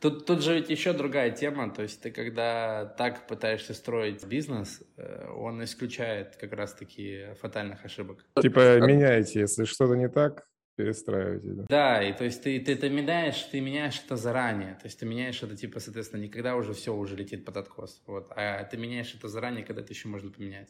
Тут, 0.00 0.26
тут 0.26 0.42
же 0.42 0.54
ведь 0.54 0.68
еще 0.68 0.92
другая 0.92 1.30
тема, 1.30 1.70
то 1.70 1.82
есть 1.82 2.02
ты 2.02 2.10
когда 2.10 2.84
так 2.84 3.26
пытаешься 3.26 3.72
строить 3.72 4.26
бизнес, 4.26 4.82
э, 4.98 5.28
он 5.34 5.64
исключает 5.64 6.36
как 6.36 6.52
раз-таки 6.52 7.28
фатальных 7.40 7.84
ошибок. 7.84 8.24
Типа 8.40 8.78
меняете, 8.80 9.40
если 9.40 9.64
что-то 9.64 9.94
не 9.94 10.10
так, 10.10 10.46
перестраиваете. 10.76 11.48
Да, 11.48 11.64
да 11.68 12.02
и 12.02 12.12
то 12.12 12.24
есть 12.24 12.42
ты, 12.42 12.60
ты 12.60 12.72
это 12.72 12.90
меняешь, 12.90 13.42
ты 13.44 13.60
меняешь 13.60 14.02
это 14.04 14.16
заранее, 14.16 14.74
то 14.74 14.84
есть 14.84 15.00
ты 15.00 15.06
меняешь 15.06 15.42
это 15.42 15.56
типа, 15.56 15.80
соответственно, 15.80 16.20
не 16.20 16.28
когда 16.28 16.56
уже 16.56 16.74
все 16.74 16.94
уже 16.94 17.16
летит 17.16 17.46
под 17.46 17.56
откос, 17.56 18.02
вот, 18.06 18.30
а 18.36 18.62
ты 18.64 18.76
меняешь 18.76 19.14
это 19.14 19.28
заранее, 19.28 19.64
когда 19.64 19.80
это 19.80 19.94
еще 19.94 20.08
можно 20.08 20.30
поменять. 20.30 20.68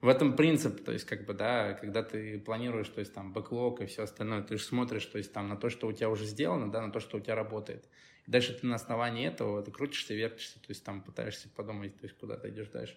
В 0.00 0.08
этом 0.08 0.36
принцип, 0.36 0.84
то 0.84 0.92
есть, 0.92 1.06
как 1.06 1.24
бы, 1.24 1.32
да, 1.32 1.72
когда 1.72 2.02
ты 2.02 2.38
планируешь, 2.38 2.88
то 2.88 3.00
есть, 3.00 3.14
там, 3.14 3.32
бэклог 3.32 3.80
и 3.80 3.86
все 3.86 4.02
остальное, 4.02 4.42
ты 4.42 4.58
же 4.58 4.62
смотришь, 4.62 5.06
то 5.06 5.16
есть, 5.16 5.32
там, 5.32 5.48
на 5.48 5.56
то, 5.56 5.70
что 5.70 5.86
у 5.86 5.92
тебя 5.92 6.10
уже 6.10 6.26
сделано, 6.26 6.70
да, 6.70 6.82
на 6.82 6.92
то, 6.92 7.00
что 7.00 7.16
у 7.16 7.20
тебя 7.20 7.34
работает. 7.34 7.88
Дальше 8.26 8.54
ты 8.54 8.66
на 8.66 8.76
основании 8.76 9.26
этого 9.26 9.62
ты 9.62 9.70
крутишься, 9.70 10.14
вертишься, 10.14 10.58
то 10.58 10.66
есть 10.68 10.84
там 10.84 11.02
пытаешься 11.02 11.48
подумать, 11.48 11.96
то 11.96 12.04
есть 12.04 12.16
куда 12.16 12.36
ты 12.36 12.48
идешь 12.48 12.68
дальше. 12.68 12.96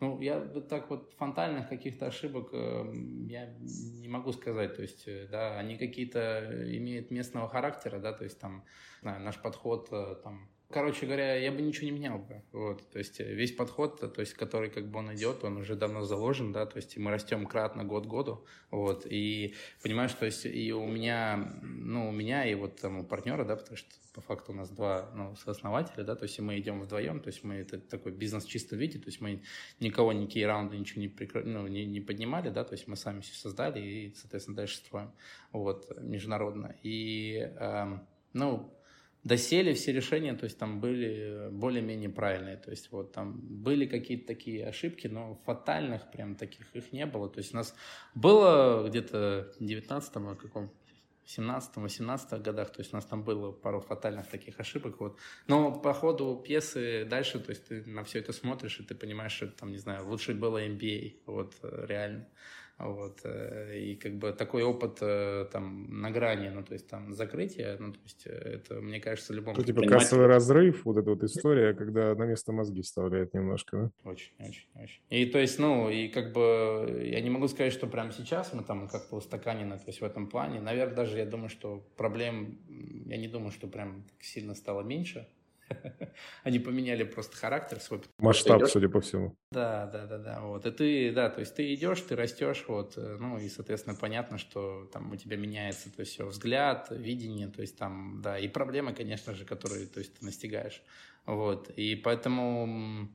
Ну, 0.00 0.20
я 0.20 0.38
вот 0.38 0.68
так 0.68 0.90
вот 0.90 1.12
фонтальных 1.18 1.68
каких-то 1.68 2.06
ошибок 2.06 2.50
э, 2.52 2.92
я 3.26 3.46
не 3.60 4.06
могу 4.06 4.32
сказать, 4.32 4.76
то 4.76 4.82
есть, 4.82 5.08
э, 5.08 5.26
да, 5.28 5.58
они 5.58 5.76
какие-то 5.76 6.64
имеют 6.76 7.10
местного 7.10 7.48
характера, 7.48 7.98
да, 7.98 8.12
то 8.12 8.22
есть 8.22 8.38
там, 8.38 8.64
знаю, 9.02 9.20
наш 9.20 9.42
подход 9.42 9.88
э, 9.90 10.14
там 10.22 10.48
Короче 10.70 11.06
говоря, 11.06 11.34
я 11.36 11.50
бы 11.50 11.62
ничего 11.62 11.86
не 11.86 11.92
менял 11.92 12.18
бы. 12.18 12.42
Вот. 12.52 12.90
То 12.90 12.98
есть 12.98 13.20
весь 13.20 13.52
подход, 13.52 14.00
то 14.12 14.20
есть, 14.20 14.34
который 14.34 14.68
как 14.68 14.90
бы 14.90 14.98
он 14.98 15.14
идет, 15.14 15.42
он 15.42 15.56
уже 15.56 15.76
давно 15.76 16.04
заложен, 16.04 16.52
да, 16.52 16.66
то 16.66 16.76
есть 16.76 16.98
мы 16.98 17.10
растем 17.10 17.46
кратно 17.46 17.84
год 17.84 18.04
году. 18.04 18.44
Вот. 18.70 19.06
И 19.08 19.54
понимаешь, 19.82 20.12
то 20.12 20.26
есть 20.26 20.44
и 20.44 20.70
у 20.74 20.86
меня, 20.86 21.58
ну, 21.62 22.10
у 22.10 22.12
меня 22.12 22.44
и 22.44 22.54
вот 22.54 22.76
там 22.76 22.98
у 22.98 23.04
партнера, 23.04 23.46
да, 23.46 23.56
потому 23.56 23.78
что 23.78 23.88
по 24.12 24.20
факту 24.20 24.52
у 24.52 24.54
нас 24.54 24.68
два 24.68 25.10
ну, 25.14 25.36
сооснователя, 25.36 26.04
да, 26.04 26.14
то 26.16 26.24
есть 26.24 26.38
мы 26.38 26.58
идем 26.58 26.82
вдвоем, 26.82 27.20
то 27.20 27.28
есть 27.28 27.44
мы 27.44 27.54
это 27.54 27.78
такой 27.78 28.12
бизнес 28.12 28.44
в 28.44 28.48
чистом 28.50 28.78
виде, 28.78 28.98
то 28.98 29.06
есть 29.06 29.22
мы 29.22 29.42
никого, 29.80 30.12
никакие 30.12 30.46
раунды, 30.46 30.76
ничего 30.76 31.00
не, 31.00 31.08
прикр... 31.08 31.44
ну, 31.44 31.66
не, 31.66 31.86
не 31.86 32.02
поднимали, 32.02 32.50
да, 32.50 32.64
то 32.64 32.74
есть 32.74 32.86
мы 32.88 32.96
сами 32.96 33.20
все 33.20 33.34
создали 33.34 33.80
и, 33.80 34.14
соответственно, 34.14 34.56
дальше 34.56 34.76
строим, 34.76 35.12
вот, 35.52 35.98
международно. 36.02 36.76
И, 36.82 37.50
э, 37.58 37.98
ну, 38.34 38.74
досели 39.24 39.74
все 39.74 39.92
решения, 39.92 40.34
то 40.34 40.44
есть 40.44 40.58
там 40.58 40.80
были 40.80 41.48
более-менее 41.50 42.08
правильные, 42.08 42.56
то 42.56 42.70
есть 42.70 42.90
вот 42.92 43.12
там 43.12 43.38
были 43.40 43.86
какие-то 43.86 44.26
такие 44.26 44.66
ошибки, 44.66 45.06
но 45.06 45.40
фатальных 45.44 46.10
прям 46.10 46.34
таких 46.34 46.74
их 46.74 46.92
не 46.92 47.06
было, 47.06 47.28
то 47.28 47.38
есть 47.38 47.52
у 47.52 47.56
нас 47.56 47.74
было 48.14 48.88
где-то 48.88 49.52
в 49.58 49.64
19 49.64 50.12
каком 50.38 50.70
17-18 51.28 52.42
годах, 52.42 52.72
то 52.72 52.80
есть 52.80 52.92
у 52.92 52.96
нас 52.96 53.04
там 53.04 53.22
было 53.22 53.52
пару 53.52 53.80
фатальных 53.80 54.26
таких 54.28 54.58
ошибок, 54.60 54.98
вот. 55.00 55.18
Но 55.46 55.72
по 55.72 55.92
ходу 55.92 56.42
пьесы 56.42 57.04
дальше, 57.04 57.38
то 57.38 57.50
есть 57.50 57.68
ты 57.68 57.84
на 57.84 58.02
все 58.02 58.20
это 58.20 58.32
смотришь, 58.32 58.80
и 58.80 58.82
ты 58.82 58.94
понимаешь, 58.94 59.32
что 59.32 59.48
там, 59.48 59.70
не 59.70 59.78
знаю, 59.78 60.08
лучше 60.08 60.32
было 60.32 60.64
MBA, 60.66 61.16
вот, 61.26 61.54
э, 61.62 61.86
реально. 61.86 62.26
Вот, 62.78 63.22
э, 63.24 63.76
и 63.76 63.96
как 63.96 64.18
бы 64.18 64.32
такой 64.32 64.62
опыт 64.62 64.98
э, 65.00 65.46
там 65.50 66.00
на 66.00 66.12
грани, 66.12 66.48
ну, 66.48 66.62
то 66.62 66.74
есть 66.74 66.86
там 66.86 67.12
закрытие, 67.12 67.76
ну, 67.80 67.92
то 67.92 67.98
есть 68.04 68.24
это, 68.26 68.74
мне 68.80 69.00
кажется, 69.00 69.34
любому... 69.34 69.56
Ну, 69.58 69.64
типа 69.64 69.82
кассовый 69.82 70.26
разрыв, 70.26 70.84
вот 70.84 70.96
эта 70.96 71.10
вот 71.10 71.24
история, 71.24 71.74
когда 71.74 72.14
на 72.14 72.24
место 72.24 72.52
мозги 72.52 72.82
вставляет 72.82 73.34
немножко, 73.34 73.76
да? 73.76 74.10
Очень, 74.10 74.32
очень, 74.38 74.68
очень. 74.74 75.00
И 75.10 75.26
то 75.26 75.40
есть, 75.40 75.58
ну, 75.58 75.90
и 75.90 76.06
как 76.06 76.32
бы 76.32 77.02
я 77.04 77.20
не 77.20 77.30
могу 77.30 77.48
сказать, 77.48 77.72
что 77.72 77.88
прямо 77.88 78.12
сейчас 78.12 78.52
мы 78.52 78.62
там 78.62 78.88
как-то 78.88 79.16
устаканены, 79.16 79.76
то 79.76 79.88
есть 79.88 80.00
в 80.00 80.04
этом 80.04 80.28
плане. 80.28 80.60
Наверное, 80.60 80.94
даже 80.94 81.18
я 81.18 81.26
думаю, 81.26 81.48
что 81.48 81.84
проблем, 81.96 82.58
я 83.06 83.16
не 83.16 83.26
думаю, 83.26 83.50
что 83.50 83.66
прям 83.66 84.04
сильно 84.20 84.54
стало 84.54 84.82
меньше, 84.82 85.26
Они 86.44 86.58
поменяли 86.58 87.04
просто 87.04 87.36
характер 87.36 87.80
свой. 87.80 88.00
Масштаб, 88.18 88.66
судя 88.66 88.88
по 88.88 89.00
всему. 89.00 89.36
Да, 89.52 89.86
да, 89.86 90.06
да, 90.06 90.18
да. 90.18 90.40
Вот. 90.40 90.66
И 90.66 90.70
ты, 90.70 91.12
да, 91.12 91.30
то 91.30 91.40
есть 91.40 91.54
ты 91.54 91.74
идешь, 91.74 92.00
ты 92.02 92.16
растешь, 92.16 92.64
вот, 92.68 92.94
э, 92.96 93.16
ну, 93.18 93.38
и, 93.38 93.48
соответственно, 93.48 93.96
понятно, 93.96 94.38
что 94.38 94.88
там 94.92 95.12
у 95.12 95.16
тебя 95.16 95.36
меняется, 95.36 95.94
то 95.94 96.04
все, 96.04 96.26
взгляд, 96.26 96.88
видение, 96.90 97.48
то 97.48 97.60
есть 97.60 97.76
там, 97.76 98.20
да, 98.22 98.38
и 98.38 98.48
проблемы, 98.48 98.92
конечно 98.92 99.34
же, 99.34 99.44
которые, 99.44 99.86
то 99.86 100.00
есть 100.00 100.18
ты 100.18 100.24
настигаешь. 100.24 100.82
Вот. 101.26 101.70
И 101.76 101.94
поэтому 101.94 103.08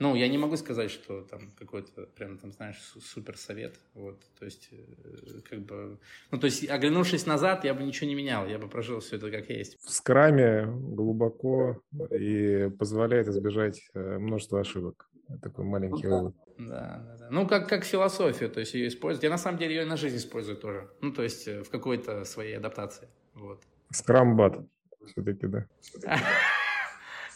ну, 0.00 0.14
я 0.14 0.28
не 0.28 0.38
могу 0.38 0.56
сказать, 0.56 0.90
что 0.90 1.20
там 1.20 1.52
какой-то 1.58 2.06
прям 2.16 2.38
там, 2.38 2.52
знаешь, 2.52 2.78
супер 3.02 3.36
совет. 3.36 3.78
Вот, 3.94 4.18
то 4.38 4.46
есть, 4.46 4.70
э, 4.72 5.40
как 5.48 5.60
бы, 5.60 5.98
ну, 6.30 6.38
то 6.38 6.46
есть, 6.46 6.68
оглянувшись 6.68 7.26
назад, 7.26 7.64
я 7.64 7.74
бы 7.74 7.82
ничего 7.82 8.08
не 8.08 8.14
менял, 8.14 8.46
я 8.46 8.58
бы 8.58 8.66
прожил 8.66 9.00
все 9.00 9.16
это 9.16 9.30
как 9.30 9.50
есть. 9.50 9.78
В 9.78 9.90
скраме 9.90 10.64
глубоко 10.66 11.82
и 12.10 12.70
позволяет 12.78 13.28
избежать 13.28 13.90
э, 13.92 14.18
множества 14.18 14.60
ошибок. 14.60 15.10
Такой 15.42 15.66
маленький 15.66 16.06
вывод. 16.06 16.34
Да, 16.58 17.04
да, 17.06 17.16
да. 17.18 17.28
Ну, 17.30 17.46
как, 17.46 17.68
как 17.68 17.84
философию, 17.84 18.50
то 18.50 18.60
есть 18.60 18.72
ее 18.72 18.88
использовать. 18.88 19.22
Я 19.22 19.30
на 19.30 19.38
самом 19.38 19.58
деле 19.58 19.76
ее 19.76 19.84
на 19.84 19.98
жизнь 19.98 20.16
использую 20.16 20.56
тоже. 20.56 20.88
Ну, 21.02 21.12
то 21.12 21.22
есть 21.22 21.46
э, 21.46 21.62
в 21.62 21.68
какой-то 21.68 22.24
своей 22.24 22.56
адаптации. 22.56 23.08
Вот. 23.34 23.62
Скрамбат 23.90 24.58
все-таки, 25.06 25.46
да. 25.46 25.66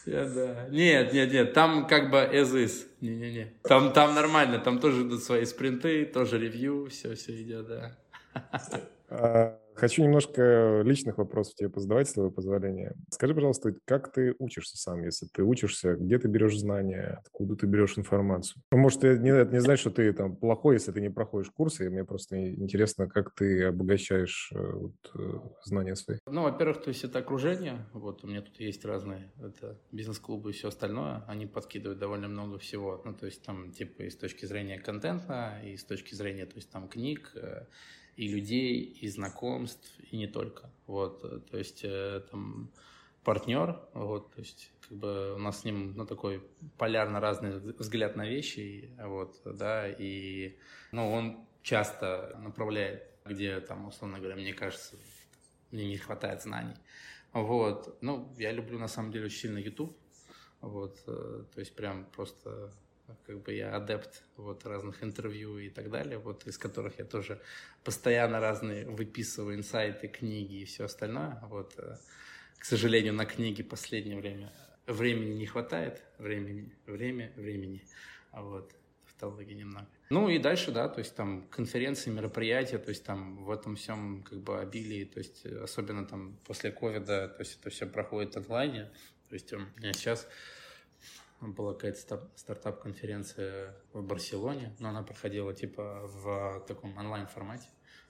Я, 0.07 0.25
да. 0.27 0.69
Нет, 0.71 1.13
нет, 1.13 1.33
нет, 1.33 1.53
там 1.55 1.87
как 1.87 2.11
бы 2.11 2.19
as 2.19 2.53
is. 2.55 2.87
Не-не-не. 3.01 3.55
Там, 3.63 3.93
там 3.93 4.15
нормально, 4.15 4.59
там 4.59 4.79
тоже 4.79 5.03
идут 5.03 5.23
свои 5.23 5.45
спринты, 5.45 6.05
тоже 6.05 6.39
ревью, 6.39 6.89
все, 6.91 7.15
все 7.15 7.41
идет, 7.43 7.67
да. 9.09 9.59
Хочу 9.75 10.03
немножко 10.03 10.83
личных 10.85 11.19
вопросов 11.19 11.55
тебе 11.55 11.69
позадавать, 11.69 12.09
с 12.09 12.13
твоего 12.13 12.31
позволения. 12.31 12.95
Скажи, 13.11 13.35
пожалуйста, 13.35 13.75
как 13.85 14.13
ты 14.13 14.35
учишься 14.39 14.77
сам, 14.77 15.03
если 15.03 15.27
ты 15.27 15.43
учишься, 15.43 15.95
где 15.95 16.19
ты 16.19 16.29
берешь 16.29 16.59
знания, 16.59 17.19
откуда 17.21 17.57
ты 17.57 17.67
берешь 17.67 17.99
информацию? 17.99 18.63
Ну, 18.71 18.79
может, 18.79 19.05
это 19.05 19.21
не, 19.21 19.31
это 19.31 19.53
не 19.53 19.61
значит, 19.61 19.81
что 19.81 19.91
ты 19.91 20.13
там 20.13 20.37
плохой, 20.37 20.77
если 20.77 20.93
ты 20.93 21.01
не 21.01 21.11
проходишь 21.11 21.51
курсы, 21.51 21.87
и 21.87 21.89
мне 21.89 22.05
просто 22.05 22.53
интересно, 22.55 23.09
как 23.09 23.35
ты 23.35 23.65
обогащаешь 23.65 24.53
э, 24.55 24.59
вот, 24.59 24.95
э, 25.15 25.41
знания 25.65 25.97
свои. 25.97 26.19
Ну, 26.27 26.43
во-первых, 26.43 26.83
то 26.83 26.89
есть 26.89 27.05
это 27.05 27.19
окружение, 27.19 27.87
вот 27.93 28.25
у 28.25 28.29
меня 28.29 28.43
тут 28.43 28.59
есть 28.61 28.85
разные, 28.85 29.33
это 29.43 29.79
бизнес-клубы 29.93 30.51
и 30.51 30.53
все 30.53 30.69
остальное, 30.69 31.25
они 31.27 31.47
подкидывают 31.47 31.99
довольно 31.99 32.29
много 32.29 32.59
всего, 32.59 33.03
ну, 33.05 33.15
то 33.15 33.27
есть 33.27 33.43
там 33.43 33.73
типа 33.73 34.03
и 34.03 34.11
с 34.11 34.17
точки 34.17 34.47
зрения 34.47 34.79
контента, 34.79 35.61
и 35.65 35.77
с 35.77 35.85
точки 35.85 36.15
зрения, 36.15 36.47
то 36.47 36.57
есть 36.57 36.71
там 36.71 36.89
книг, 36.89 37.33
э, 37.35 37.67
и 38.17 38.29
людей, 38.29 38.81
и 38.81 39.09
знакомств, 39.09 39.91
и 40.11 40.17
не 40.17 40.27
только. 40.27 40.71
Вот, 40.87 41.23
то 41.51 41.59
есть 41.59 41.85
э, 41.85 42.23
там 42.31 42.71
партнер, 43.25 43.81
вот, 43.95 44.33
то 44.35 44.41
есть 44.41 44.71
как 44.83 44.99
бы 44.99 45.35
у 45.35 45.39
нас 45.39 45.61
с 45.61 45.65
ним 45.65 45.95
ну, 45.97 46.07
такой 46.07 46.43
полярно 46.77 47.21
разный 47.21 47.59
взгляд 47.59 48.17
на 48.17 48.29
вещи, 48.29 48.91
вот, 48.99 49.41
да, 49.45 49.89
и 49.89 50.57
ну, 50.93 51.11
он 51.11 51.47
часто 51.63 52.39
направляет, 52.39 53.09
где 53.25 53.61
там, 53.61 53.89
условно 53.89 54.19
говоря, 54.19 54.37
мне 54.37 54.53
кажется, 54.53 54.97
мне 55.71 55.87
не 55.87 55.97
хватает 55.97 56.43
знаний. 56.43 56.77
Вот, 57.33 57.99
ну, 58.01 58.33
я 58.39 58.53
люблю 58.53 58.79
на 58.79 58.89
самом 58.89 59.11
деле 59.11 59.27
очень 59.27 59.39
сильно 59.39 59.59
YouTube, 59.59 59.97
вот, 60.61 61.03
э, 61.07 61.45
то 61.53 61.61
есть 61.61 61.75
прям 61.75 62.05
просто 62.07 62.73
как 63.27 63.43
бы 63.43 63.53
я 63.55 63.77
адепт 63.77 64.23
вот 64.37 64.65
разных 64.67 65.03
интервью 65.03 65.59
и 65.59 65.69
так 65.71 65.91
далее, 65.91 66.19
вот 66.19 66.47
из 66.47 66.59
которых 66.59 66.99
я 66.99 67.05
тоже 67.05 67.41
постоянно 67.83 68.41
разные 68.41 68.87
выписываю 68.87 69.57
инсайты, 69.57 70.09
книги 70.09 70.63
и 70.63 70.65
все 70.65 70.85
остальное. 70.85 71.41
Вот, 71.49 71.75
э, 71.79 71.97
к 72.59 72.65
сожалению, 72.65 73.15
на 73.15 73.27
книги 73.27 73.63
последнее 73.63 74.17
время 74.19 74.53
времени 74.87 75.35
не 75.35 75.47
хватает, 75.47 76.03
времени, 76.19 76.71
время, 76.87 77.33
времени, 77.37 77.83
а 78.31 78.43
вот 78.43 78.75
тавтологии 79.07 79.55
немного. 79.55 79.87
Ну 80.11 80.29
и 80.29 80.39
дальше, 80.39 80.71
да, 80.71 80.89
то 80.89 80.99
есть 80.99 81.15
там 81.15 81.47
конференции, 81.49 82.11
мероприятия, 82.11 82.79
то 82.79 82.91
есть 82.91 83.05
там 83.05 83.45
в 83.45 83.51
этом 83.51 83.77
всем 83.77 84.23
как 84.23 84.41
бы 84.41 84.61
обилии, 84.61 85.05
то 85.05 85.19
есть 85.19 85.47
особенно 85.47 86.07
там 86.07 86.39
после 86.45 86.71
ковида, 86.71 87.29
то 87.29 87.41
есть 87.41 87.59
это 87.61 87.71
все 87.71 87.87
проходит 87.87 88.37
онлайне, 88.37 88.91
то 89.29 89.35
есть 89.35 89.49
сейчас 89.95 90.29
была 91.53 91.75
какая-то 91.75 92.31
стартап-конференция 92.37 93.77
в 93.93 94.03
Барселоне, 94.03 94.75
но 94.79 94.89
она 94.89 95.03
проходила 95.03 95.55
типа 95.55 96.03
в 96.07 96.65
таком 96.67 96.97
онлайн-формате. 96.97 97.69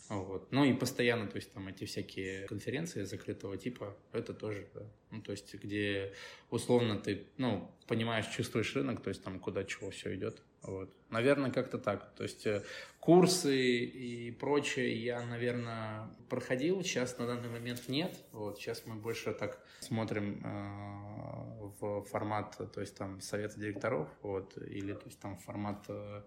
Вот. 0.08 0.52
Ну 0.52 0.64
и 0.64 0.74
постоянно, 0.74 1.28
то 1.28 1.36
есть 1.36 1.52
там 1.52 1.66
эти 1.68 1.86
всякие 1.86 2.46
конференции 2.46 3.04
закрытого 3.04 3.56
типа, 3.56 3.96
это 4.12 4.34
тоже, 4.34 4.68
да. 4.74 4.82
ну 5.10 5.22
то 5.22 5.32
есть 5.32 5.54
где 5.54 6.12
условно 6.50 6.98
ты, 6.98 7.28
ну, 7.38 7.74
понимаешь, 7.86 8.26
чувствуешь 8.26 8.74
рынок, 8.76 9.02
то 9.02 9.08
есть 9.08 9.22
там 9.22 9.40
куда 9.40 9.64
чего 9.64 9.90
все 9.90 10.14
идет. 10.14 10.42
Вот. 10.66 10.94
Наверное, 11.10 11.50
как-то 11.50 11.78
так. 11.78 12.14
То 12.14 12.22
есть 12.22 12.46
э, 12.46 12.62
курсы 13.00 13.56
и 13.56 14.30
прочее 14.30 14.96
я, 15.02 15.24
наверное, 15.24 16.08
проходил. 16.28 16.82
Сейчас 16.82 17.18
на 17.18 17.26
данный 17.26 17.48
момент 17.48 17.88
нет. 17.88 18.18
Вот. 18.32 18.58
Сейчас 18.58 18.86
мы 18.86 18.96
больше 18.96 19.32
так 19.32 19.64
смотрим 19.80 20.40
э, 20.44 21.54
в 21.80 22.04
формат, 22.04 22.56
то 22.72 22.80
есть 22.80 22.96
там 22.96 23.20
совета 23.20 23.58
директоров, 23.58 24.08
вот, 24.22 24.56
или 24.56 24.94
то 24.94 25.06
есть 25.06 25.20
там 25.20 25.36
формат, 25.38 25.84
э, 25.88 26.22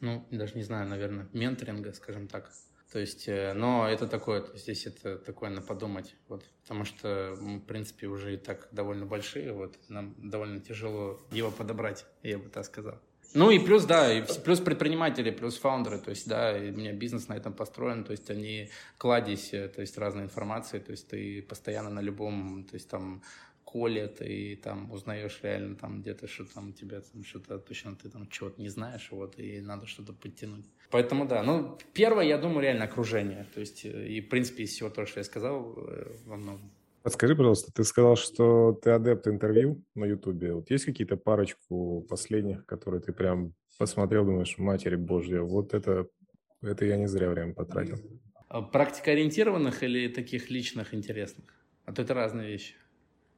ну, 0.00 0.26
даже 0.30 0.54
не 0.56 0.62
знаю, 0.62 0.88
наверное, 0.88 1.28
менторинга, 1.32 1.92
скажем 1.92 2.26
так. 2.26 2.50
То 2.92 2.98
есть, 2.98 3.28
но 3.28 3.86
это 3.86 4.08
такое, 4.08 4.40
то 4.40 4.52
есть 4.52 4.64
здесь 4.64 4.86
это 4.86 5.18
такое 5.18 5.50
на 5.50 5.60
подумать, 5.60 6.16
вот, 6.26 6.50
потому 6.62 6.86
что 6.86 7.36
мы, 7.38 7.58
в 7.58 7.66
принципе, 7.66 8.06
уже 8.06 8.32
и 8.32 8.38
так 8.38 8.68
довольно 8.72 9.04
большие, 9.04 9.52
вот, 9.52 9.78
нам 9.88 10.14
довольно 10.16 10.58
тяжело 10.60 11.20
его 11.30 11.50
подобрать, 11.50 12.06
я 12.22 12.38
бы 12.38 12.48
так 12.48 12.64
сказал. 12.64 12.98
Ну 13.34 13.50
и 13.50 13.58
плюс, 13.58 13.84
да, 13.84 14.12
и 14.12 14.24
плюс 14.44 14.60
предприниматели, 14.60 15.30
плюс 15.30 15.58
фаундеры, 15.58 15.98
то 15.98 16.10
есть, 16.10 16.26
да, 16.26 16.54
у 16.54 16.76
меня 16.76 16.92
бизнес 16.92 17.28
на 17.28 17.34
этом 17.34 17.52
построен, 17.52 18.04
то 18.04 18.12
есть 18.12 18.30
они 18.30 18.70
кладезь, 18.96 19.52
э, 19.52 19.68
то 19.68 19.82
есть 19.82 19.98
разной 19.98 20.24
информации, 20.24 20.78
то 20.78 20.92
есть 20.92 21.08
ты 21.08 21.42
постоянно 21.42 21.90
на 21.90 22.00
любом, 22.00 22.64
то 22.64 22.74
есть 22.74 22.88
там 22.88 23.22
колет, 23.64 24.22
и 24.22 24.56
там 24.56 24.90
узнаешь 24.90 25.40
реально 25.42 25.76
там 25.76 26.00
где-то, 26.00 26.26
что 26.26 26.44
там 26.44 26.72
тебя 26.72 27.02
там 27.02 27.22
что-то 27.22 27.58
точно 27.58 27.94
ты 27.96 28.08
там 28.08 28.26
чего-то 28.28 28.62
не 28.62 28.70
знаешь, 28.70 29.08
вот, 29.10 29.38
и 29.38 29.60
надо 29.60 29.86
что-то 29.86 30.14
подтянуть. 30.14 30.64
Поэтому 30.90 31.26
да, 31.26 31.42
ну, 31.42 31.78
первое, 31.92 32.24
я 32.24 32.38
думаю, 32.38 32.62
реально 32.62 32.84
окружение, 32.84 33.46
то 33.54 33.60
есть, 33.60 33.84
э, 33.84 34.08
и, 34.08 34.22
в 34.22 34.28
принципе, 34.30 34.62
из 34.62 34.70
всего 34.70 34.88
того, 34.88 35.06
что 35.06 35.20
я 35.20 35.24
сказал, 35.24 35.74
э, 35.76 36.16
во 36.24 36.36
многом. 36.36 36.70
Подскажи, 37.02 37.36
пожалуйста, 37.36 37.72
ты 37.72 37.84
сказал, 37.84 38.16
что 38.16 38.72
ты 38.72 38.90
адепт 38.90 39.28
интервью 39.28 39.82
на 39.94 40.04
Ютубе. 40.04 40.52
Вот 40.52 40.70
есть 40.70 40.84
какие-то 40.84 41.16
парочку 41.16 42.04
последних, 42.08 42.66
которые 42.66 43.00
ты 43.00 43.12
прям 43.12 43.54
посмотрел, 43.78 44.24
думаешь, 44.24 44.58
матери 44.58 44.96
божья, 44.96 45.40
вот 45.40 45.74
это, 45.74 46.08
это 46.62 46.84
я 46.84 46.96
не 46.96 47.06
зря 47.06 47.30
время 47.30 47.54
потратил. 47.54 47.98
А 48.48 48.62
практикоориентированных 48.62 49.82
или 49.82 50.08
таких 50.08 50.50
личных 50.50 50.94
интересных? 50.94 51.44
А 51.84 51.92
то 51.92 52.02
это 52.02 52.14
разные 52.14 52.48
вещи. 52.48 52.74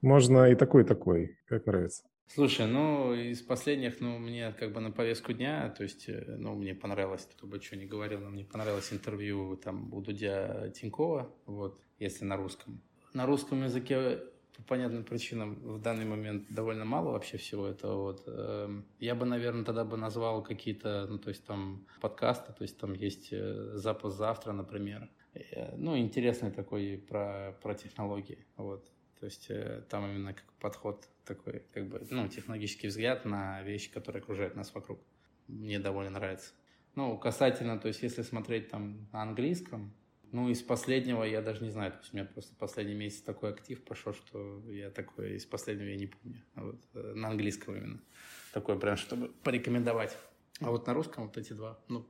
Можно 0.01 0.51
и 0.51 0.55
такой, 0.55 0.83
и 0.83 0.87
такой, 0.87 1.39
как 1.47 1.67
нравится. 1.67 2.05
Слушай, 2.27 2.69
ну, 2.69 3.13
из 3.13 3.43
последних, 3.43 4.01
ну, 4.01 4.19
мне 4.19 4.53
как 4.53 4.73
бы 4.73 4.81
на 4.81 4.93
повестку 4.93 5.33
дня, 5.33 5.69
то 5.77 5.83
есть, 5.83 6.09
э, 6.09 6.37
ну, 6.39 6.55
мне 6.55 6.77
понравилось, 6.77 7.29
кто 7.29 7.47
бы 7.49 7.61
что 7.61 7.77
ни 7.77 7.87
говорил, 7.87 8.21
но 8.21 8.31
мне 8.31 8.45
понравилось 8.45 8.93
интервью 8.93 9.57
там 9.57 9.93
у 9.93 10.01
Дудя 10.01 10.71
Тинькова, 10.71 11.35
вот, 11.47 11.81
если 11.99 12.25
на 12.25 12.37
русском 12.37 12.81
на 13.15 13.27
русском 13.27 13.63
языке 13.63 14.21
по 14.57 14.63
понятным 14.63 15.05
причинам 15.05 15.55
в 15.55 15.81
данный 15.81 16.05
момент 16.05 16.47
довольно 16.51 16.85
мало 16.85 17.13
вообще 17.13 17.37
всего 17.37 17.67
этого. 17.67 18.03
Вот. 18.03 18.25
Эм, 18.27 18.85
я 18.99 19.15
бы, 19.15 19.27
наверное, 19.27 19.65
тогда 19.65 19.85
бы 19.85 19.97
назвал 19.97 20.43
какие-то, 20.43 21.07
ну, 21.09 21.19
то 21.19 21.29
есть 21.31 21.45
там 21.45 21.87
подкасты, 22.01 22.53
то 22.53 22.63
есть 22.63 22.79
там 22.79 22.93
есть 22.93 23.29
э, 23.33 23.73
«Запас 23.75 24.15
завтра», 24.15 24.53
например. 24.53 25.09
Э, 25.35 25.75
ну, 25.77 25.97
интересный 25.97 26.51
такой 26.51 27.03
про, 27.09 27.57
про 27.63 27.75
технологии, 27.75 28.47
вот. 28.57 28.91
То 29.19 29.27
есть 29.27 29.51
э, 29.51 29.85
там 29.89 30.07
именно 30.11 30.35
как 30.35 30.53
подход 30.61 31.09
такой, 31.25 31.63
как 31.73 31.89
бы, 31.89 32.07
ну, 32.11 32.29
технологический 32.29 32.89
взгляд 32.89 33.25
на 33.25 33.63
вещи, 33.63 33.91
которые 33.91 34.23
окружают 34.23 34.57
нас 34.57 34.75
вокруг. 34.75 35.01
Мне 35.47 35.79
довольно 35.79 36.11
нравится. 36.11 36.53
Ну, 36.95 37.17
касательно, 37.19 37.79
то 37.79 37.89
есть 37.89 38.03
если 38.03 38.23
смотреть 38.23 38.69
там 38.69 39.09
на 39.13 39.23
английском, 39.23 39.95
Ну, 40.33 40.49
из 40.49 40.63
последнего 40.63 41.25
я 41.25 41.43
даже 41.43 41.65
не 41.65 41.71
знаю. 41.71 41.93
То 41.93 41.99
есть 41.99 42.13
у 42.13 42.17
меня 42.17 42.27
просто 42.27 42.55
последний 42.57 42.95
месяц 42.95 43.23
такой 43.23 43.51
актив 43.51 43.83
пошел, 43.83 44.15
что 44.15 44.63
я 44.71 44.91
такой 44.91 45.35
из 45.37 45.45
последнего 45.45 45.89
я 45.89 45.97
не 45.97 46.07
помню. 46.07 46.43
А 46.55 46.65
вот, 46.65 46.81
э, 46.95 47.13
на 47.15 47.29
английском 47.29 47.77
именно. 47.77 48.01
Такой 48.53 48.79
прям, 48.79 48.97
чтобы 48.97 49.29
порекомендовать. 49.43 50.17
А 50.61 50.71
вот 50.71 50.87
на 50.87 50.95
русском 50.95 51.27
вот 51.27 51.37
эти 51.37 51.53
два, 51.53 51.79
ну, 51.89 52.07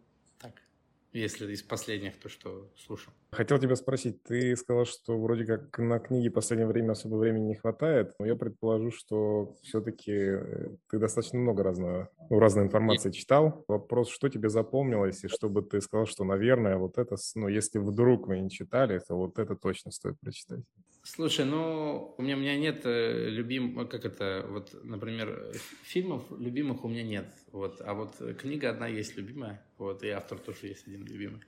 если 1.12 1.52
из 1.52 1.62
последних, 1.62 2.18
то 2.18 2.28
что 2.28 2.70
слушал. 2.76 3.12
Хотел 3.32 3.58
тебя 3.58 3.76
спросить, 3.76 4.22
ты 4.22 4.56
сказал, 4.56 4.84
что 4.84 5.18
вроде 5.18 5.44
как 5.44 5.78
на 5.78 5.98
книги 5.98 6.28
в 6.28 6.32
последнее 6.32 6.66
время 6.66 6.92
особо 6.92 7.16
времени 7.16 7.48
не 7.48 7.54
хватает, 7.54 8.14
но 8.18 8.26
я 8.26 8.36
предположу, 8.36 8.90
что 8.90 9.54
все-таки 9.62 10.12
э, 10.12 10.68
ты 10.88 10.98
достаточно 10.98 11.38
много 11.38 11.62
разного, 11.62 12.10
ну, 12.28 12.38
разной 12.38 12.64
информации 12.64 13.10
читал. 13.10 13.64
Вопрос, 13.68 14.10
что 14.10 14.28
тебе 14.28 14.48
запомнилось, 14.48 15.24
и 15.24 15.28
чтобы 15.28 15.62
ты 15.62 15.80
сказал, 15.80 16.06
что, 16.06 16.24
наверное, 16.24 16.76
вот 16.76 16.98
это, 16.98 17.16
ну, 17.34 17.48
если 17.48 17.78
вдруг 17.78 18.26
вы 18.26 18.40
не 18.40 18.50
читали, 18.50 19.00
то 19.06 19.14
вот 19.14 19.38
это 19.38 19.56
точно 19.56 19.90
стоит 19.90 20.18
прочитать. 20.20 20.64
Слушай, 21.12 21.44
ну, 21.44 22.14
у 22.18 22.22
меня, 22.22 22.36
у 22.36 22.38
меня 22.38 22.56
нет 22.56 22.82
э, 22.84 23.28
любим, 23.30 23.88
как 23.88 24.04
это, 24.04 24.46
вот, 24.48 24.72
например, 24.84 25.52
фильмов 25.82 26.22
любимых 26.38 26.84
у 26.84 26.88
меня 26.88 27.02
нет, 27.02 27.26
вот, 27.50 27.80
а 27.80 27.94
вот 27.94 28.14
книга 28.38 28.70
одна 28.70 28.86
есть 28.86 29.16
любимая, 29.16 29.60
вот, 29.76 30.04
и 30.04 30.08
автор 30.10 30.38
тоже 30.38 30.68
есть 30.68 30.86
один 30.86 31.04
любимый. 31.04 31.40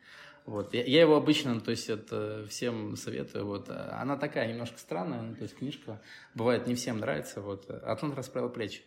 Вот. 0.46 0.74
Я, 0.74 0.82
я 0.84 1.02
его 1.02 1.14
обычно, 1.14 1.60
то 1.60 1.70
есть 1.70 1.88
это 1.88 2.44
всем 2.48 2.96
советую. 2.96 3.46
Вот. 3.46 3.70
Она 3.70 4.16
такая 4.16 4.48
немножко 4.48 4.76
странная, 4.78 5.22
ну, 5.22 5.36
то 5.36 5.42
есть 5.42 5.54
книжка 5.56 6.02
бывает 6.34 6.66
не 6.66 6.74
всем 6.74 6.98
нравится. 6.98 7.40
Вот. 7.40 7.70
Атлант 7.70 8.16
расправил 8.16 8.50
плечи. 8.50 8.82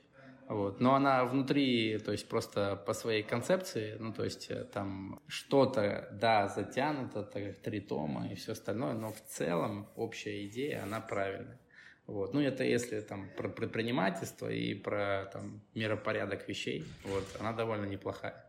Вот. 0.47 0.79
Но 0.79 0.93
она 0.93 1.25
внутри, 1.25 1.97
то 1.97 2.11
есть 2.11 2.29
просто 2.29 2.75
по 2.75 2.93
своей 2.93 3.23
концепции, 3.23 3.97
ну 3.99 4.13
то 4.13 4.23
есть 4.23 4.51
э, 4.51 4.63
там 4.65 5.19
что-то, 5.27 6.07
да, 6.11 6.47
затянуто, 6.47 7.23
так 7.23 7.43
как 7.43 7.57
три 7.61 7.79
тома 7.79 8.27
и 8.31 8.35
все 8.35 8.51
остальное, 8.51 8.93
но 8.93 9.11
в 9.11 9.21
целом 9.21 9.89
общая 9.95 10.45
идея, 10.45 10.83
она 10.83 11.01
правильная. 11.01 11.59
Вот. 12.05 12.35
Ну, 12.35 12.41
это 12.41 12.63
если 12.63 13.01
там 13.01 13.31
про 13.35 13.49
предпринимательство 13.49 14.47
и 14.47 14.75
про 14.75 15.27
там 15.33 15.63
миропорядок 15.73 16.47
вещей, 16.47 16.85
вот, 17.03 17.23
она 17.39 17.51
довольно 17.51 17.85
неплохая. 17.85 18.45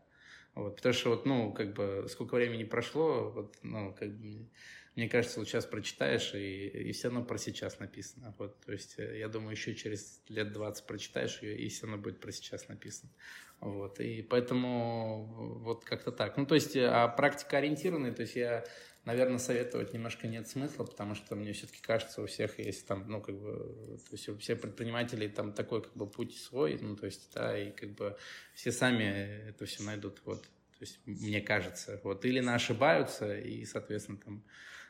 Вот, 0.53 0.75
потому 0.75 0.93
что 0.93 1.09
вот, 1.09 1.25
ну, 1.25 1.51
как 1.53 1.73
бы, 1.73 2.05
сколько 2.09 2.35
времени 2.35 2.63
прошло, 2.63 3.31
вот, 3.31 3.55
ну, 3.63 3.93
как 3.93 4.09
бы, 4.09 4.49
мне 4.97 5.07
кажется, 5.07 5.39
вот 5.39 5.47
сейчас 5.47 5.67
прочитаешь, 5.67 6.33
и, 6.33 6.67
и 6.67 6.91
все 6.91 7.09
равно 7.09 7.23
про 7.23 7.37
сейчас 7.37 7.79
написано. 7.79 8.33
Вот, 8.39 8.59
то 8.65 8.71
есть, 8.71 8.95
э, 8.97 9.19
я 9.19 9.27
думаю, 9.27 9.51
еще 9.51 9.75
через 9.75 10.23
лет 10.27 10.51
20 10.51 10.87
прочитаешь 10.87 11.39
ее, 11.43 11.55
и 11.55 11.69
все 11.69 11.85
равно 11.85 12.01
будет 12.01 12.19
про 12.19 12.31
сейчас 12.31 12.67
написано. 12.67 13.11
Вот, 13.59 13.99
и 13.99 14.23
поэтому 14.23 15.59
вот 15.61 15.85
как-то 15.85 16.11
так. 16.11 16.35
Ну, 16.35 16.47
то 16.47 16.55
есть, 16.55 16.75
э, 16.75 16.87
а 16.87 17.07
практика 17.07 17.59
ориентированная, 17.59 18.11
то 18.11 18.23
есть, 18.23 18.35
я 18.35 18.65
наверное, 19.05 19.37
советовать 19.37 19.93
немножко 19.93 20.27
нет 20.27 20.49
смысла, 20.49 20.83
потому 20.83 21.13
что 21.13 21.35
мне 21.35 21.53
все-таки 21.53 21.79
кажется, 21.79 22.23
у 22.23 22.25
всех 22.25 22.57
есть 22.57 22.85
там, 22.87 23.07
ну, 23.07 23.21
как 23.21 23.39
бы, 23.39 23.99
то 24.09 24.13
есть 24.13 24.27
у 24.29 24.37
всех 24.37 24.59
предпринимателей 24.59 25.29
там 25.29 25.53
такой, 25.53 25.83
как 25.83 25.93
бы, 25.95 26.09
путь 26.09 26.35
свой, 26.35 26.77
ну, 26.81 26.95
то 26.95 27.05
есть, 27.05 27.31
да, 27.33 27.57
и 27.57 27.71
как 27.71 27.91
бы 27.91 28.17
все 28.53 28.71
сами 28.71 29.49
это 29.49 29.65
все 29.65 29.83
найдут, 29.83 30.21
вот. 30.25 30.41
То 30.41 30.81
есть, 30.81 30.99
мне 31.05 31.39
кажется, 31.39 32.01
вот, 32.03 32.25
или 32.25 32.39
на 32.39 32.55
ошибаются, 32.55 33.37
и, 33.37 33.63
соответственно, 33.63 34.17
там, 34.17 34.43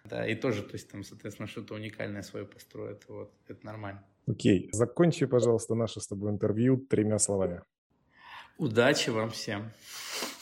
да, 0.07 0.27
и 0.27 0.35
тоже, 0.35 0.63
то 0.63 0.73
есть, 0.73 0.89
там, 0.89 1.03
соответственно, 1.03 1.47
что-то 1.47 1.75
уникальное 1.75 2.21
свое 2.21 2.45
построят, 2.45 3.03
вот, 3.07 3.33
это 3.47 3.65
нормально. 3.65 4.03
Окей, 4.27 4.69
закончи, 4.71 5.25
пожалуйста, 5.25 5.75
наше 5.75 5.99
с 5.99 6.07
тобой 6.07 6.31
интервью 6.31 6.77
тремя 6.77 7.19
словами. 7.19 7.61
Удачи 8.57 9.09
вам 9.09 9.29
всем. 9.29 9.71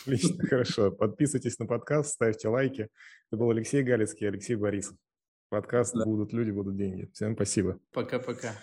Отлично, 0.01 0.43
хорошо. 0.47 0.91
Подписывайтесь 0.91 1.59
на 1.59 1.65
подкаст, 1.65 2.13
ставьте 2.13 2.47
лайки. 2.47 2.87
Это 3.29 3.37
был 3.37 3.49
Алексей 3.49 3.83
Галицкий, 3.83 4.27
Алексей 4.27 4.55
Борисов. 4.55 4.95
Подкаст 5.49 5.93
да. 5.93 6.05
«Будут 6.05 6.33
люди, 6.33 6.51
будут 6.51 6.75
деньги». 6.75 7.09
Всем 7.13 7.35
спасибо. 7.35 7.79
Пока-пока. 7.91 8.53